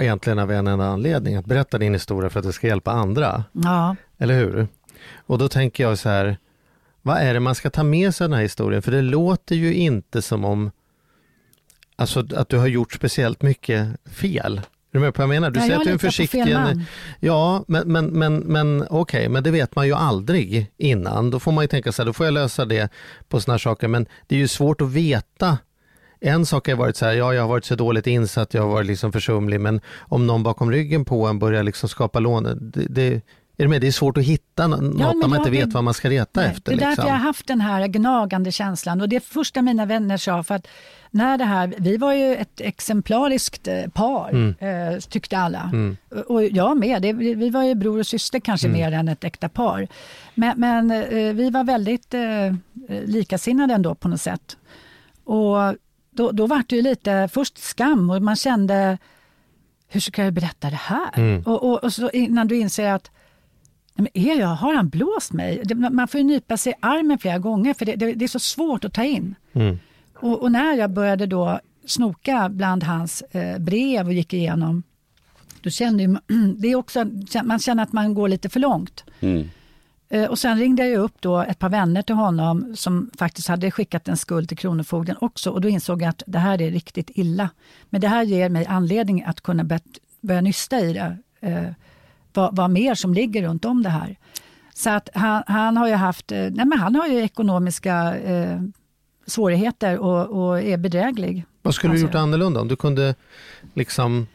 egentligen 0.00 0.38
av 0.38 0.50
en 0.50 0.66
enda 0.66 0.84
anledning, 0.84 1.36
att 1.36 1.44
berätta 1.44 1.78
din 1.78 1.92
historia 1.92 2.30
för 2.30 2.40
att 2.40 2.46
det 2.46 2.52
ska 2.52 2.66
hjälpa 2.66 2.90
andra. 2.90 3.44
Ja, 3.52 3.96
Eller 4.18 4.34
hur? 4.34 4.68
Och 5.16 5.38
då 5.38 5.48
tänker 5.48 5.84
jag 5.84 5.98
så 5.98 6.08
här, 6.08 6.36
vad 7.02 7.16
är 7.16 7.34
det 7.34 7.40
man 7.40 7.54
ska 7.54 7.70
ta 7.70 7.82
med 7.82 8.14
sig 8.14 8.24
av 8.24 8.30
den 8.30 8.36
här 8.36 8.42
historien? 8.42 8.82
För 8.82 8.92
det 8.92 9.02
låter 9.02 9.56
ju 9.56 9.74
inte 9.74 10.22
som 10.22 10.44
om 10.44 10.70
alltså, 11.96 12.26
att 12.36 12.48
du 12.48 12.58
har 12.58 12.66
gjort 12.66 12.92
speciellt 12.92 13.42
mycket 13.42 13.88
fel. 14.10 14.58
Är 14.58 14.98
du 14.98 15.00
med 15.00 15.14
på 15.14 15.22
vad 15.22 15.34
jag 15.34 15.40
menar? 15.40 15.50
Du 15.50 15.60
Nej, 15.60 15.68
säger 15.68 15.78
att 15.78 15.84
du 15.84 15.90
är 15.90 15.92
en 15.92 15.98
försiktig... 15.98 16.56
Ja, 17.20 17.64
men, 17.68 17.92
men, 17.92 18.06
men, 18.06 18.36
men 18.38 18.86
okej, 18.90 19.28
men 19.28 19.42
det 19.42 19.50
vet 19.50 19.76
man 19.76 19.86
ju 19.86 19.94
aldrig 19.94 20.70
innan. 20.76 21.30
Då 21.30 21.40
får 21.40 21.52
man 21.52 21.64
ju 21.64 21.68
tänka 21.68 21.92
så 21.92 22.02
här, 22.02 22.06
då 22.06 22.12
får 22.12 22.26
jag 22.26 22.32
lösa 22.32 22.64
det 22.64 22.92
på 23.28 23.40
sådana 23.40 23.54
här 23.54 23.58
saker. 23.58 23.88
Men 23.88 24.06
det 24.26 24.34
är 24.34 24.38
ju 24.38 24.48
svårt 24.48 24.80
att 24.80 24.90
veta. 24.92 25.58
En 26.22 26.46
sak 26.46 26.68
har 26.68 26.74
varit 26.76 26.96
så 26.96 27.06
här, 27.06 27.12
ja 27.12 27.34
jag 27.34 27.42
har 27.42 27.48
varit 27.48 27.64
så 27.64 27.74
dåligt 27.74 28.06
insatt, 28.06 28.54
jag 28.54 28.62
har 28.62 28.68
varit 28.68 28.86
liksom 28.86 29.12
försumlig, 29.12 29.60
men 29.60 29.80
om 30.00 30.26
någon 30.26 30.42
bakom 30.42 30.70
ryggen 30.70 31.04
på 31.04 31.26
en 31.26 31.38
börjar 31.38 31.62
liksom 31.62 31.88
skapa 31.88 32.18
lån, 32.20 32.42
det, 32.74 32.86
det, 32.90 33.22
är 33.56 33.64
du 33.64 33.68
med? 33.68 33.80
Det 33.80 33.86
är 33.86 33.92
svårt 33.92 34.18
att 34.18 34.24
hitta 34.24 34.66
nå- 34.66 34.76
något 34.76 34.94
men 34.94 35.24
om 35.24 35.30
man 35.30 35.38
inte 35.38 35.50
vet 35.50 35.72
vad 35.72 35.84
man 35.84 35.94
ska 35.94 36.08
leta 36.08 36.40
Nej, 36.40 36.50
efter. 36.50 36.62
Det 36.70 36.76
är 36.76 36.78
därför 36.78 36.90
liksom. 36.90 37.06
jag 37.06 37.14
har 37.14 37.18
haft 37.20 37.46
den 37.46 37.60
här 37.60 37.86
gnagande 37.86 38.52
känslan. 38.52 39.00
Och 39.00 39.08
det 39.08 39.20
första 39.24 39.62
mina 39.62 39.86
vänner 39.86 40.16
sa, 40.16 40.42
för 40.42 40.54
att 40.54 40.66
när 41.10 41.38
det 41.38 41.44
här, 41.44 41.74
vi 41.78 41.96
var 41.96 42.12
ju 42.12 42.36
ett 42.36 42.60
exemplariskt 42.60 43.68
eh, 43.68 43.82
par, 43.94 44.30
Mm. 44.30 44.54
eh, 44.92 44.98
tyckte 45.00 45.38
alla. 45.38 45.72
Och 46.28 46.44
jag 46.44 46.76
med, 46.76 47.02
det, 47.02 47.12
vi 47.12 47.50
var 47.50 47.62
ju 47.64 47.74
bror 47.74 47.98
och 47.98 48.06
syster 48.06 48.40
kanske 48.40 48.66
Mm. 48.68 48.80
mer 48.80 48.92
än 48.98 49.08
ett 49.08 49.24
äkta 49.24 49.48
par. 49.48 49.88
Men, 50.34 50.60
men 50.60 50.90
eh, 50.90 51.34
vi 51.34 51.50
var 51.50 51.64
väldigt 51.64 52.14
eh, 52.14 52.54
likasinnade 53.04 53.74
ändå 53.74 53.94
på 53.94 54.08
något 54.08 54.20
sätt. 54.20 54.56
Och 55.24 55.56
då, 56.12 56.32
då 56.32 56.46
var 56.46 56.64
det 56.66 56.76
ju 56.76 56.82
lite, 56.82 57.28
först 57.32 57.58
skam 57.58 58.10
och 58.10 58.22
man 58.22 58.36
kände, 58.36 58.98
hur 59.88 60.00
ska 60.00 60.24
jag 60.24 60.32
berätta 60.32 60.70
det 60.70 60.76
här? 60.76 61.10
Mm. 61.14 61.42
Och, 61.42 61.62
och, 61.62 61.84
och 61.84 61.92
så 61.92 62.10
innan 62.10 62.48
du 62.48 62.58
inser 62.58 62.92
att 62.92 63.10
men 63.94 64.08
är 64.14 64.40
jag, 64.40 64.48
har 64.48 64.74
han 64.74 64.88
blåst 64.88 65.32
mig? 65.32 65.62
Det, 65.64 65.74
man 65.74 66.08
får 66.08 66.18
ju 66.18 66.24
nypa 66.24 66.56
sig 66.56 66.72
i 66.72 66.76
armen 66.80 67.18
flera 67.18 67.38
gånger 67.38 67.74
för 67.74 67.86
det, 67.86 67.96
det, 67.96 68.12
det 68.12 68.24
är 68.24 68.28
så 68.28 68.38
svårt 68.38 68.84
att 68.84 68.92
ta 68.92 69.04
in. 69.04 69.34
Mm. 69.52 69.78
Och, 70.14 70.42
och 70.42 70.52
när 70.52 70.74
jag 70.74 70.90
började 70.90 71.26
då 71.26 71.60
snoka 71.86 72.48
bland 72.48 72.84
hans 72.84 73.22
eh, 73.22 73.58
brev 73.58 74.06
och 74.06 74.12
gick 74.12 74.32
igenom, 74.32 74.82
då 75.60 75.70
kände 75.70 76.02
ju, 76.02 76.16
det 76.56 76.68
är 76.68 76.76
också, 76.76 77.06
man 77.44 77.58
känner 77.58 77.82
att 77.82 77.92
man 77.92 78.14
går 78.14 78.28
lite 78.28 78.48
för 78.48 78.60
långt. 78.60 79.04
Mm. 79.20 79.48
Eh, 80.12 80.24
Och 80.30 80.38
sen 80.38 80.58
ringde 80.58 80.86
jag 80.88 81.00
upp 81.00 81.14
då 81.20 81.38
ett 81.40 81.58
par 81.58 81.68
vänner 81.68 82.02
till 82.02 82.14
honom 82.14 82.76
som 82.76 83.10
faktiskt 83.18 83.48
hade 83.48 83.70
skickat 83.70 84.08
en 84.08 84.16
skuld 84.16 84.48
till 84.48 84.58
Kronofogden 84.58 85.16
också 85.20 85.50
och 85.50 85.60
då 85.60 85.68
insåg 85.68 86.02
jag 86.02 86.08
att 86.08 86.22
det 86.26 86.38
här 86.38 86.62
är 86.62 86.70
riktigt 86.70 87.10
illa. 87.14 87.48
Men 87.90 88.00
det 88.00 88.08
här 88.08 88.22
ger 88.22 88.48
mig 88.48 88.66
anledning 88.66 89.22
att 89.24 89.40
kunna 89.40 89.64
börja, 90.20 90.40
nysta 90.40 90.80
i 90.80 90.92
det. 90.92 91.16
Eh, 91.40 91.64
vad, 92.34 92.56
vad 92.56 92.70
mer 92.70 92.94
som 92.94 93.14
ligger 93.14 93.42
runt 93.42 93.64
om 93.64 93.82
det 93.82 93.88
här. 93.90 94.16
Så 94.74 94.90
att 94.90 95.08
han, 95.14 95.42
han 95.46 95.76
har 95.76 95.88
ju 95.88 95.94
haft, 95.94 96.32
eh, 96.32 96.38
nej 96.38 96.66
men 96.66 96.78
han 96.78 96.94
har 96.96 97.06
ju 97.08 97.18
ekonomiska 97.22 98.16
eh, 98.16 98.60
svårigheter 99.26 99.98
och, 99.98 100.26
och 100.48 100.62
är 100.62 100.76
bedräglig. 100.76 101.44
Vad 101.62 101.74
skulle 101.74 101.92
du 101.92 101.94
Alltså- 101.94 102.06
gjort 102.06 102.14
annorlunda 102.22 102.60
om 102.60 102.68
du 102.68 102.76
kunde 102.76 103.14
liksom 103.74 104.26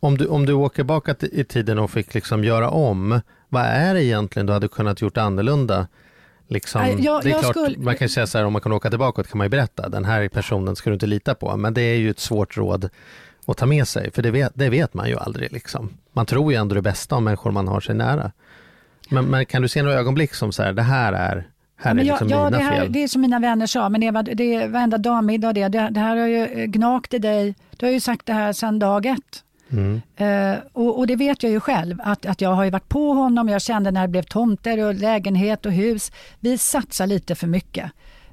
om 0.00 0.18
du, 0.18 0.26
om 0.26 0.46
du 0.46 0.52
åker 0.52 0.84
bakåt 0.84 1.22
i 1.22 1.44
tiden 1.44 1.78
och 1.78 1.90
fick 1.90 2.14
liksom 2.14 2.44
göra 2.44 2.70
om, 2.70 3.20
vad 3.52 3.64
är 3.64 3.94
det 3.94 4.04
egentligen 4.04 4.46
du 4.46 4.52
hade 4.52 4.68
kunnat 4.68 5.00
gjort 5.00 5.16
annorlunda? 5.18 5.86
Liksom, 6.48 6.80
Nej, 6.82 6.96
jag- 6.98 7.22
det 7.22 7.28
är 7.28 7.30
jag 7.30 7.40
klart, 7.40 7.56
skulle- 7.56 7.78
man 7.78 7.96
kan 7.96 8.08
säga 8.08 8.26
så 8.26 8.38
här, 8.38 8.44
om 8.44 8.52
man 8.52 8.62
kan 8.62 8.72
åka 8.72 8.90
tillbaka 8.90 9.22
kan 9.22 9.38
man 9.38 9.44
ju 9.44 9.48
berätta, 9.48 9.88
den 9.88 10.04
här 10.04 10.28
personen 10.28 10.76
ska 10.76 10.90
du 10.90 10.94
inte 10.94 11.06
lita 11.06 11.34
på, 11.34 11.56
men 11.56 11.74
det 11.74 11.82
är 11.82 11.96
ju 11.96 12.10
ett 12.10 12.20
svårt 12.20 12.56
råd 12.56 12.88
att 13.46 13.56
ta 13.56 13.66
med 13.66 13.88
sig, 13.88 14.10
för 14.10 14.22
det 14.22 14.30
vet, 14.30 14.52
det 14.54 14.68
vet 14.68 14.94
man 14.94 15.08
ju 15.08 15.18
aldrig. 15.18 15.52
Liksom. 15.52 15.90
Man 16.12 16.26
tror 16.26 16.52
ju 16.52 16.58
ändå 16.58 16.74
det 16.74 16.82
bästa 16.82 17.16
om 17.16 17.24
människor 17.24 17.50
man 17.50 17.68
har 17.68 17.80
sig 17.80 17.94
nära. 17.94 18.32
Men, 19.08 19.24
men 19.24 19.46
kan 19.46 19.62
du 19.62 19.68
se 19.68 19.82
några 19.82 19.96
ögonblick 19.98 20.34
som 20.34 20.52
så 20.52 20.62
här, 20.62 20.72
det 20.72 20.82
här 20.82 21.12
är, 21.12 21.48
här 21.76 21.90
är 21.90 21.94
men 21.94 22.06
liksom 22.06 22.28
ja, 22.28 22.44
mina 22.44 22.58
det, 22.58 22.64
här, 22.64 22.88
det 22.88 23.02
är 23.02 23.08
som 23.08 23.20
mina 23.22 23.38
vänner 23.38 23.66
sa, 23.66 23.88
men 23.88 24.02
Eva, 24.02 24.22
det 24.22 24.54
är 24.54 24.68
varenda 24.68 24.98
dammiddag 24.98 25.48
och 25.48 25.54
det, 25.54 25.68
det, 25.68 25.88
det 25.90 26.00
här 26.00 26.16
har 26.16 26.26
ju 26.26 26.42
eh, 26.44 26.64
gnagt 26.66 27.14
i 27.14 27.18
dig. 27.18 27.54
Du 27.76 27.86
har 27.86 27.92
ju 27.92 28.00
sagt 28.00 28.26
det 28.26 28.32
här 28.32 28.52
sedan 28.52 28.78
dag 28.78 29.06
ett. 29.06 29.44
Mm. 29.72 30.02
Eh, 30.16 30.58
och, 30.72 30.98
och 30.98 31.06
det 31.06 31.16
vet 31.16 31.42
jag 31.42 31.52
ju 31.52 31.60
själv, 31.60 31.96
att, 32.04 32.26
att 32.26 32.40
jag 32.40 32.50
har 32.50 32.64
ju 32.64 32.70
varit 32.70 32.88
på 32.88 33.12
honom, 33.12 33.48
jag 33.48 33.62
kände 33.62 33.90
när 33.90 34.02
det 34.02 34.08
blev 34.08 34.22
tomter 34.22 34.86
och 34.86 34.94
lägenhet 34.94 35.66
och 35.66 35.72
hus. 35.72 36.12
Vi 36.40 36.58
satsar 36.58 37.06
lite 37.06 37.34
för 37.34 37.46
mycket. 37.46 37.90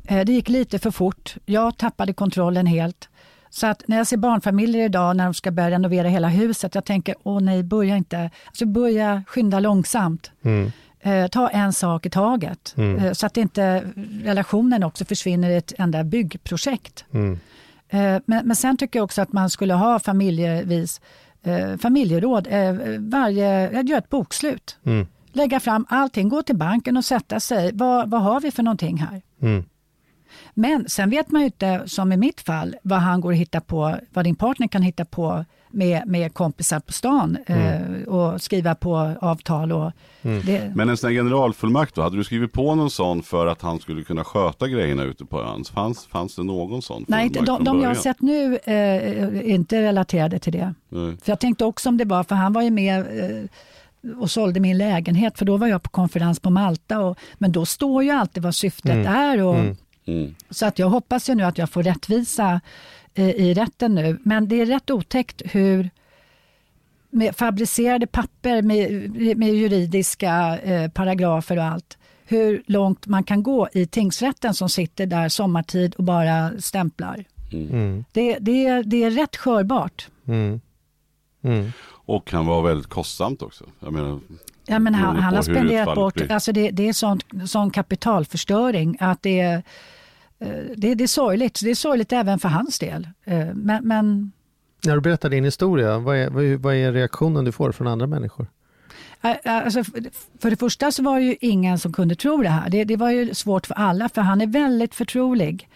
Eh, 0.08 0.26
det 0.26 0.34
gick 0.34 0.50
lite 0.50 0.80
för 0.80 0.92
fort, 0.92 1.36
jag 1.46 1.78
tappade 1.78 2.14
kontrollen 2.14 2.66
helt. 2.66 3.10
Så 3.50 3.68
att 3.68 3.84
när 3.88 3.98
jag 3.98 4.08
ser 4.08 4.18
barnfamiljer 4.18 4.86
idag 4.86 5.16
när 5.16 5.24
de 5.24 5.34
ska 5.34 5.52
börja 5.52 5.72
renovera 5.72 6.08
hela 6.08 6.28
huset, 6.28 6.76
jag 6.76 6.86
tänker, 6.86 7.16
åh 7.24 7.42
nej, 7.42 7.64
börja 7.64 7.98
inte, 7.98 8.30
alltså 8.48 8.66
börja 8.66 9.24
skynda 9.28 9.60
långsamt. 9.60 10.32
Mm. 10.44 10.72
Eh, 11.02 11.28
ta 11.28 11.50
en 11.50 11.74
sak 11.74 12.06
i 12.06 12.10
taget, 12.10 12.76
eh, 12.78 13.12
så 13.12 13.26
att 13.26 13.38
inte 13.38 13.84
relationen 14.24 14.84
också 14.84 15.06
försvinner 15.06 15.50
i 15.50 15.56
ett 15.56 15.74
enda 15.78 16.04
byggprojekt. 16.04 17.06
Mm. 17.14 17.40
Eh, 17.90 18.22
men, 18.26 18.48
men 18.48 18.56
sen 18.56 18.78
tycker 18.78 19.00
jag 19.00 19.04
också 19.04 19.22
att 19.22 19.34
man 19.34 19.50
skulle 19.50 19.74
ha 19.74 20.00
familjevis 20.00 21.02
eh, 21.44 21.78
familjeråd, 21.78 22.48
eh, 22.48 22.76
varje, 23.00 23.72
jag 23.72 23.90
gör 23.90 23.98
ett 23.98 24.10
bokslut. 24.10 24.78
Mm. 24.86 25.08
Lägga 25.32 25.60
fram 25.60 25.86
allting, 25.90 26.30
gå 26.30 26.44
till 26.44 26.58
banken 26.58 26.98
och 26.98 27.06
sätta 27.06 27.40
sig. 27.40 27.72
Vad, 27.74 28.10
vad 28.10 28.22
har 28.22 28.42
vi 28.42 28.52
för 28.52 28.64
någonting 28.64 28.98
här? 28.98 29.22
Mm. 29.42 29.64
Men 30.54 30.90
sen 30.90 31.10
vet 31.10 31.32
man 31.32 31.42
ju 31.42 31.46
inte, 31.46 31.84
som 31.86 32.12
i 32.12 32.18
mitt 32.18 32.42
fall, 32.42 32.76
vad 32.84 33.00
han 33.00 33.22
går 33.22 33.32
att 33.32 33.38
hitta 33.38 33.62
på, 33.62 33.96
vad 34.14 34.26
din 34.26 34.36
partner 34.36 34.68
kan 34.68 34.82
hitta 34.82 35.06
på 35.06 35.46
med, 35.72 36.08
med 36.08 36.34
kompisar 36.34 36.80
på 36.80 36.94
stan 36.94 37.38
eh, 37.46 38.04
och 38.08 38.42
skriva 38.42 38.76
på 38.76 39.16
avtal. 39.22 39.72
Och 39.72 39.92
det, 40.22 40.72
Men 40.76 40.90
en 40.90 40.98
sån 40.98 41.08
här 41.08 41.16
generalfullmakt 41.16 41.96
då, 41.96 42.02
hade 42.02 42.18
du 42.18 42.24
skrivit 42.24 42.52
på 42.52 42.76
någon 42.76 42.90
sån 42.90 43.24
för 43.24 43.48
att 43.48 43.62
han 43.62 43.80
skulle 43.80 44.04
kunna 44.04 44.24
sköta 44.24 44.68
grejerna 44.68 45.04
ute 45.04 45.26
på 45.26 45.42
ön? 45.42 45.64
Fanns, 45.74 46.06
fanns 46.06 46.36
det 46.36 46.44
någon 46.44 46.82
sån 46.82 47.06
nej, 47.08 47.30
fullmakt 47.30 47.48
de, 47.48 47.64
de 47.64 47.82
jag 47.82 47.90
har 47.90 47.96
sett 47.96 48.22
nu 48.22 48.60
eh, 48.64 48.74
är 48.74 49.42
inte 49.42 49.82
relaterade 49.82 50.40
till 50.40 50.54
det. 50.54 50.74
Nej. 50.90 51.18
För 51.22 51.32
jag 51.32 51.40
tänkte 51.40 51.66
också 51.66 51.90
om 51.90 51.98
det 51.98 52.06
var, 52.06 52.24
för 52.24 52.36
han 52.36 52.54
var 52.54 52.62
ju 52.62 52.72
med 52.72 53.00
eh, 53.00 53.46
och 54.20 54.32
sålde 54.32 54.60
min 54.60 54.78
lägenhet, 54.78 55.38
för 55.38 55.46
då 55.46 55.58
var 55.58 55.68
jag 55.68 55.84
på 55.84 55.90
konferens 55.90 56.40
på 56.40 56.50
Malta. 56.50 57.00
Och, 57.00 57.18
men 57.38 57.52
då 57.52 57.66
står 57.66 58.04
ju 58.04 58.10
alltid 58.10 58.44
vad 58.44 58.56
syftet 58.56 59.08
är. 59.08 59.44
Och, 59.44 59.56
Mm. 60.10 60.36
Så 60.50 60.66
att 60.66 60.80
jag 60.80 60.90
hoppas 60.90 61.30
ju 61.30 61.36
nu 61.36 61.44
att 61.44 61.58
jag 61.58 61.70
får 61.70 61.84
rättvisa 61.84 62.52
eh, 62.54 62.60
i 63.24 63.54
rätten 63.54 63.96
nu. 63.96 64.18
Men 64.24 64.48
det 64.48 64.62
är 64.62 64.66
rätt 64.66 64.92
otäckt 64.92 65.42
hur 65.46 65.90
med 67.10 67.36
fabricerade 67.36 68.08
papper 68.08 68.62
med, 68.62 69.38
med 69.38 69.54
juridiska 69.54 70.60
eh, 70.60 70.92
paragrafer 70.92 71.58
och 71.58 71.64
allt, 71.64 71.98
hur 72.26 72.64
långt 72.66 73.08
man 73.08 73.24
kan 73.24 73.44
gå 73.44 73.70
i 73.74 73.86
tingsrätten 73.86 74.54
som 74.54 74.70
sitter 74.70 75.06
där 75.06 75.30
sommartid 75.30 75.96
och 75.96 76.04
bara 76.04 76.52
stämplar. 76.60 77.26
Mm. 77.52 78.06
Det, 78.12 78.38
det, 78.40 78.82
det 78.82 79.04
är 79.04 79.12
rätt 79.12 79.36
skörbart. 79.36 80.08
Mm. 80.28 80.62
Mm. 81.42 81.72
Och 81.90 82.28
kan 82.28 82.46
vara 82.46 82.62
väldigt 82.62 82.88
kostsamt 82.88 83.42
också. 83.42 83.66
Jag 83.80 83.94
menar, 83.94 84.20
Ja, 84.70 84.80
men 84.80 84.96
han, 84.96 85.16
han 85.16 85.36
har 85.36 85.42
spenderat 85.42 85.96
bort, 85.96 86.14
blir. 86.14 86.32
alltså 86.32 86.52
det, 86.52 86.72
det 86.72 86.88
är 86.88 86.94
sån, 86.94 87.20
sån 87.48 87.72
kapitalförstöring 87.72 88.98
att 89.00 89.22
det 89.24 89.40
är, 89.40 89.56
eh, 89.56 89.62
det, 90.76 90.96
det 90.96 91.04
är 91.04 91.08
sorgligt. 91.08 91.60
Det 91.64 91.70
är 91.70 91.76
sorgligt 91.76 92.12
även 92.14 92.40
för 92.40 92.50
hans 92.50 92.80
del. 92.80 93.08
Eh, 93.26 93.48
Men, 93.54 93.88
men 93.88 94.32
När 94.86 94.96
du 94.96 95.02
berättar 95.02 95.30
din 95.30 95.44
historia, 95.44 95.98
vad 96.00 96.18
är, 96.18 96.30
vad 96.30 96.44
är- 96.44 96.58
vad 96.58 96.76
är 96.76 96.92
reaktionen 96.92 97.46
du 97.46 97.52
får 97.52 97.72
från 97.72 97.88
andra 97.88 98.08
människor? 98.08 98.48
eh, 99.22 99.36
alltså, 99.44 99.84
för 100.42 100.50
det 100.50 100.56
första 100.58 100.92
så 100.92 101.04
var 101.04 101.20
det 101.20 101.26
ju 101.26 101.36
ingen 101.42 101.80
som 101.80 101.94
kunde 101.94 102.16
tro 102.16 102.42
det 102.44 102.50
här. 102.50 102.70
Det, 102.70 102.84
det 102.84 102.96
var 102.96 103.12
ju 103.12 103.34
svårt 103.34 103.68
för 103.68 103.74
alla 103.76 104.10
för 104.10 104.22
han 104.22 104.42
är 104.42 104.48
väldigt 104.48 104.96
förtrolig. 104.96 105.70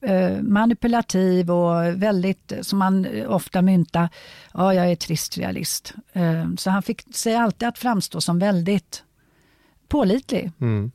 eh, 0.00 0.40
manipulativ 0.42 1.50
och 1.50 2.02
väldigt, 2.02 2.52
som 2.60 2.78
man 2.78 3.06
ofta 3.26 3.62
myntar, 3.62 4.08
ja 4.54 4.74
jag 4.74 4.90
är 4.90 4.96
trist 4.96 5.38
realist. 5.38 5.94
Eh, 6.12 6.46
så 6.58 6.70
han 6.70 6.82
fick 6.82 7.14
sig 7.16 7.34
alltid 7.36 7.68
att 7.68 7.78
framstå 7.78 8.20
som 8.20 8.38
väldigt 8.38 9.02
pålitlig. 9.88 10.52
Mm. 10.60 10.90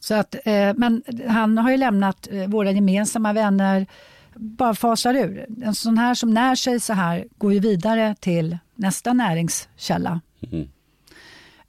Så 0.00 0.14
att, 0.14 0.34
eh, 0.44 0.74
men 0.76 1.02
han 1.28 1.58
har 1.58 1.70
ju 1.70 1.76
lämnat 1.76 2.28
eh, 2.30 2.46
våra 2.46 2.70
gemensamma 2.70 3.32
vänner, 3.32 3.86
bara 4.34 4.74
fasar 4.74 5.14
ur. 5.14 5.46
En 5.62 5.74
sån 5.74 5.98
här 5.98 6.14
som 6.14 6.34
när 6.34 6.54
sig 6.54 6.80
så 6.80 6.92
här 6.92 7.24
går 7.38 7.52
ju 7.52 7.60
vidare 7.60 8.14
till 8.20 8.58
nästa 8.74 9.12
näringskälla. 9.12 10.20
Mm. 10.52 10.68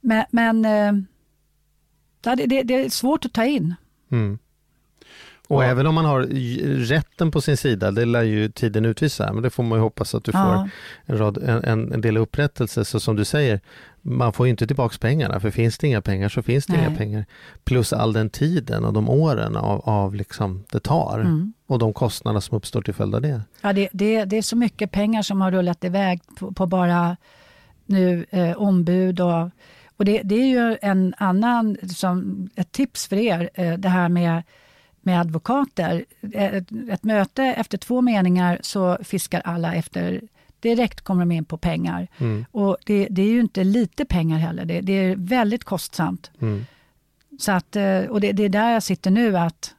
Men, 0.02 0.26
men 0.32 0.66
eh, 0.66 0.94
det, 2.36 2.46
det, 2.46 2.64
det 2.64 2.74
är 2.74 2.90
svårt 2.90 3.26
att 3.26 3.34
ta 3.34 3.46
in. 3.46 3.76
Mm. 4.12 4.40
Och 5.52 5.64
Ja. 5.64 5.68
även 5.68 5.88
om 5.88 5.96
man 5.96 6.06
har 6.06 6.22
rätten 6.86 7.32
på 7.32 7.42
sin 7.42 7.58
sida, 7.58 7.92
det 7.92 8.06
lär 8.06 8.22
ju 8.24 8.50
tiden 8.50 8.86
utvisa, 8.86 9.34
men 9.34 9.44
det 9.44 9.50
får 9.50 9.64
man 9.64 9.78
ju 9.78 9.82
hoppas 9.84 10.16
att 10.16 10.24
du 10.24 10.32
får 10.32 10.42
Ja. 10.42 10.70
en, 11.06 11.18
rad, 11.18 11.38
en- 11.38 11.94
en, 11.94 12.02
del 12.02 12.18
upprättelse. 12.18 12.86
Så 12.86 13.00
som 13.00 13.16
du 13.16 13.26
säger, 13.26 13.60
man 14.02 14.34
får 14.34 14.46
ju 14.46 14.50
inte 14.50 14.68
tillbaka 14.68 14.96
pengarna, 15.02 15.40
för 15.40 15.52
finns 15.52 15.78
det 15.78 15.88
inga 15.88 16.02
pengar 16.02 16.30
så 16.30 16.42
finns 16.42 16.66
det 16.66 16.74
inga 16.78 16.88
Nej. 16.90 16.98
pengar. 16.98 17.26
Plus 17.64 17.94
all 17.94 18.14
den 18.14 18.30
tiden 18.30 18.86
och 18.86 18.94
de 18.94 19.10
åren 19.10 19.58
av, 19.58 19.82
av 19.90 20.16
liksom 20.16 20.64
det 20.72 20.80
tar 20.80 21.20
Mm. 21.20 21.54
och 21.68 21.80
de 21.80 21.94
kostnader 21.94 22.40
som 22.40 22.58
uppstår 22.58 22.82
till 22.82 22.94
följd 22.94 23.16
av 23.16 23.22
det. 23.22 23.42
Ja, 23.62 23.74
det, 23.74 23.90
det, 23.94 24.26
det 24.26 24.38
är 24.38 24.42
så 24.42 24.56
mycket 24.56 24.92
pengar 24.92 25.22
som 25.22 25.42
har 25.42 25.52
rullat 25.52 25.84
iväg 25.84 26.22
på, 26.40 26.52
på 26.54 26.66
bara 26.68 27.18
nu 27.86 28.26
eh, 28.30 28.52
ombud 28.62 29.20
och, 29.20 29.50
och 29.98 30.06
det, 30.06 30.22
det 30.24 30.36
är 30.36 30.48
ju 30.48 30.78
en 30.82 31.14
annan, 31.18 31.78
som 31.96 32.50
ett 32.56 32.72
tips 32.72 33.08
för 33.08 33.16
er, 33.16 33.50
eh, 33.54 33.74
det 33.74 33.90
här 33.90 34.10
med, 34.10 34.44
med 35.02 35.20
advokater. 35.20 36.06
Ett, 36.34 36.68
ett 36.90 37.04
möte 37.04 37.44
efter 37.44 37.78
två 37.78 38.02
meningar 38.02 38.60
så 38.62 38.98
fiskar 39.04 39.42
alla 39.46 39.76
efter, 39.76 40.22
direkt 40.60 41.02
kommer 41.02 41.22
de 41.22 41.32
in 41.32 41.46
på 41.46 41.58
pengar. 41.58 42.08
Mm. 42.18 42.46
Och 42.52 42.78
det, 42.86 43.08
det 43.10 43.22
är 43.22 43.30
ju 43.30 43.40
inte 43.40 43.64
lite 43.64 44.06
pengar 44.06 44.38
heller, 44.38 44.66
det, 44.66 44.82
det 44.82 44.94
är 44.94 45.16
väldigt 45.16 45.64
kostsamt. 45.64 46.32
Mm. 46.42 46.66
Så 47.40 47.52
att, 47.52 47.76
eh, 47.76 48.00
och 48.00 48.22
det, 48.22 48.32
det 48.32 48.44
är 48.44 48.50
där 48.50 48.72
jag 48.72 48.84
sitter 48.84 49.12
nu 49.12 49.38
att 49.38 49.76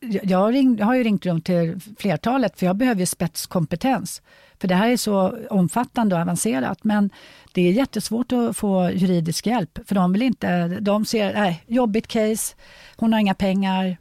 jag, 0.00 0.54
ring, 0.54 0.76
jag 0.78 0.86
har 0.86 0.94
ju 0.94 1.02
ringt 1.02 1.26
runt 1.26 1.44
till 1.44 1.80
flertalet 1.98 2.58
för 2.58 2.66
jag 2.66 2.76
behöver 2.76 3.00
ju 3.00 3.06
spetskompetens. 3.06 4.22
För 4.58 4.68
det 4.68 4.74
här 4.74 4.88
är 4.88 4.96
så 4.96 5.38
omfattande 5.50 6.14
och 6.14 6.20
avancerat 6.20 6.84
men 6.84 7.10
det 7.52 7.62
är 7.68 7.72
jättesvårt 7.72 8.32
att 8.32 8.56
få 8.56 8.90
juridisk 8.90 9.46
hjälp 9.46 9.78
för 9.84 9.94
de 9.94 10.12
vill 10.12 10.22
inte, 10.22 10.68
de 10.68 11.04
ser, 11.04 11.34
nej, 11.34 11.64
jobbigt 11.66 12.06
case, 12.06 12.56
hon 12.96 13.12
har 13.12 13.20
inga 13.20 13.34
pengar, 13.34 13.96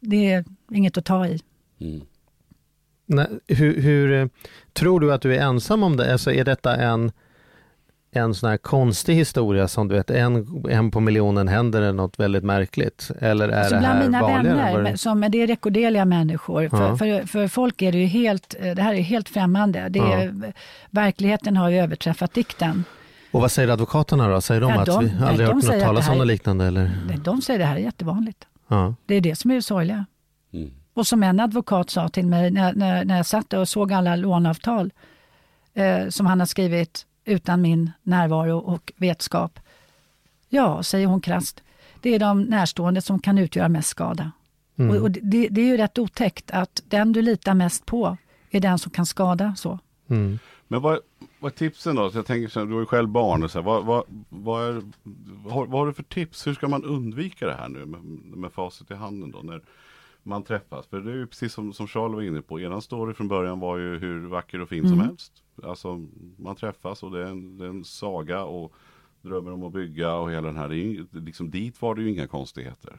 det 0.00 0.32
är 0.32 0.44
inget 0.72 0.98
att 0.98 1.04
ta 1.04 1.26
i. 1.26 1.40
Mm. 1.80 2.00
Nej, 3.06 3.26
hur, 3.48 3.80
hur 3.80 4.12
eh, 4.12 4.26
tror 4.72 5.00
du 5.00 5.12
att 5.12 5.22
du 5.22 5.36
är 5.36 5.40
ensam 5.42 5.82
om 5.82 5.96
det? 5.96 6.12
Alltså 6.12 6.32
är 6.32 6.44
detta 6.44 6.76
en, 6.76 7.12
en 8.12 8.34
sån 8.34 8.50
här 8.50 8.56
konstig 8.56 9.14
historia 9.14 9.68
som 9.68 9.88
du 9.88 9.94
vet, 9.94 10.10
en, 10.10 10.64
en 10.70 10.90
på 10.90 11.00
miljonen 11.00 11.48
händer 11.48 11.80
det 11.80 11.92
något 11.92 12.18
väldigt 12.18 12.44
märkligt? 12.44 13.10
Eller 13.20 13.48
är 13.48 13.58
Alltså 13.58 13.74
det 13.74 13.80
bland 13.80 13.94
här 13.98 14.06
mina 14.06 14.26
vänner, 14.26 14.82
det- 14.92 14.98
som, 14.98 15.20
det 15.20 15.42
är 15.42 15.46
rekorderliga 15.46 16.04
människor. 16.04 16.68
För, 16.68 16.88
Ja. 16.88 16.96
för, 16.96 17.26
för 17.26 17.48
folk 17.48 17.82
är 17.82 17.92
det 17.92 17.98
ju 17.98 18.06
helt, 18.06 18.54
det 18.60 18.82
här 18.82 18.94
är 18.94 19.00
helt 19.00 19.28
främmande. 19.28 19.88
Det 19.88 19.98
är, 19.98 20.52
Verkligheten 20.90 21.56
har 21.56 21.68
ju 21.68 21.78
överträffat 21.78 22.34
dikten. 22.34 22.84
Och 23.30 23.40
vad 23.40 23.50
säger 23.52 23.68
advokaterna 23.68 24.28
då? 24.28 24.40
Säger 24.40 24.60
de 24.60 24.70
Ja, 24.70 24.80
att 24.80 24.86
de- 24.86 25.04
vi 25.04 25.10
nej, 25.20 25.28
aldrig 25.28 25.48
de 25.48 25.54
hört 25.54 25.64
något 25.64 25.74
att 25.74 25.80
talas 25.82 26.04
det 26.04 26.10
om 26.10 26.14
här- 26.14 26.18
något 26.18 26.26
liknande? 26.26 26.64
Eller? 26.66 26.90
De 27.24 27.42
säger 27.42 27.58
det 27.58 27.64
här 27.64 27.76
är 27.76 27.80
jättevanligt. 27.80 28.46
Ja. 28.70 28.94
Det 29.06 29.14
är 29.14 29.20
det 29.20 29.36
som 29.36 29.50
är 29.50 29.54
det 29.54 29.62
sorgliga. 29.62 30.06
Mm. 30.52 30.70
Och 30.94 31.06
som 31.06 31.22
en 31.22 31.40
advokat 31.40 31.90
sa 31.90 32.08
till 32.08 32.26
mig 32.26 32.50
när, 32.50 32.74
när, 32.74 33.04
när 33.04 33.16
jag 33.16 33.26
satt 33.26 33.52
och 33.52 33.68
såg 33.68 33.92
alla 33.92 34.16
låneavtal 34.16 34.92
eh, 35.74 36.08
som 36.08 36.26
han 36.26 36.40
har 36.40 36.46
skrivit 36.46 37.06
utan 37.24 37.60
min 37.62 37.90
närvaro 38.02 38.58
och 38.58 38.92
vetskap. 38.96 39.60
Ja, 40.48 40.82
säger 40.82 41.06
hon 41.06 41.20
krasst, 41.20 41.62
det 42.00 42.14
är 42.14 42.18
de 42.18 42.42
närstående 42.42 43.00
som 43.00 43.18
kan 43.18 43.38
utgöra 43.38 43.68
mest 43.68 43.88
skada. 43.88 44.32
Mm. 44.76 44.96
Och, 44.96 45.02
och 45.02 45.10
det, 45.10 45.48
det 45.48 45.60
är 45.60 45.66
ju 45.66 45.76
rätt 45.76 45.98
otäckt 45.98 46.50
att 46.50 46.82
den 46.84 47.12
du 47.12 47.22
litar 47.22 47.54
mest 47.54 47.86
på 47.86 48.16
är 48.50 48.60
den 48.60 48.78
som 48.78 48.90
kan 48.90 49.06
skada 49.06 49.54
så. 49.56 49.78
Mm. 50.08 50.38
Men 50.68 50.82
vad, 50.82 50.98
vad 51.40 51.52
är 51.52 51.56
tipsen 51.56 51.96
då? 51.96 52.10
Så 52.10 52.18
jag 52.18 52.26
tänker 52.26 52.48
så 52.48 52.60
här, 52.60 52.66
du 52.66 52.86
själv 52.86 53.08
barn 53.08 53.42
och 53.42 53.50
så 53.50 53.58
här, 53.58 53.64
vad, 53.66 53.84
vad, 53.84 54.04
vad, 54.28 54.68
är, 54.68 54.82
vad, 55.44 55.68
vad 55.68 55.80
har 55.80 55.86
du 55.86 55.92
för 55.92 56.02
tips? 56.02 56.46
Hur 56.46 56.54
ska 56.54 56.68
man 56.68 56.84
undvika 56.84 57.46
det 57.46 57.54
här 57.54 57.68
nu 57.68 57.86
med, 57.86 58.04
med 58.38 58.52
facit 58.52 58.90
i 58.90 58.94
handen 58.94 59.30
då? 59.30 59.38
När 59.42 59.62
man 60.22 60.42
träffas. 60.42 60.86
För 60.86 61.00
det 61.00 61.10
är 61.12 61.16
ju 61.16 61.26
precis 61.26 61.52
som, 61.52 61.72
som 61.72 61.86
Charles 61.86 62.14
var 62.14 62.22
inne 62.22 62.42
på. 62.42 62.60
Eran 62.60 62.82
story 62.82 63.14
från 63.14 63.28
början 63.28 63.60
var 63.60 63.76
ju 63.78 63.98
hur 63.98 64.26
vacker 64.26 64.60
och 64.60 64.68
fin 64.68 64.82
som 64.82 64.92
Mm. 64.92 65.06
helst. 65.06 65.32
Alltså 65.62 66.06
man 66.36 66.56
träffas 66.56 67.02
och 67.02 67.10
det 67.10 67.18
är 67.22 67.26
en, 67.26 67.58
det 67.58 67.64
är 67.64 67.68
en 67.68 67.84
saga 67.84 68.44
och 68.44 68.72
drömmer 69.22 69.52
om 69.52 69.62
att 69.62 69.72
bygga 69.72 70.14
och 70.14 70.30
hela 70.30 70.46
den 70.46 70.56
här. 70.56 70.68
Det 70.68 70.74
är 70.76 70.84
ju, 70.84 71.06
liksom, 71.12 71.50
dit 71.50 71.82
var 71.82 71.94
det 71.94 72.02
ju 72.02 72.10
inga 72.10 72.26
konstigheter. 72.26 72.96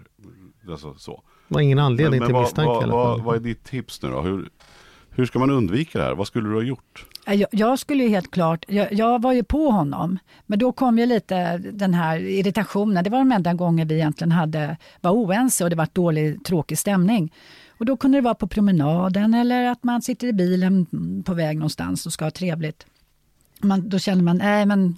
Alltså 0.69 0.95
så. 0.97 1.23
Det 1.47 1.53
var 1.53 1.61
ingen 1.61 1.79
anledning 1.79 2.25
till 2.25 2.33
vad, 2.33 2.41
misstanke 2.41 2.71
vad, 2.71 2.89
vad, 2.89 3.21
vad 3.23 3.35
är 3.35 3.39
ditt 3.39 3.63
tips 3.63 4.01
nu 4.01 4.09
då? 4.09 4.21
Hur, 4.21 4.49
hur 5.09 5.25
ska 5.25 5.39
man 5.39 5.49
undvika 5.49 5.99
det 5.99 6.05
här? 6.05 6.15
Vad 6.15 6.27
skulle 6.27 6.49
du 6.49 6.55
ha 6.55 6.61
gjort? 6.61 7.05
Jag, 7.25 7.45
jag 7.51 7.79
skulle 7.79 8.03
ju 8.03 8.09
helt 8.09 8.31
klart, 8.31 8.65
jag, 8.67 8.93
jag 8.93 9.21
var 9.21 9.33
ju 9.33 9.43
på 9.43 9.69
honom, 9.69 10.19
men 10.45 10.59
då 10.59 10.71
kom 10.71 10.99
ju 10.99 11.05
lite 11.05 11.57
den 11.57 11.93
här 11.93 12.19
irritationen. 12.19 13.03
Det 13.03 13.09
var 13.09 13.19
de 13.19 13.31
enda 13.31 13.53
gånger 13.53 13.85
vi 13.85 13.95
egentligen 13.95 14.31
hade, 14.31 14.77
var 15.01 15.11
oense 15.11 15.63
och 15.63 15.69
det 15.69 15.75
var 15.75 15.87
dålig, 15.93 16.43
tråkig 16.45 16.77
stämning. 16.77 17.33
Och 17.67 17.85
då 17.85 17.97
kunde 17.97 18.17
det 18.17 18.21
vara 18.21 18.35
på 18.35 18.47
promenaden 18.47 19.33
eller 19.33 19.65
att 19.65 19.83
man 19.83 20.01
sitter 20.01 20.27
i 20.27 20.33
bilen 20.33 20.85
på 21.25 21.33
väg 21.33 21.57
någonstans 21.57 22.05
och 22.05 22.13
ska 22.13 22.25
ha 22.25 22.31
trevligt. 22.31 22.85
Man, 23.59 23.89
då 23.89 23.99
känner 23.99 24.23
man, 24.23 24.37
nej 24.37 24.65
men 24.65 24.95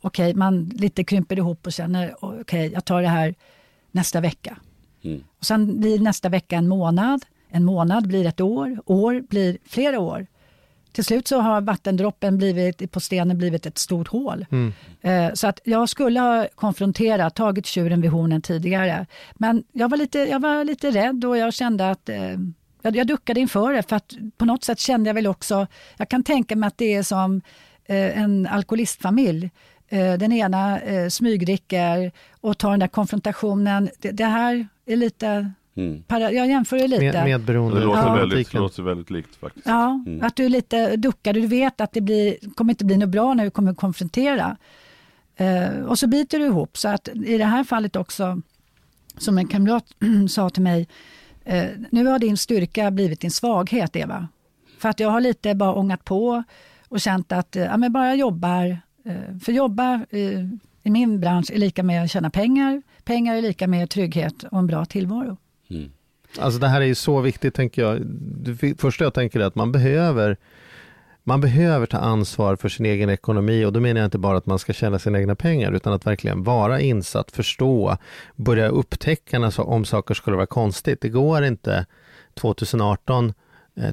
okej, 0.00 0.34
man 0.34 0.64
lite 0.64 1.04
krymper 1.04 1.36
ihop 1.38 1.66
och 1.66 1.72
känner, 1.72 2.14
okej, 2.20 2.70
jag 2.72 2.84
tar 2.84 3.02
det 3.02 3.08
här 3.08 3.34
nästa 3.90 4.20
vecka. 4.20 4.56
Mm. 5.02 5.24
Och 5.38 5.44
sen 5.44 5.80
blir 5.80 5.98
nästa 5.98 6.28
vecka 6.28 6.56
en 6.56 6.68
månad, 6.68 7.24
en 7.48 7.64
månad 7.64 8.08
blir 8.08 8.26
ett 8.26 8.40
år, 8.40 8.82
år 8.86 9.24
blir 9.28 9.58
flera 9.64 10.00
år. 10.00 10.26
Till 10.98 11.04
slut 11.04 11.28
så 11.28 11.40
har 11.40 11.60
vattendroppen 11.60 12.38
blivit, 12.38 12.92
på 12.92 13.00
stenen 13.00 13.38
blivit 13.38 13.66
ett 13.66 13.78
stort 13.78 14.08
hål. 14.08 14.46
Mm. 14.50 14.72
Eh, 15.00 15.32
Så 15.34 15.46
att 15.46 15.60
jag 15.64 15.88
skulle 15.88 16.20
ha 16.20 16.46
konfronterat, 16.54 17.34
tagit 17.34 17.66
tjuren 17.66 18.00
vid 18.00 18.10
hornen 18.10 18.42
tidigare. 18.42 19.06
Men 19.34 19.64
jag 19.72 19.88
var 19.88 19.96
lite, 19.96 20.18
jag 20.18 20.40
var 20.40 20.64
lite 20.64 20.90
rädd 20.90 21.24
och 21.24 21.38
jag 21.38 21.54
kände 21.54 21.90
att 21.90 22.08
eh, 22.08 22.30
jag, 22.82 22.96
jag 22.96 23.06
duckade 23.06 23.40
inför 23.40 23.72
det 23.72 23.82
för 23.88 23.96
att 23.96 24.12
på 24.36 24.44
något 24.44 24.64
sätt 24.64 24.78
kände 24.78 25.08
jag 25.08 25.14
väl 25.14 25.26
också, 25.26 25.66
jag 25.96 26.08
kan 26.08 26.22
tänka 26.22 26.56
mig 26.56 26.66
att 26.66 26.78
det 26.78 26.94
är 26.94 27.02
som 27.02 27.40
eh, 27.86 28.18
en 28.22 28.46
alkoholistfamilj. 28.46 29.50
Eh, 29.88 30.12
Den 30.14 30.32
ena 30.32 30.80
eh, 30.80 31.08
smygdricker 31.08 32.12
och 32.40 32.58
tar 32.58 32.70
den 32.70 32.80
där 32.80 32.88
konfrontationen. 32.88 33.90
Det, 33.98 34.10
det 34.10 34.24
här 34.24 34.66
är 34.86 34.96
lite, 34.96 35.52
Mm. 35.78 36.02
para, 36.02 36.32
jag 36.32 36.48
jämför 36.48 36.78
det 36.78 36.88
lite. 36.88 37.04
Med, 37.04 37.24
medberoende 37.24 37.78
Det 37.80 37.84
låter, 37.86 38.06
Ja. 38.06 38.14
väldigt, 38.14 38.52
det 38.52 38.58
låter 38.58 38.82
väldigt 38.82 39.10
likt 39.10 39.36
faktiskt. 39.36 39.66
Ja, 39.66 40.02
Mm. 40.06 40.22
att 40.22 40.36
du 40.36 40.44
är 40.44 40.48
lite 40.48 40.96
duckar. 40.96 41.32
Du 41.32 41.46
vet 41.46 41.80
att 41.80 41.92
det 41.92 42.00
blir, 42.00 42.36
kommer 42.54 42.72
inte 42.72 42.84
bli 42.84 42.96
något 42.96 43.08
bra 43.08 43.34
när 43.34 43.44
du 43.44 43.50
kommer 43.50 43.70
att 43.70 43.76
konfrontera. 43.76 44.56
Eh, 45.36 45.80
och 45.86 45.98
så 45.98 46.06
biter 46.06 46.38
du 46.38 46.44
ihop. 46.46 46.76
Så 46.78 46.88
att 46.88 47.08
i 47.08 47.38
det 47.38 47.44
här 47.44 47.64
fallet 47.64 47.96
också, 47.96 48.40
som 49.18 49.38
en 49.38 49.46
kamrat 49.48 49.84
sa 50.28 50.50
till 50.50 50.62
mig, 50.62 50.88
eh, 51.44 51.64
nu 51.90 52.06
har 52.06 52.18
din 52.18 52.36
styrka 52.36 52.90
blivit 52.90 53.20
din 53.20 53.30
svaghet, 53.30 53.96
Eva. 53.96 54.28
För 54.78 54.88
att 54.88 55.00
jag 55.00 55.10
har 55.10 55.20
lite 55.20 55.54
bara 55.54 55.72
ångat 55.74 56.04
på 56.04 56.42
och 56.88 57.00
känt 57.00 57.32
att 57.32 57.56
eh, 57.56 57.62
ja, 57.64 57.76
men 57.76 57.92
bara 57.92 58.06
jag 58.06 58.16
jobbar. 58.16 58.78
Eh, 59.04 59.38
för 59.42 59.52
jobba 59.52 59.94
eh, 60.10 60.40
i 60.82 60.90
min 60.90 61.20
bransch 61.20 61.50
är 61.52 61.58
lika 61.58 61.82
med 61.82 62.02
att 62.04 62.10
tjäna 62.10 62.30
pengar. 62.30 62.82
Pengar 63.04 63.34
är 63.36 63.42
lika 63.42 63.66
med 63.66 63.90
trygghet 63.90 64.42
och 64.42 64.58
en 64.58 64.66
bra 64.66 64.84
tillvaro. 64.84 65.36
Mm. 65.70 65.90
Alltså 66.38 66.60
det 66.60 66.68
här 66.68 66.80
är 66.80 66.86
ju 66.86 66.94
så 66.94 67.20
viktigt 67.20 67.54
tänker 67.54 67.82
jag. 67.82 68.06
Det 68.06 68.80
första 68.80 69.04
jag 69.04 69.14
tänker 69.14 69.40
är 69.40 69.44
att 69.44 69.54
man 69.54 69.72
behöver 69.72 70.36
man 71.24 71.40
behöver 71.40 71.86
ta 71.86 71.98
ansvar 71.98 72.56
för 72.56 72.68
sin 72.68 72.86
egen 72.86 73.10
ekonomi 73.10 73.64
och 73.64 73.72
då 73.72 73.80
menar 73.80 74.00
jag 74.00 74.06
inte 74.06 74.18
bara 74.18 74.38
att 74.38 74.46
man 74.46 74.58
ska 74.58 74.72
tjäna 74.72 74.98
sina 74.98 75.18
egna 75.18 75.34
pengar 75.34 75.72
utan 75.72 75.92
att 75.92 76.06
verkligen 76.06 76.42
vara 76.42 76.80
insatt, 76.80 77.30
förstå, 77.30 77.96
börja 78.36 78.68
upptäcka 78.68 79.44
alltså, 79.44 79.62
om 79.62 79.84
saker 79.84 80.14
skulle 80.14 80.36
vara 80.36 80.46
konstigt. 80.46 81.00
Det 81.00 81.08
går 81.08 81.44
inte 81.44 81.86
2018 82.34 83.34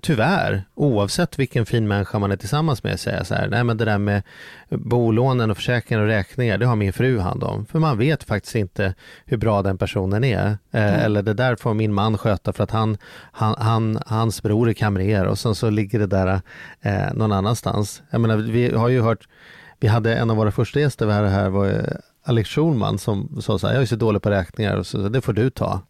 Tyvärr, 0.01 0.63
oavsett 0.75 1.39
vilken 1.39 1.65
fin 1.65 1.87
människa 1.87 2.19
man 2.19 2.31
är 2.31 2.35
tillsammans 2.35 2.83
med, 2.83 2.99
säga 2.99 3.23
så 3.23 3.35
här, 3.35 3.47
nej 3.47 3.63
men 3.63 3.77
det 3.77 3.85
där 3.85 3.97
med 3.97 4.23
bolånen 4.69 5.51
och 5.51 5.57
försäkringar 5.57 6.01
och 6.01 6.07
räkningar, 6.07 6.57
det 6.57 6.65
har 6.65 6.75
min 6.75 6.93
fru 6.93 7.19
hand 7.19 7.43
om. 7.43 7.65
För 7.65 7.79
man 7.79 7.97
vet 7.97 8.23
faktiskt 8.23 8.55
inte 8.55 8.93
hur 9.25 9.37
bra 9.37 9.61
den 9.61 9.77
personen 9.77 10.23
är. 10.23 10.57
Eh, 10.71 11.03
Eller 11.03 11.21
det 11.21 11.33
där 11.33 11.55
får 11.55 11.73
min 11.73 11.93
man 11.93 12.17
sköta 12.17 12.53
för 12.53 12.63
att 12.63 12.71
han, 12.71 12.97
han, 13.31 13.55
han, 13.57 13.99
hans 14.05 14.43
bror 14.43 14.69
är 14.69 14.73
kamrer 14.73 15.25
och 15.25 15.39
sen 15.39 15.55
så 15.55 15.69
ligger 15.69 15.99
det 15.99 16.07
där 16.07 16.41
eh, 16.81 17.13
någon 17.13 17.31
annanstans. 17.31 18.03
Jag 18.09 18.21
menar, 18.21 18.37
vi 18.37 18.75
har 18.75 18.89
ju 18.89 19.01
hört, 19.01 19.27
vi 19.79 19.87
hade 19.87 20.15
en 20.15 20.29
av 20.29 20.37
våra 20.37 20.51
första 20.51 20.79
gäster 20.79 21.07
här, 21.07 21.23
här 21.23 21.49
var 21.49 21.65
eh, 21.67 21.79
Alex 22.25 22.49
Schulman 22.49 22.97
som 22.97 23.41
sa 23.41 23.59
så 23.59 23.67
här, 23.67 23.73
jag 23.73 23.81
är 23.81 23.87
så 23.87 23.95
dålig 23.95 24.21
på 24.21 24.29
räkningar 24.29 24.75
och 24.75 24.87
så, 24.87 24.97
det 24.97 25.21
får 25.21 25.33
du 25.33 25.49
ta. 25.49 25.81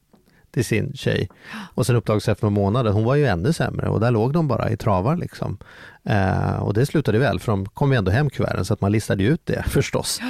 Till 0.56 0.66
sin 0.66 0.94
tjej. 0.94 1.30
Och 1.74 1.86
sen 1.86 1.96
uppdagades 1.96 2.28
efter 2.28 2.46
några 2.48 2.62
månader, 2.62 2.92
hon 2.92 3.04
var 3.04 3.16
ju 3.16 3.26
ännu 3.26 3.54
sämre 3.54 3.88
och 3.90 4.00
där 4.00 4.12
låg 4.12 4.34
de 4.34 4.48
bara 4.48 4.70
i 4.70 4.78
travar 4.78 5.18
liksom. 5.18 5.58
Eh, 6.04 6.56
och 6.56 6.74
det 6.74 6.86
slutade 6.86 7.20
väl, 7.20 7.40
för 7.40 7.52
de 7.52 7.66
kom 7.66 7.92
ju 7.92 7.98
ändå 7.98 8.12
hem 8.12 8.30
kuverten 8.30 8.66
så 8.66 8.74
att 8.74 8.82
man 8.82 8.92
listade 8.92 9.24
ut 9.24 9.42
det 9.44 9.64
förstås. 9.68 10.22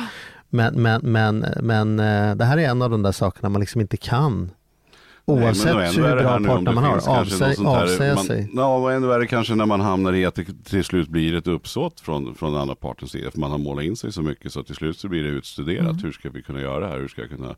Men, 0.50 0.82
men, 0.82 1.02
men, 1.04 1.46
men 1.62 2.00
eh, 2.00 2.36
det 2.36 2.46
här 2.46 2.58
är 2.58 2.70
en 2.70 2.82
av 2.82 2.90
de 2.90 3.02
där 3.02 3.12
sakerna 3.12 3.50
man 3.50 3.62
liksom 3.62 3.82
inte 3.82 3.98
kan 3.98 4.52
Oavsett 5.28 5.76
Nej, 5.76 5.94
hur 5.96 6.02
bra 6.02 6.40
partner 6.40 6.72
man 6.72 6.84
har, 6.84 7.20
avsäga 7.20 7.70
avsäga 7.70 8.18
sig. 8.18 8.50
Ja, 8.54 8.78
och 8.78 8.94
ännu 8.94 9.08
värre 9.08 9.28
kanske 9.28 9.56
när 9.56 9.66
man 9.66 9.82
hamnar 9.82 10.14
i 10.14 10.26
att 10.26 10.36
det 10.36 10.46
till 10.64 10.84
slut 10.84 11.08
blir 11.08 11.36
ett 11.36 11.48
uppsåt 11.48 12.00
från, 12.00 12.36
från 12.36 12.52
den 12.52 12.62
andra 12.62 12.76
partens 12.76 13.12
sida. 13.12 13.32
För 13.32 13.40
man 13.40 13.52
har 13.52 13.58
målat 13.58 13.86
in 13.86 13.96
sig 13.96 14.12
så 14.12 14.22
mycket 14.22 14.54
så 14.54 14.64
till 14.64 14.76
slut 14.76 15.00
så 15.00 15.08
blir 15.08 15.24
det 15.24 15.30
utstuderat. 15.30 15.92
Mm. 15.92 16.04
Hur 16.04 16.12
ska 16.12 16.30
vi 16.30 16.42
kunna 16.42 16.62
göra 16.62 16.80
det 16.80 16.88
här? 16.88 17.00
Hur 17.00 17.08
ska 17.08 17.22
jag 17.22 17.30
kunna 17.30 17.56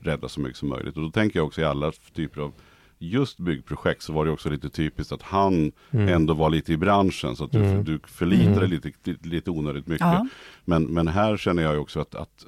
rädda 0.00 0.28
så 0.28 0.40
mycket 0.40 0.58
som 0.58 0.68
möjligt? 0.68 0.96
Och 0.96 1.02
då 1.02 1.10
tänker 1.10 1.38
jag 1.38 1.46
också 1.46 1.60
i 1.60 1.64
alla 1.64 1.92
typer 2.14 2.40
av 2.40 2.52
just 2.98 3.38
byggprojekt 3.38 4.02
så 4.02 4.12
var 4.12 4.24
det 4.24 4.30
också 4.30 4.50
lite 4.50 4.70
typiskt 4.70 5.12
att 5.12 5.22
han 5.22 5.72
mm. 5.90 6.08
ändå 6.08 6.34
var 6.34 6.50
lite 6.50 6.72
i 6.72 6.76
branschen. 6.76 7.36
Så 7.36 7.44
att 7.44 7.52
du, 7.52 7.64
mm. 7.64 7.84
du 7.84 8.00
förlitade 8.06 8.66
mm. 8.66 8.70
lite, 8.70 8.92
lite 9.28 9.50
onödigt 9.50 9.86
mycket. 9.86 10.06
Ja. 10.06 10.26
Men, 10.64 10.84
men 10.84 11.08
här 11.08 11.36
känner 11.36 11.62
jag 11.62 11.80
också 11.80 12.00
att, 12.00 12.14
att 12.14 12.46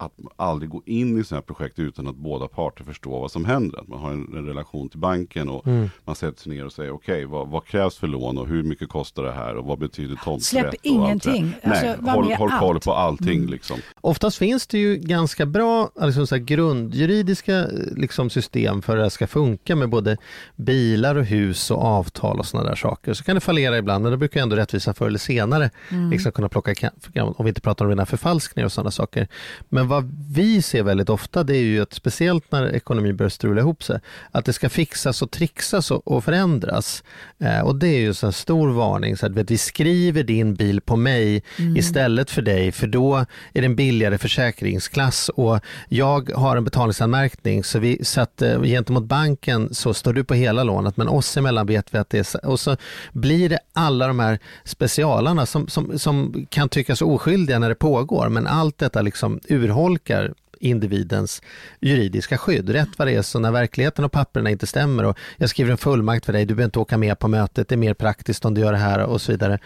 att 0.00 0.12
aldrig 0.36 0.70
gå 0.70 0.82
in 0.86 1.20
i 1.20 1.24
sådana 1.24 1.40
här 1.40 1.54
projekt 1.54 1.78
utan 1.78 2.06
att 2.06 2.16
båda 2.16 2.48
parter 2.48 2.84
förstår 2.84 3.20
vad 3.20 3.30
som 3.30 3.44
händer. 3.44 3.78
Att 3.78 3.88
man 3.88 4.00
har 4.00 4.10
en, 4.10 4.36
en 4.36 4.46
relation 4.46 4.88
till 4.88 4.98
banken 4.98 5.48
och 5.48 5.66
mm. 5.66 5.90
man 6.04 6.14
sätter 6.14 6.42
sig 6.42 6.52
ner 6.52 6.66
och 6.66 6.72
säger 6.72 6.90
okej, 6.90 7.14
okay, 7.14 7.24
vad, 7.24 7.48
vad, 7.48 7.64
krävs 7.64 7.96
för 7.96 8.06
lån 8.06 8.38
och 8.38 8.46
hur 8.46 8.62
mycket 8.62 8.88
kostar 8.88 9.22
det 9.22 9.32
här 9.32 9.56
och 9.56 9.64
vad 9.64 9.78
betyder 9.78 10.16
tomträtt? 10.16 10.44
Släpp 10.44 10.74
ingenting. 10.82 11.54
Alltså, 11.62 11.86
Nej, 11.86 12.12
håll, 12.14 12.32
håll 12.32 12.50
koll 12.50 12.80
på 12.80 12.92
allting. 12.92 13.38
Mm. 13.38 13.50
Liksom. 13.50 13.76
Oftast 14.00 14.38
finns 14.38 14.66
det 14.66 14.78
ju 14.78 14.96
ganska 14.96 15.46
bra 15.46 15.90
liksom 16.00 16.26
så 16.26 16.36
grundjuridiska 16.36 17.66
liksom, 17.96 18.30
system 18.30 18.82
för 18.82 18.96
att 18.96 19.06
det 19.06 19.10
ska 19.10 19.26
funka 19.26 19.76
med 19.76 19.88
både 19.88 20.16
bilar 20.56 21.14
och 21.14 21.24
hus 21.24 21.70
och 21.70 21.84
avtal 21.84 22.38
och 22.38 22.46
sådana 22.46 22.68
där 22.68 22.76
saker. 22.76 23.14
Så 23.14 23.24
kan 23.24 23.34
det 23.34 23.40
fallera 23.40 23.78
ibland, 23.78 24.02
men 24.02 24.12
det 24.12 24.18
brukar 24.18 24.40
ändå 24.40 24.56
rättvisa 24.56 24.94
förr 24.94 25.06
eller 25.06 25.18
senare 25.18 25.70
mm. 25.90 26.10
liksom 26.10 26.32
kunna 26.32 26.48
plocka, 26.48 26.90
om 27.14 27.44
vi 27.44 27.48
inte 27.48 27.60
pratar 27.60 27.84
om 27.84 27.88
rena 27.88 28.06
förfalskningar 28.06 28.64
och 28.64 28.72
sådana 28.72 28.90
saker. 28.90 29.28
Men 29.68 29.88
vad 29.90 30.16
vi 30.30 30.62
ser 30.62 30.82
väldigt 30.82 31.08
ofta 31.08 31.42
det 31.42 31.56
är 31.56 31.62
ju 31.62 31.82
att 31.82 31.92
speciellt 31.92 32.52
när 32.52 32.74
ekonomin 32.74 33.16
börjar 33.16 33.30
strula 33.30 33.60
ihop 33.60 33.82
sig, 33.82 34.00
att 34.30 34.44
det 34.44 34.52
ska 34.52 34.68
fixas 34.68 35.22
och 35.22 35.30
trixas 35.30 35.90
och, 35.90 36.24
förändras. 36.24 37.04
Eh, 37.38 37.60
och 37.60 37.76
det 37.76 37.88
är 37.88 37.98
ju 37.98 38.14
en 38.22 38.32
stor 38.32 38.68
varning, 38.68 39.16
så 39.16 39.26
att 39.26 39.32
vi 39.50 39.58
skriver 39.58 40.22
din 40.22 40.54
bil 40.54 40.80
på 40.80 40.96
mig 40.96 41.42
mm. 41.58 41.76
istället 41.76 42.30
för 42.30 42.42
dig, 42.42 42.72
för 42.72 42.86
då 42.86 43.16
är 43.52 43.60
det 43.60 43.64
en 43.64 43.76
billigare 43.76 44.18
försäkringsklass 44.18 45.28
och 45.28 45.60
jag 45.88 46.30
har 46.34 46.56
en 46.56 46.64
betalningsanmärkning 46.64 47.64
så, 47.64 47.78
vi, 47.78 48.04
så 48.04 48.20
att 48.20 48.42
eh, 48.42 48.62
gentemot 48.62 49.04
banken 49.04 49.74
så 49.74 49.94
står 49.94 50.12
du 50.12 50.24
på 50.24 50.34
hela 50.34 50.64
lånet 50.64 50.96
men 50.96 51.08
oss 51.08 51.36
emellan 51.36 51.66
vet 51.66 51.94
vi 51.94 51.98
att 51.98 52.10
det 52.10 52.34
är 52.34 52.46
och 52.46 52.60
så 52.60 52.76
blir 53.12 53.48
det 53.48 53.58
alla 53.72 54.06
de 54.06 54.20
här 54.20 54.38
specialarna 54.64 55.46
som, 55.46 55.68
som, 55.68 55.98
som 55.98 56.46
kan 56.50 56.68
tyckas 56.68 57.02
oskyldiga 57.02 57.58
när 57.58 57.68
det 57.68 57.74
pågår 57.74 58.28
men 58.28 58.46
allt 58.46 58.78
detta 58.78 59.02
liksom 59.02 59.40
urholkar 59.48 59.79
urholkar 59.80 60.34
individens 60.60 61.42
juridiska 61.80 62.38
skydd. 62.38 62.70
Rätt 62.70 62.88
vad 62.96 63.08
det 63.08 63.14
är 63.14 63.22
så 63.22 63.38
när 63.38 63.50
verkligheten 63.50 64.04
och 64.04 64.12
papperna 64.12 64.50
inte 64.50 64.66
stämmer 64.66 65.04
och 65.04 65.18
jag 65.36 65.50
skriver 65.50 65.70
en 65.70 65.78
fullmakt 65.78 66.26
för 66.26 66.32
dig, 66.32 66.44
du 66.44 66.54
behöver 66.54 66.68
inte 66.68 66.78
åka 66.78 66.98
med 66.98 67.18
på 67.18 67.28
mötet, 67.28 67.68
det 67.68 67.74
är 67.74 67.76
mer 67.76 67.94
praktiskt 67.94 68.44
om 68.44 68.54
du 68.54 68.60
gör 68.60 68.72
det 68.72 68.78
här 68.78 68.98
och 68.98 69.20
så 69.20 69.32
vidare. 69.32 69.58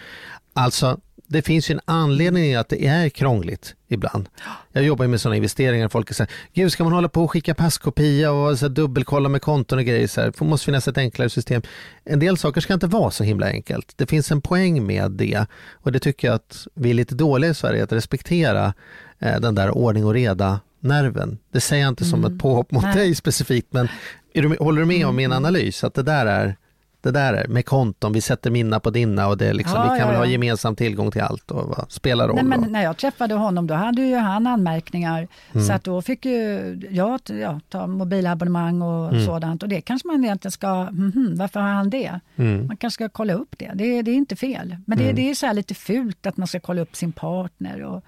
Alltså, 0.52 1.00
det 1.26 1.42
finns 1.42 1.70
ju 1.70 1.72
en 1.72 1.80
anledning 1.84 2.54
att 2.54 2.68
det 2.68 2.86
är 2.86 3.08
krångligt 3.08 3.74
ibland. 3.88 4.28
Jag 4.72 4.84
jobbar 4.84 5.06
med 5.06 5.20
sådana 5.20 5.36
investeringar, 5.36 5.88
folk 5.88 6.14
säger, 6.14 6.32
gud 6.52 6.72
ska 6.72 6.84
man 6.84 6.92
hålla 6.92 7.08
på 7.08 7.24
och 7.24 7.30
skicka 7.30 7.54
passkopia 7.54 8.32
och 8.32 8.58
så 8.58 8.68
dubbelkolla 8.68 9.28
med 9.28 9.42
konton 9.42 9.78
och 9.78 9.84
grejer, 9.84 10.06
så 10.06 10.20
här, 10.20 10.32
det 10.38 10.44
måste 10.44 10.64
finnas 10.64 10.88
ett 10.88 10.98
enklare 10.98 11.30
system. 11.30 11.62
En 12.04 12.18
del 12.18 12.36
saker 12.36 12.60
ska 12.60 12.74
inte 12.74 12.86
vara 12.86 13.10
så 13.10 13.24
himla 13.24 13.46
enkelt. 13.46 13.92
Det 13.96 14.06
finns 14.06 14.30
en 14.30 14.40
poäng 14.40 14.86
med 14.86 15.10
det 15.10 15.46
och 15.72 15.92
det 15.92 15.98
tycker 15.98 16.28
jag 16.28 16.34
att 16.34 16.66
vi 16.74 16.90
är 16.90 16.94
lite 16.94 17.14
dåliga 17.14 17.50
i 17.50 17.54
Sverige, 17.54 17.84
att 17.84 17.92
respektera 17.92 18.74
den 19.18 19.54
där 19.54 19.70
ordning 19.70 20.04
och 20.04 20.14
reda 20.14 20.60
nerven. 20.80 21.38
Det 21.52 21.60
säger 21.60 21.82
jag 21.82 21.92
inte 21.92 22.04
som 22.04 22.18
mm. 22.18 22.32
ett 22.32 22.42
påhopp 22.42 22.70
mot 22.70 22.82
Nej. 22.82 22.94
dig 22.94 23.14
specifikt, 23.14 23.72
men 23.72 23.88
du, 24.34 24.56
håller 24.60 24.80
du 24.80 24.86
med 24.86 25.06
om 25.06 25.16
min 25.16 25.24
mm. 25.24 25.36
analys? 25.36 25.84
Att 25.84 25.94
det 25.94 26.02
där 26.02 26.26
är 26.26 26.56
det 27.04 27.10
där 27.10 27.46
med 27.48 27.66
konton, 27.66 28.12
vi 28.12 28.20
sätter 28.20 28.50
mina 28.50 28.80
på 28.80 28.90
dina 28.90 29.28
och 29.28 29.38
det 29.38 29.52
liksom, 29.52 29.76
ja, 29.76 29.82
vi 29.82 29.88
kan 29.88 29.98
ja, 29.98 30.06
väl 30.06 30.14
ja. 30.14 30.20
ha 30.20 30.26
gemensam 30.26 30.76
tillgång 30.76 31.10
till 31.10 31.22
allt 31.22 31.50
och 31.50 31.68
vad 31.68 31.92
spelar 31.92 32.28
roll? 32.28 32.36
Nej, 32.36 32.44
men 32.44 32.72
när 32.72 32.82
jag 32.82 32.96
träffade 32.96 33.34
honom 33.34 33.66
då 33.66 33.74
hade 33.74 34.02
ju 34.02 34.16
han 34.16 34.46
anmärkningar 34.46 35.28
mm. 35.52 35.66
så 35.66 35.72
att 35.72 35.84
då 35.84 36.02
fick 36.02 36.24
ju 36.24 36.80
jag 36.90 37.20
ja, 37.26 37.60
ta 37.68 37.86
mobilabonnemang 37.86 38.82
och 38.82 39.08
mm. 39.08 39.26
sådant 39.26 39.62
och 39.62 39.68
det 39.68 39.80
kanske 39.80 40.08
man 40.08 40.24
egentligen 40.24 40.52
ska, 40.52 40.68
mm, 40.68 41.34
varför 41.36 41.60
har 41.60 41.68
han 41.68 41.90
det? 41.90 42.20
Mm. 42.36 42.66
Man 42.66 42.76
kanske 42.76 42.94
ska 42.94 43.08
kolla 43.08 43.32
upp 43.32 43.54
det, 43.58 43.70
det, 43.74 44.02
det 44.02 44.10
är 44.10 44.14
inte 44.16 44.36
fel. 44.36 44.76
Men 44.86 44.98
det, 44.98 45.04
mm. 45.04 45.16
det 45.16 45.30
är 45.30 45.34
så 45.34 45.52
lite 45.52 45.74
fult 45.74 46.26
att 46.26 46.36
man 46.36 46.48
ska 46.48 46.60
kolla 46.60 46.82
upp 46.82 46.96
sin 46.96 47.12
partner. 47.12 47.82
Och... 47.82 48.04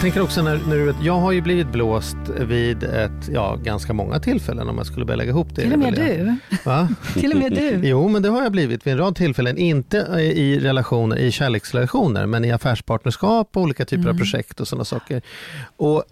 Jag 0.00 0.02
tänker 0.02 0.22
också 0.22 0.42
när, 0.42 0.60
när 0.68 0.76
du 0.76 0.94
jag 1.02 1.18
har 1.18 1.32
ju 1.32 1.40
blivit 1.40 1.72
blåst 1.72 2.16
vid 2.40 2.82
ett, 2.82 3.28
ja, 3.32 3.56
ganska 3.56 3.92
många 3.92 4.20
tillfällen 4.20 4.68
om 4.68 4.76
jag 4.78 4.86
skulle 4.86 5.04
börja 5.04 5.16
lägga 5.16 5.30
ihop 5.30 5.48
det. 5.54 5.62
Till 5.62 5.72
och 5.72 5.78
med 5.78 5.94
du. 5.94 6.36
Va? 6.64 6.88
Till 7.14 7.32
och 7.32 7.38
med 7.38 7.52
du. 7.52 7.88
Jo, 7.88 8.08
men 8.08 8.22
det 8.22 8.28
har 8.28 8.42
jag 8.42 8.52
blivit 8.52 8.86
vid 8.86 8.92
en 8.92 8.98
rad 8.98 9.16
tillfällen. 9.16 9.58
Inte 9.58 9.96
i 10.36 10.60
relationer, 10.60 11.16
i 11.16 11.32
kärleksrelationer, 11.32 12.26
men 12.26 12.44
i 12.44 12.52
affärspartnerskap 12.52 13.56
och 13.56 13.62
olika 13.62 13.84
typer 13.84 14.02
mm. 14.02 14.14
av 14.14 14.18
projekt 14.18 14.60
och 14.60 14.68
sådana 14.68 14.84
saker. 14.84 15.22
Och 15.76 16.04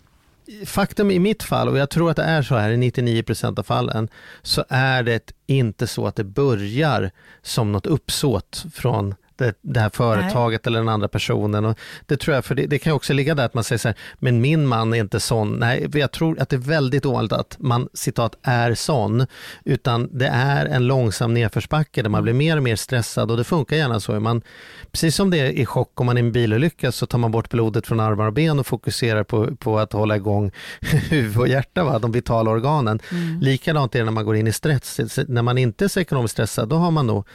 faktum 0.66 1.10
i 1.10 1.18
mitt 1.18 1.42
fall, 1.42 1.68
och 1.68 1.78
jag 1.78 1.90
tror 1.90 2.10
att 2.10 2.16
det 2.16 2.22
är 2.22 2.42
så 2.42 2.56
här 2.56 2.70
i 2.70 2.76
99 2.76 3.24
av 3.42 3.62
fallen, 3.62 4.08
så 4.42 4.64
är 4.68 5.02
det 5.02 5.32
inte 5.46 5.86
så 5.86 6.06
att 6.06 6.16
det 6.16 6.24
börjar 6.24 7.10
som 7.42 7.72
något 7.72 7.86
uppsåt 7.86 8.64
från 8.72 9.14
det, 9.38 9.54
det 9.62 9.80
här 9.80 9.90
företaget 9.90 10.64
Nej. 10.64 10.70
eller 10.70 10.78
den 10.78 10.88
andra 10.88 11.08
personen. 11.08 11.64
Och 11.64 11.78
det 12.06 12.16
tror 12.16 12.34
jag, 12.34 12.44
för 12.44 12.54
det, 12.54 12.66
det 12.66 12.78
kan 12.78 12.92
också 12.92 13.12
ligga 13.12 13.34
där 13.34 13.44
att 13.44 13.54
man 13.54 13.64
säger 13.64 13.78
så 13.78 13.88
här, 13.88 13.96
men 14.18 14.40
min 14.40 14.66
man 14.66 14.94
är 14.94 15.00
inte 15.00 15.20
sån. 15.20 15.52
Nej, 15.52 15.88
jag 15.94 16.12
tror 16.12 16.40
att 16.40 16.48
det 16.48 16.56
är 16.56 16.60
väldigt 16.60 17.06
ovanligt 17.06 17.32
att 17.32 17.56
man 17.58 17.88
citat 17.92 18.38
är 18.42 18.74
sån, 18.74 19.26
utan 19.64 20.08
det 20.12 20.26
är 20.26 20.66
en 20.66 20.86
långsam 20.86 21.34
nedförsbacke 21.34 22.02
där 22.02 22.10
man 22.10 22.22
blir 22.22 22.32
mer 22.32 22.56
och 22.56 22.62
mer 22.62 22.76
stressad 22.76 23.30
och 23.30 23.36
det 23.36 23.44
funkar 23.44 23.76
gärna 23.76 24.00
så. 24.00 24.20
Man, 24.20 24.42
precis 24.90 25.16
som 25.16 25.30
det 25.30 25.38
är 25.38 25.50
i 25.50 25.66
chock 25.66 26.00
om 26.00 26.06
man 26.06 26.16
är 26.16 26.22
i 26.22 26.26
en 26.26 26.32
bilolycka 26.32 26.92
så 26.92 27.06
tar 27.06 27.18
man 27.18 27.30
bort 27.30 27.50
blodet 27.50 27.86
från 27.86 28.00
armar 28.00 28.26
och 28.26 28.32
ben 28.32 28.58
och 28.58 28.66
fokuserar 28.66 29.24
på, 29.24 29.56
på 29.56 29.78
att 29.78 29.92
hålla 29.92 30.16
igång 30.16 30.50
huvud 31.10 31.38
och 31.38 31.48
hjärta, 31.48 31.84
va? 31.84 31.98
de 31.98 32.12
vitala 32.12 32.50
organen. 32.50 33.00
Mm. 33.10 33.40
Likadant 33.40 33.94
är 33.94 33.98
det 33.98 34.04
när 34.04 34.12
man 34.12 34.24
går 34.24 34.36
in 34.36 34.46
i 34.46 34.52
stress. 34.52 35.00
När 35.28 35.42
man 35.42 35.58
inte 35.58 35.84
är 35.84 35.88
så 35.88 36.00
ekonomiskt 36.00 36.32
stressad, 36.32 36.68
då 36.68 36.76
har 36.76 36.90
man 36.90 37.06
nog 37.06 37.26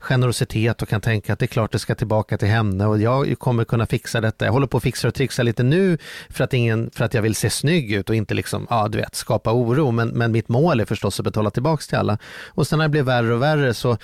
generositet 0.00 0.82
och 0.82 0.88
kan 0.88 1.00
tänka 1.00 1.32
att 1.32 1.38
det 1.38 1.44
är 1.44 1.48
klart 1.48 1.72
det 1.72 1.78
ska 1.78 1.94
tillbaka 1.94 2.38
till 2.38 2.48
henne 2.48 2.86
och 2.86 2.98
jag 3.00 3.38
kommer 3.38 3.64
kunna 3.64 3.86
fixa 3.86 4.20
detta. 4.20 4.44
Jag 4.44 4.52
håller 4.52 4.66
på 4.66 4.76
att 4.76 4.82
fixa 4.82 5.08
och 5.08 5.14
trixa 5.14 5.42
lite 5.42 5.62
nu 5.62 5.98
för 6.30 6.44
att, 6.44 6.54
ingen, 6.54 6.90
för 6.90 7.04
att 7.04 7.14
jag 7.14 7.22
vill 7.22 7.34
se 7.34 7.50
snygg 7.50 7.92
ut 7.92 8.08
och 8.08 8.16
inte 8.16 8.34
liksom, 8.34 8.66
ja 8.70 8.88
du 8.88 8.98
vet, 8.98 9.14
skapa 9.14 9.52
oro. 9.52 9.90
Men, 9.90 10.08
men 10.08 10.32
mitt 10.32 10.48
mål 10.48 10.80
är 10.80 10.84
förstås 10.84 11.20
att 11.20 11.24
betala 11.24 11.50
tillbaka 11.50 11.82
till 11.88 11.98
alla. 11.98 12.18
Och 12.46 12.66
sen 12.66 12.78
när 12.78 12.84
det 12.84 12.88
blir 12.88 13.02
värre 13.02 13.34
och 13.34 13.42
värre 13.42 13.74
så 13.74 13.98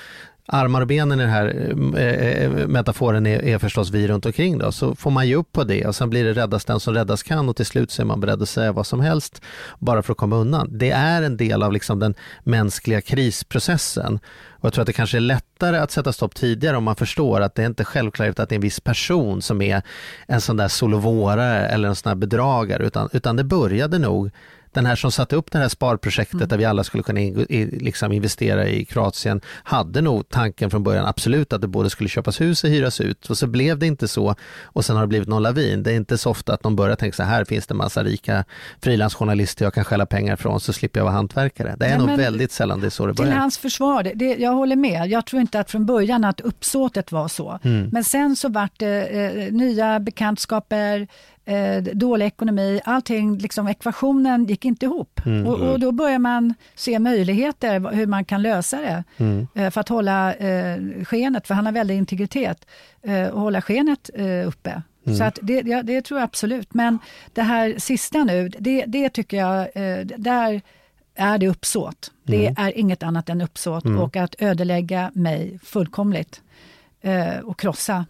armar 0.47 0.81
och 0.81 0.87
benen 0.87 1.21
i 1.21 1.23
den 1.23 1.33
här 1.33 1.47
eh, 1.47 2.05
eh, 2.05 2.45
eh, 2.45 2.67
metaforen 2.69 3.27
är, 3.27 3.45
är 3.45 3.59
förstås 3.59 3.91
vi 3.91 4.09
runt 4.09 4.27
omkring 4.27 4.59
då, 4.59 4.73
så 4.73 4.95
får 4.95 5.11
man 5.11 5.29
ge 5.29 5.35
upp 5.35 5.53
på 5.53 5.65
det 5.65 5.87
och 5.87 5.95
sen 5.95 6.11
blir 6.11 6.25
det 6.25 6.33
räddas 6.33 6.65
den 6.65 6.81
som 6.81 6.95
räddas 6.95 7.23
kan 7.23 7.49
och 7.49 7.57
till 7.57 7.67
slut 7.67 7.91
så 7.91 8.03
är 8.03 8.07
man 8.07 8.21
beredd 8.21 8.43
att 8.43 8.49
säga 8.49 8.73
vad 8.73 8.87
som 8.87 9.01
helst 9.01 9.43
bara 9.79 10.03
för 10.03 10.13
att 10.13 10.19
komma 10.19 10.37
undan. 10.37 10.69
Det 10.71 10.91
är 10.91 11.23
en 11.23 11.37
del 11.37 11.63
av 11.63 11.73
liksom 11.73 11.99
den 11.99 12.15
mänskliga 12.43 13.01
krisprocessen 13.01 14.21
och 14.63 14.65
jag 14.65 14.73
tror 14.73 14.83
att 14.83 14.87
det 14.87 14.93
kanske 14.93 15.19
är 15.19 15.21
lättare 15.21 15.79
att 15.79 15.91
sätta 15.91 16.13
stopp 16.13 16.35
tidigare 16.35 16.77
om 16.77 16.85
man 16.85 16.97
förstår 16.97 17.41
att 17.41 17.55
det 17.55 17.63
är 17.63 17.67
inte 17.67 17.85
självklart 17.85 18.39
att 18.39 18.49
det 18.49 18.53
är 18.53 18.57
en 18.57 18.63
viss 18.63 18.81
person 18.81 19.43
som 19.43 19.63
är 19.63 19.83
en 20.27 20.41
sån 20.41 20.57
där 20.57 20.69
solovårare 20.69 21.67
eller 21.67 21.89
en 21.89 21.95
sån 21.97 22.11
där 22.11 22.17
bedragare 22.17 22.87
utan, 22.87 23.09
utan 23.13 23.37
det 23.37 23.45
började 23.45 23.99
nog 23.99 24.31
den 24.73 24.87
här 24.87 24.97
som 24.97 25.13
satte 25.13 25.37
upp 25.37 25.53
det 25.53 25.59
här 25.59 25.69
sparprojektet 25.69 26.35
mm. 26.35 26.49
där 26.49 26.57
vi 26.57 26.65
alla 26.65 26.85
skulle 26.85 27.03
kunna 27.03 27.21
in, 27.21 27.47
liksom 27.81 28.13
investera 28.13 28.69
i 28.69 28.85
Kroatien 28.85 29.41
hade 29.47 30.01
nog 30.01 30.29
tanken 30.29 30.71
från 30.71 30.83
början 30.83 31.07
absolut 31.07 31.53
att 31.53 31.61
det 31.61 31.69
både 31.69 31.91
skulle 31.91 32.09
köpas 32.09 32.41
hus 32.41 32.65
och 32.65 32.71
hyras 32.71 33.01
ut 33.01 33.31
och 33.31 33.39
så 33.39 33.47
blev 33.47 33.79
det 33.79 33.87
inte 33.87 34.09
så 34.09 34.35
och 34.63 34.85
sen 34.85 34.97
har 34.97 35.03
det 35.03 35.09
blivit 35.09 35.29
någon 35.29 35.43
lavin. 35.43 35.83
Det 35.83 35.93
är 35.93 35.97
inte 35.97 36.19
så 36.19 36.31
ofta 36.31 36.55
att 36.55 36.63
de 36.63 36.77
börjar 36.77 36.97
tänka 36.97 37.17
så 37.17 37.23
här 37.23 37.45
finns 37.45 37.67
det 37.67 37.75
massa 37.75 38.05
rika 38.05 38.45
frilansjournalister 38.83 39.65
jag 39.65 39.75
kan 39.75 39.85
skälla 39.85 40.07
pengar 40.07 40.37
från 40.37 40.61
så 40.61 40.73
slipper 40.73 41.01
jag 41.01 41.05
vara 41.05 41.15
hantverkare. 41.15 41.77
Det 41.79 41.87
är 41.87 41.99
Nej, 41.99 42.07
nog 42.07 42.17
väldigt 42.17 42.53
sällan 42.53 42.81
det 42.81 42.87
är 42.87 42.91
så 42.91 43.07
det 43.07 43.13
börjar. 43.13 43.31
Till 43.31 43.41
hans 43.41 43.59
försvar, 43.59 44.13
det, 44.15 44.25
jag 44.25 44.53
håller 44.53 44.77
med. 44.77 45.07
Jag 45.11 45.27
tror 45.27 45.41
inte 45.41 45.61
att 45.61 45.71
från 45.71 45.87
början 45.87 46.25
att 46.25 46.41
uppsåtet 46.41 47.13
var 47.13 47.29
så. 47.29 47.59
Mm. 47.63 47.89
Men 47.93 48.05
sen 48.05 48.37
så 48.37 48.49
vart 48.49 48.79
det 48.79 49.07
eh, 49.07 49.53
nya 49.53 50.01
bekantskaper, 50.01 51.09
eh, 51.45 51.83
dålig 51.83 52.27
ekonomi, 52.27 52.81
allting, 52.85 53.39
liksom 53.39 53.69
ekvationen 53.69 54.45
gick 54.45 54.65
inte 54.65 54.87
ihop. 54.87 55.21
Mm. 55.27 55.47
Och, 55.47 55.61
och, 55.61 55.81
då 55.81 55.93
börjar 55.93 56.19
man 56.19 56.55
se 56.75 56.99
möjligheter 56.99 57.91
hur 57.91 58.07
man 58.07 58.25
kan 58.25 58.43
lösa 58.43 58.81
det 58.81 59.05
mm. 59.17 59.47
eh, 59.55 59.71
för 59.71 59.81
att 59.81 59.89
hålla 59.89 60.35
eh, 60.35 60.79
skenet, 61.05 61.47
för 61.47 61.55
han 61.55 61.67
har 61.67 61.73
väldig 61.73 61.97
integritet, 61.97 62.67
eh, 63.03 63.27
och 63.27 63.41
hålla 63.41 63.63
skenet 63.63 64.11
eh, 64.15 64.49
uppe. 64.49 64.83
Så 65.19 65.25
att 65.25 65.39
det, 65.43 65.63
ja, 65.67 65.83
det 65.83 66.03
tror 66.03 66.21
jag 66.21 66.25
absolut. 66.25 66.75
Men 66.75 66.99
det 67.33 67.43
här 67.43 67.75
sista 67.79 68.25
nu, 68.25 68.49
det, 68.49 68.85
det 68.87 69.09
tycker 69.09 69.37
jag, 69.37 69.61
eh, 69.61 70.07
där 70.07 70.63
är 71.15 71.39
det 71.39 71.49
uppsåt. 71.49 72.11
Det 72.23 72.55
är 72.57 72.79
inget 72.79 73.03
annat 73.03 73.29
än 73.29 73.41
uppsåt 73.41 73.85
och 73.85 74.17
att 74.17 74.35
ödelägga 74.39 75.11
mig 75.15 75.59
fullkomligt 75.63 76.43
eh, 77.01 77.39
och 77.39 77.59
krossa 77.59 78.07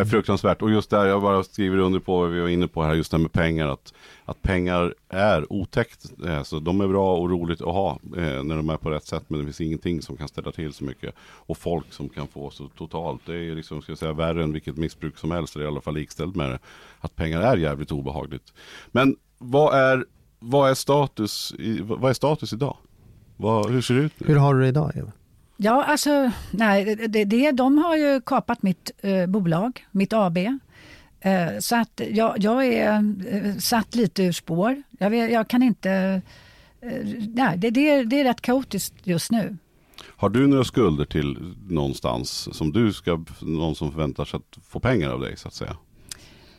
är 0.00 0.04
fruktansvärt. 0.04 0.62
Och 0.62 0.70
just 0.70 0.90
där, 0.90 1.06
jag 1.06 1.22
bara 1.22 1.44
skriver 1.44 1.78
under 1.78 2.00
på 2.00 2.20
vad 2.20 2.30
vi 2.30 2.40
var 2.40 2.48
inne 2.48 2.68
på 2.68 2.82
här, 2.82 2.94
just 2.94 3.10
det 3.10 3.16
här 3.16 3.22
med 3.22 3.32
pengar. 3.32 3.68
Att, 3.68 3.94
att 4.24 4.42
pengar 4.42 4.94
är 5.08 5.52
otäckt. 5.52 6.12
Eh, 6.26 6.42
så 6.42 6.60
de 6.60 6.80
är 6.80 6.88
bra 6.88 7.16
och 7.16 7.30
roligt 7.30 7.60
att 7.60 7.66
ha 7.66 7.98
eh, 8.16 8.42
när 8.42 8.56
de 8.56 8.70
är 8.70 8.76
på 8.76 8.90
rätt 8.90 9.06
sätt. 9.06 9.24
Men 9.28 9.38
det 9.38 9.44
finns 9.44 9.60
ingenting 9.60 10.02
som 10.02 10.16
kan 10.16 10.28
ställa 10.28 10.52
till 10.52 10.72
så 10.72 10.84
mycket. 10.84 11.14
Och 11.20 11.58
folk 11.58 11.92
som 11.92 12.08
kan 12.08 12.26
få 12.26 12.50
så 12.50 12.68
totalt. 12.68 13.22
Det 13.26 13.34
är 13.34 13.54
liksom, 13.54 13.82
ska 13.82 13.92
jag 13.92 13.98
säga, 13.98 14.12
värre 14.12 14.42
än 14.42 14.52
vilket 14.52 14.76
missbruk 14.76 15.18
som 15.18 15.30
helst. 15.30 15.56
Eller 15.56 15.64
i 15.64 15.68
alla 15.68 15.80
fall 15.80 15.94
likställt 15.94 16.36
med 16.36 16.50
det. 16.50 16.58
Att 17.00 17.16
pengar 17.16 17.40
är 17.40 17.56
jävligt 17.56 17.92
obehagligt. 17.92 18.52
Men 18.86 19.16
vad 19.38 19.74
är, 19.74 20.04
vad 20.38 20.70
är, 20.70 20.74
status, 20.74 21.54
i, 21.58 21.80
vad 21.82 22.10
är 22.10 22.14
status 22.14 22.52
idag? 22.52 22.76
Vad, 23.36 23.70
hur 23.70 23.80
ser 23.80 23.94
det 23.94 24.00
ut 24.00 24.12
nu? 24.20 24.26
Hur 24.26 24.36
har 24.36 24.54
du 24.54 24.60
det 24.60 24.68
idag 24.68 24.92
Eva? 24.96 25.12
Ja, 25.56 25.84
alltså, 25.84 26.30
nej, 26.50 26.96
det, 27.08 27.24
det, 27.24 27.50
de 27.50 27.78
har 27.78 27.96
ju 27.96 28.20
kapat 28.20 28.62
mitt 28.62 28.90
eh, 29.02 29.26
bolag, 29.26 29.86
mitt 29.90 30.12
AB. 30.12 30.38
Eh, 31.20 31.58
så 31.58 31.76
att 31.76 32.00
jag, 32.10 32.36
jag 32.38 32.66
är 32.66 33.14
eh, 33.28 33.56
satt 33.56 33.94
lite 33.94 34.22
ur 34.22 34.32
spår. 34.32 34.82
Jag, 34.98 35.10
vet, 35.10 35.32
jag 35.32 35.48
kan 35.48 35.62
inte... 35.62 36.22
Eh, 36.80 37.06
nej, 37.34 37.58
det, 37.58 37.70
det, 37.70 38.04
det 38.04 38.20
är 38.20 38.24
rätt 38.24 38.40
kaotiskt 38.40 38.94
just 39.04 39.30
nu. 39.30 39.56
Har 40.16 40.28
du 40.28 40.46
några 40.46 40.64
skulder 40.64 41.04
till 41.04 41.54
någonstans 41.68 42.56
som 42.56 42.72
du 42.72 42.92
ska, 42.92 43.24
någon 43.40 43.74
som 43.74 43.92
förväntar 43.92 44.24
sig 44.24 44.36
att 44.36 44.64
få 44.64 44.80
pengar 44.80 45.10
av 45.10 45.20
dig 45.20 45.36
så 45.36 45.48
att 45.48 45.54
säga? 45.54 45.76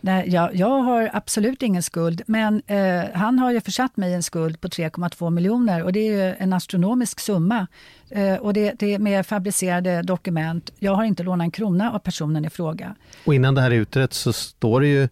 Nej, 0.05 0.29
jag, 0.29 0.55
jag 0.55 0.79
har 0.81 1.09
absolut 1.13 1.63
ingen 1.63 1.83
skuld, 1.83 2.21
men 2.27 2.61
eh, 2.67 3.03
han 3.13 3.39
har 3.39 3.51
ju 3.51 3.61
försatt 3.61 3.97
mig 3.97 4.11
i 4.11 4.13
en 4.13 4.23
skuld 4.23 4.61
på 4.61 4.67
3,2 4.67 5.29
miljoner 5.29 5.83
och 5.83 5.93
det 5.93 5.99
är 5.99 6.11
ju 6.29 6.35
en 6.39 6.53
astronomisk 6.53 7.19
summa. 7.19 7.67
Eh, 8.09 8.33
och 8.35 8.53
det, 8.53 8.73
det 8.79 8.93
är 8.93 8.99
med 8.99 9.25
fabricerade 9.25 10.01
dokument. 10.01 10.69
Jag 10.79 10.95
har 10.95 11.03
inte 11.03 11.23
lånat 11.23 11.45
en 11.45 11.51
krona 11.51 11.91
av 11.91 11.99
personen 11.99 12.45
i 12.45 12.49
fråga. 12.49 12.95
Och 13.25 13.35
innan 13.35 13.55
det 13.55 13.61
här 13.61 13.71
är 13.71 13.75
utrett 13.75 14.13
så 14.13 14.33
står 14.33 14.81
det 14.81 14.87
ju 14.87 15.09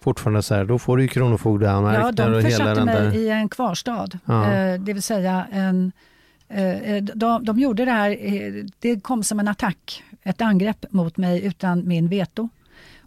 fortfarande 0.00 0.42
så 0.42 0.54
här, 0.54 0.64
då 0.64 0.78
får 0.78 0.96
du 0.96 1.02
ju 1.02 1.08
Ja, 1.08 1.12
kronofogdeanmärkningar 1.12 2.12
de 2.12 2.22
och 2.34 2.42
hela 2.42 2.50
försatte 2.50 2.74
den 2.74 2.84
mig 2.84 2.94
där. 2.94 3.14
i 3.16 3.28
en 3.30 3.48
kvarstad. 3.48 4.08
Ja. 4.24 4.52
Eh, 4.52 4.80
det 4.80 4.92
vill 4.92 5.02
säga 5.02 5.46
en... 5.52 5.92
eh, 6.48 7.02
De, 7.02 7.44
de 7.44 7.58
gjorde 7.58 7.84
det 7.84 7.90
här, 7.92 8.10
eh, 8.20 8.64
det 8.78 9.00
kom 9.02 9.22
som 9.22 9.40
en 9.40 9.48
attack, 9.48 10.02
ett 10.22 10.40
angrepp 10.40 10.84
mot 10.90 11.16
mig 11.16 11.44
utan 11.44 11.88
min 11.88 12.08
veto. 12.08 12.48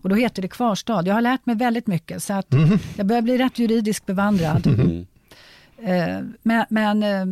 Och 0.05 0.09
då 0.09 0.15
heter 0.15 0.41
det 0.41 0.47
kvarstad. 0.47 1.03
Jag 1.05 1.13
har 1.13 1.21
lärt 1.21 1.45
mig 1.45 1.55
väldigt 1.55 1.87
mycket 1.87 2.23
så 2.23 2.33
att 2.33 2.51
Mhm. 2.53 2.79
jag 2.97 3.05
börjar 3.05 3.21
bli 3.21 3.37
rätt 3.37 3.59
juridiskt 3.59 4.05
bevandrad. 4.05 4.67
Mm. 4.67 5.05
Eh, 5.77 6.23
Men, 6.43 6.65
men 6.69 7.03
eh, 7.03 7.25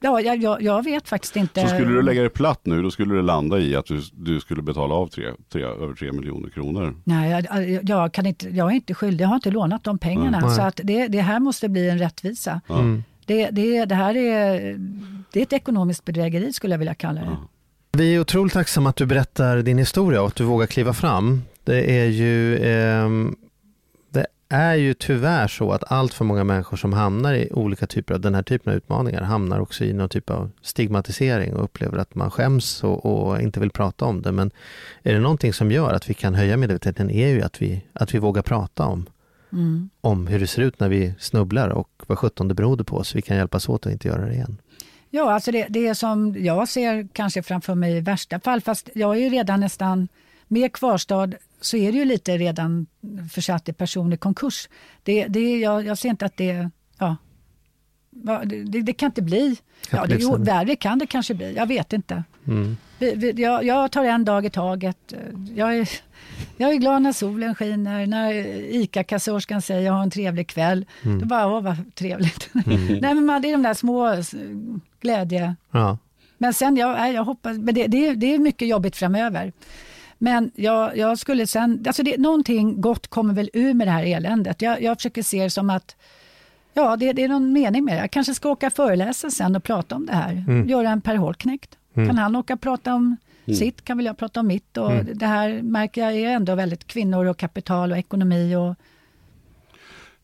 ja, 0.00 0.20
jag, 0.20 0.62
jag, 0.62 0.84
vet 0.84 1.08
faktiskt 1.08 1.36
inte. 1.36 1.60
Så 1.60 1.68
skulle 1.68 1.90
du 1.90 2.02
lägga 2.02 2.22
det 2.22 2.28
platt 2.28 2.60
nu, 2.62 2.82
då 2.82 2.90
skulle 2.90 3.14
det 3.14 3.22
landa 3.22 3.58
i 3.58 3.76
att 3.76 3.86
du, 3.86 4.00
du 4.12 4.40
skulle 4.40 4.62
betala 4.62 4.94
av 4.94 5.06
tre, 5.06 5.24
tre, 5.52 5.62
över 5.62 5.94
3 5.94 6.12
miljoner 6.12 6.50
kronor. 6.50 6.96
Nej, 7.04 7.46
jag, 7.50 7.82
jag, 7.88 8.12
kan 8.12 8.26
inte, 8.26 8.48
jag 8.48 8.70
är 8.70 8.74
inte 8.74 8.94
skyldig, 8.94 9.24
jag 9.24 9.28
har 9.28 9.34
inte 9.36 9.50
lånat 9.50 9.84
de 9.84 9.98
pengarna. 9.98 10.40
Nej. 10.40 10.56
Så 10.56 10.62
att 10.62 10.80
det, 10.84 11.08
det 11.08 11.20
här 11.20 11.40
måste 11.40 11.68
bli 11.68 11.88
en 11.90 11.98
rättvisa. 11.98 12.60
Mm. 12.68 13.04
Det, 13.26 13.50
det, 13.50 13.84
det 13.84 13.94
här 13.94 14.16
är, 14.16 14.76
det 15.32 15.38
är 15.38 15.42
ett 15.42 15.52
ekonomiskt 15.52 16.04
bedrägeri 16.04 16.52
skulle 16.52 16.74
jag 16.74 16.78
vilja 16.78 16.94
kalla 16.94 17.20
det. 17.20 17.36
Vi 17.92 18.14
är 18.14 18.20
otroligt 18.20 18.52
tacksamma 18.52 18.88
att 18.90 18.96
du 18.96 19.06
berättar 19.06 19.56
din 19.62 19.78
historia 19.78 20.20
och 20.22 20.28
att 20.28 20.34
du 20.36 20.44
vågar 20.44 20.66
kliva 20.66 20.92
fram. 20.92 21.42
Det 21.64 22.00
är 22.00 22.06
ju, 22.06 22.58
ehm, 22.64 23.36
det 24.10 24.26
är 24.48 24.74
ju 24.74 24.94
tyvärr 24.94 25.48
så 25.48 25.72
att 25.72 25.92
allt 25.92 26.14
för 26.14 26.24
många 26.24 26.44
människor 26.44 26.76
som 26.76 26.92
hamnar 26.92 27.34
i 27.34 27.48
olika 27.52 27.86
typer 27.86 28.14
av 28.14 28.20
den 28.20 28.34
här 28.34 28.42
typen 28.42 28.72
av 28.72 28.76
utmaningar 28.76 29.22
hamnar 29.22 29.58
också 29.60 29.84
i 29.84 29.92
någon 29.92 30.08
typ 30.08 30.30
av 30.30 30.50
stigmatisering 30.62 31.54
och 31.54 31.64
upplever 31.64 31.98
att 31.98 32.14
man 32.14 32.30
skäms 32.30 32.84
och, 32.84 33.06
och 33.06 33.40
inte 33.40 33.60
vill 33.60 33.70
prata 33.70 34.04
om 34.04 34.22
det. 34.22 34.32
Men 34.32 34.50
är 35.02 35.14
det 35.14 35.20
någonting 35.20 35.52
som 35.52 35.70
gör 35.70 35.92
att 35.92 36.10
vi 36.10 36.14
kan 36.14 36.34
höja 36.34 36.56
medvetenheten 36.56 37.10
är 37.10 37.28
ju 37.28 37.42
att 37.42 37.62
vi, 37.62 37.84
att 37.92 38.14
vi 38.14 38.18
vågar 38.18 38.42
prata 38.42 38.86
om, 38.86 39.06
Mm. 39.52 39.90
om 40.00 40.26
hur 40.26 40.40
det 40.40 40.46
ser 40.46 40.62
ut 40.62 40.80
när 40.80 40.88
vi 40.88 41.14
snubblar 41.18 41.68
och 41.68 41.88
vad 42.06 42.18
sjutton 42.18 42.48
det 42.48 42.54
berodde 42.54 42.84
på 42.84 43.04
så 43.04 43.18
vi 43.18 43.22
kan 43.22 43.36
hjälpas 43.36 43.68
åt 43.68 43.86
att 43.86 43.92
inte 43.92 44.08
göra 44.08 44.26
det 44.26 44.34
igen. 44.34 44.56
Ja, 45.10 45.32
alltså 45.32 45.52
det, 45.52 45.66
det 45.68 45.86
är 45.86 45.94
som 45.94 46.36
jag 46.38 46.68
ser 46.68 47.08
kanske 47.12 47.42
framför 47.42 47.74
mig 47.74 47.96
i 47.96 48.00
värsta 48.00 48.40
fall, 48.40 48.60
fast 48.60 48.88
jag 48.94 49.16
är 49.16 49.20
ju 49.20 49.28
redan 49.28 49.60
nästan 49.60 50.08
med 50.48 50.72
kvarstad 50.72 51.30
så 51.60 51.76
är 51.76 51.92
det 51.92 51.98
ju 51.98 52.04
lite 52.04 52.38
redan 52.38 52.86
försatt 53.32 53.68
i 53.68 53.72
personlig 53.72 54.20
konkurs. 54.20 54.68
Det, 55.02 55.26
det, 55.26 55.58
jag, 55.58 55.86
jag 55.86 55.98
ser 55.98 56.08
inte 56.08 56.26
att 56.26 56.36
det, 56.36 56.70
ja, 56.98 57.16
det, 58.44 58.82
det, 58.82 58.92
kan 58.92 59.06
inte 59.06 59.22
bli, 59.22 59.56
ja, 59.90 60.06
det, 60.06 60.16
jo, 60.20 60.36
värre 60.36 60.76
kan 60.76 60.98
det 60.98 61.06
kanske 61.06 61.34
bli, 61.34 61.54
jag 61.56 61.66
vet 61.66 61.92
inte. 61.92 62.24
Mm. 62.46 62.76
Vi, 62.98 63.14
vi, 63.14 63.42
jag, 63.42 63.64
jag 63.64 63.92
tar 63.92 64.04
en 64.04 64.24
dag 64.24 64.46
i 64.46 64.50
taget. 64.50 65.14
Jag 65.54 65.76
är, 65.76 65.88
jag 66.56 66.70
är 66.72 66.76
glad 66.76 67.02
när 67.02 67.12
solen 67.12 67.54
skiner, 67.54 68.06
när 68.06 68.32
ICA-kassörskan 68.74 69.62
säger 69.62 69.80
jag 69.80 69.92
har 69.92 70.02
en 70.02 70.10
trevlig 70.10 70.48
kväll. 70.48 70.86
Mm. 71.04 71.18
Då 71.20 71.26
bara, 71.26 71.46
åh 71.46 71.60
vad 71.60 71.94
trevligt. 71.94 72.48
Nej, 73.00 73.00
men 73.14 73.26
man, 73.26 73.42
det 73.42 73.48
är 73.48 73.52
de 73.52 73.62
där 73.62 73.74
små 73.74 74.16
glädje... 75.00 75.56
Ja. 75.70 75.98
Men 76.38 76.54
sen, 76.54 76.76
jag, 76.76 77.12
jag 77.12 77.24
hoppas, 77.24 77.58
men 77.58 77.74
det, 77.74 77.86
det, 77.86 78.06
är- 78.06 78.14
det 78.14 78.34
är 78.34 78.38
mycket 78.38 78.68
jobbigt 78.68 78.96
framöver. 78.96 79.52
Men 80.24 80.50
jag, 80.54 80.96
jag 80.96 81.18
skulle 81.18 81.46
sen, 81.46 81.84
alltså 81.86 82.02
det, 82.02 82.18
någonting 82.18 82.80
gott 82.80 83.06
kommer 83.06 83.34
väl 83.34 83.50
ur 83.52 83.74
med 83.74 83.86
det 83.86 83.90
här 83.90 84.04
eländet. 84.04 84.62
Jag, 84.62 84.82
jag 84.82 84.96
försöker 84.96 85.22
se 85.22 85.42
det 85.42 85.50
som 85.50 85.70
att 85.70 85.96
Ja, 86.76 86.96
det, 86.96 87.12
det 87.12 87.22
är 87.22 87.28
någon 87.28 87.52
mening 87.52 87.84
med 87.84 87.94
det. 87.94 88.00
Jag 88.00 88.10
kanske 88.10 88.34
ska 88.34 88.48
åka 88.50 88.70
föreläsa 88.70 89.30
sen 89.30 89.56
och 89.56 89.64
prata 89.64 89.94
om 89.96 90.06
det 90.06 90.12
här. 90.12 90.32
Mm. 90.48 90.68
Göra 90.68 90.90
en 90.90 91.00
Per 91.00 91.16
Holknekt. 91.16 91.78
Kan 91.94 92.18
han 92.18 92.36
åka 92.36 92.54
och 92.54 92.60
prata 92.60 92.94
om 92.94 93.16
sitt 93.46 93.84
kan 93.84 93.96
väl 93.96 94.06
jag 94.06 94.16
prata 94.18 94.40
om 94.40 94.46
mitt. 94.46 94.76
Och 94.76 94.92
Mm. 94.92 95.18
Det 95.18 95.26
här 95.26 95.62
märker 95.62 96.00
jag 96.04 96.14
är 96.14 96.30
ändå 96.30 96.54
väldigt 96.54 96.86
kvinnor 96.86 97.24
och 97.26 97.36
kapital 97.38 97.92
och 97.92 97.98
ekonomi. 97.98 98.56
Och, 98.56 98.74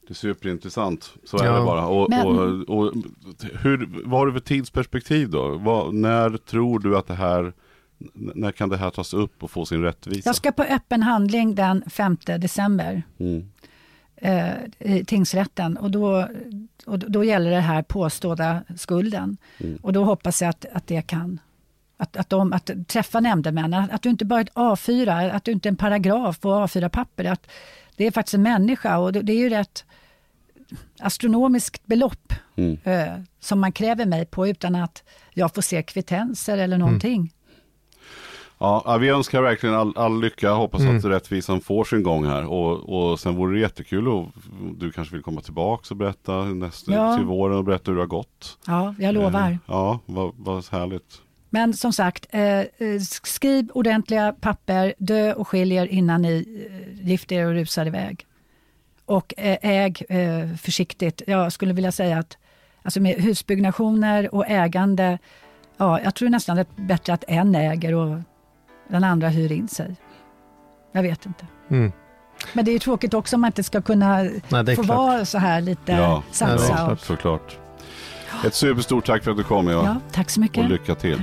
Det 0.07 0.12
är 0.12 0.14
superintressant, 0.14 1.12
så 1.24 1.38
är 1.38 1.44
Ja. 1.44 1.59
det 1.59 1.64
bara. 1.64 1.86
Och, 1.86 2.11
Men- 2.11 2.26
och, 2.26 2.78
och, 2.78 2.92
hur, 3.62 4.03
vad 4.05 4.20
har 4.20 4.26
du 4.26 4.32
för 4.32 4.40
tidsperspektiv 4.40 5.30
då? 5.30 5.59
Vad, 5.59 5.94
när 5.94 6.36
tror 6.36 6.78
du 6.78 6.96
att 6.98 7.07
det 7.07 7.14
här, 7.14 7.53
när 8.14 8.53
kan 8.53 8.68
det 8.68 8.76
här 8.76 8.90
tas 8.90 9.14
upp 9.14 9.42
och 9.42 9.51
få 9.51 9.66
sin 9.66 9.82
rättvisa? 9.82 10.28
jag 10.28 10.36
ska 10.36 10.53
på 10.53 10.62
öppen 10.62 11.03
handling 11.03 11.55
den 11.55 11.84
5 11.90 12.16
december. 12.24 13.03
Mm. 13.18 13.51
eh, 14.16 14.53
i 14.78 15.05
tingsrätten 15.05 15.76
och 15.76 15.90
då, 15.90 16.28
och 16.86 16.98
då 16.98 17.24
gäller 17.24 17.51
det 17.51 17.61
här 17.61 17.82
påstådda 17.82 18.62
skulden. 18.76 19.36
Mm. 19.59 19.78
Och 19.82 19.92
då 19.92 20.05
hoppas 20.05 20.42
jag 20.42 20.48
att, 20.48 20.64
att 20.72 20.86
det 20.86 21.03
kan 21.03 21.40
att, 21.96 22.16
att, 22.16 22.30
de, 22.30 22.53
att 22.53 22.70
träffa 22.88 23.20
nämndemännen, 23.20 23.90
att 23.90 24.03
du 24.03 24.09
inte 24.11 24.24
bara 24.24 24.40
är 24.40 24.44
ett 24.44 24.55
A4, 24.55 25.30
att 25.30 25.44
du 25.44 25.53
inte 25.53 25.68
är 25.68 25.70
en 25.70 25.76
paragraf 25.76 26.40
på 26.40 26.48
A4-papper. 26.48 27.24
Att 27.24 27.51
det 27.96 28.07
är 28.07 28.11
faktiskt 28.11 28.34
en 28.34 28.42
människa 28.42 28.98
och 28.98 29.12
det, 29.12 29.22
det 29.22 29.32
är 29.32 29.38
ju 29.38 29.48
rätt 29.48 29.84
astronomiskt 30.98 31.86
belopp 31.86 32.34
Mm. 32.57 32.78
eh, 32.84 33.22
som 33.40 33.61
man 33.61 33.72
kräver 33.72 34.07
mig 34.07 34.26
på 34.26 34.48
utan 34.48 34.74
att 34.74 35.03
jag 35.30 35.55
får 35.55 35.62
se 35.62 35.82
kvittenser 35.82 36.59
eller 36.59 36.78
någonting. 36.78 37.32
Ja, 37.34 37.39
ja, 38.61 38.96
vi 39.00 39.08
önskar 39.08 39.42
verkligen 39.42 39.74
all, 39.74 39.92
all 39.96 40.20
lycka. 40.20 40.50
Hoppas 40.52 40.80
Mm. 40.80 40.96
att 40.98 41.04
rättvisan 41.04 41.61
får 41.61 41.84
sin 41.84 42.02
gång 42.02 42.26
här. 42.26 42.44
Och, 42.52 43.11
och 43.11 43.20
sen 43.20 43.36
vore 43.36 43.54
det 43.54 43.61
jättekul 43.61 44.08
och 44.08 44.26
du 44.78 44.92
kanske 44.92 45.14
vill 45.14 45.22
komma 45.22 45.40
tillbaka 45.40 45.86
och 45.90 45.96
berätta 45.96 46.44
nästa, 46.44 46.92
Ja. 46.92 47.16
till 47.16 47.26
våren 47.26 47.56
och 47.58 47.64
berätta 47.64 47.90
hur 47.90 47.96
det 47.96 48.02
har 48.02 48.06
gått. 48.06 48.58
Ja, 48.66 48.94
jag 48.98 49.14
lovar. 49.14 49.50
Eh, 49.50 49.56
Ja, 49.66 49.98
vad, 50.06 50.32
vad 50.36 50.64
härligt. 50.72 51.22
Men 51.50 51.74
som 51.74 51.92
sagt, 51.92 52.26
eh, 52.30 52.42
eh, 52.58 52.66
skriv 53.22 53.70
ordentliga 53.74 54.32
papper, 54.40 54.94
dö 54.98 55.32
och 55.34 55.48
skilj 55.48 55.74
er 55.74 55.86
innan 55.86 56.22
ni 56.22 56.66
eh, 57.00 57.08
gifter 57.08 57.36
er 57.36 57.46
och 57.46 57.52
rusar 57.52 57.86
iväg. 57.86 58.26
Och 59.06 59.34
eh, 59.36 59.58
äg 59.62 60.02
eh, 60.08 60.56
försiktigt. 60.56 61.22
Jag 61.26 61.52
skulle 61.52 61.72
vilja 61.72 61.92
säga 61.92 62.18
att 62.18 62.38
alltså 62.82 63.00
med 63.00 63.14
husbyggnationer 63.14 64.34
och 64.34 64.44
ägande, 64.48 65.18
ja, 65.76 66.00
jag 66.00 66.14
tror 66.14 66.28
nästan 66.28 66.56
det 66.56 66.62
är 66.76 66.82
bättre 66.86 67.12
att 67.12 67.24
en 67.28 67.54
äger 67.54 67.94
och 67.94 68.18
den 68.91 69.05
andra 69.05 69.28
hyr 69.28 69.53
in 69.53 69.68
sig. 69.68 69.97
Jag 70.93 71.03
vet 71.03 71.26
inte. 71.26 71.47
Mm. 71.70 71.93
Men 72.53 72.64
det 72.64 72.70
är 72.72 72.78
tråkigt 72.78 73.14
också 73.14 73.36
om 73.36 73.41
man 73.41 73.49
inte 73.49 73.62
ska 73.62 73.82
kunna 73.82 74.16
Nej, 74.49 74.76
få 74.76 74.82
klart. 74.82 74.86
vara 74.99 75.24
så 75.24 75.38
här 75.38 75.61
lite 75.61 75.93
Ja, 75.93 76.22
sansa. 76.30 76.74
ja, 76.78 76.97
Såklart. 76.97 77.59
Ett 78.47 78.55
superstort 78.55 79.07
tack 79.07 79.24
för 79.24 79.30
att 79.30 79.36
du 79.36 79.45
kom 79.45 79.68
Eva. 79.68 79.82
ja, 79.84 79.97
tack 80.12 80.30
så 80.30 80.41
mycket. 80.41 80.64
Och 80.64 80.70
lycka 80.70 80.95
till. 80.95 81.22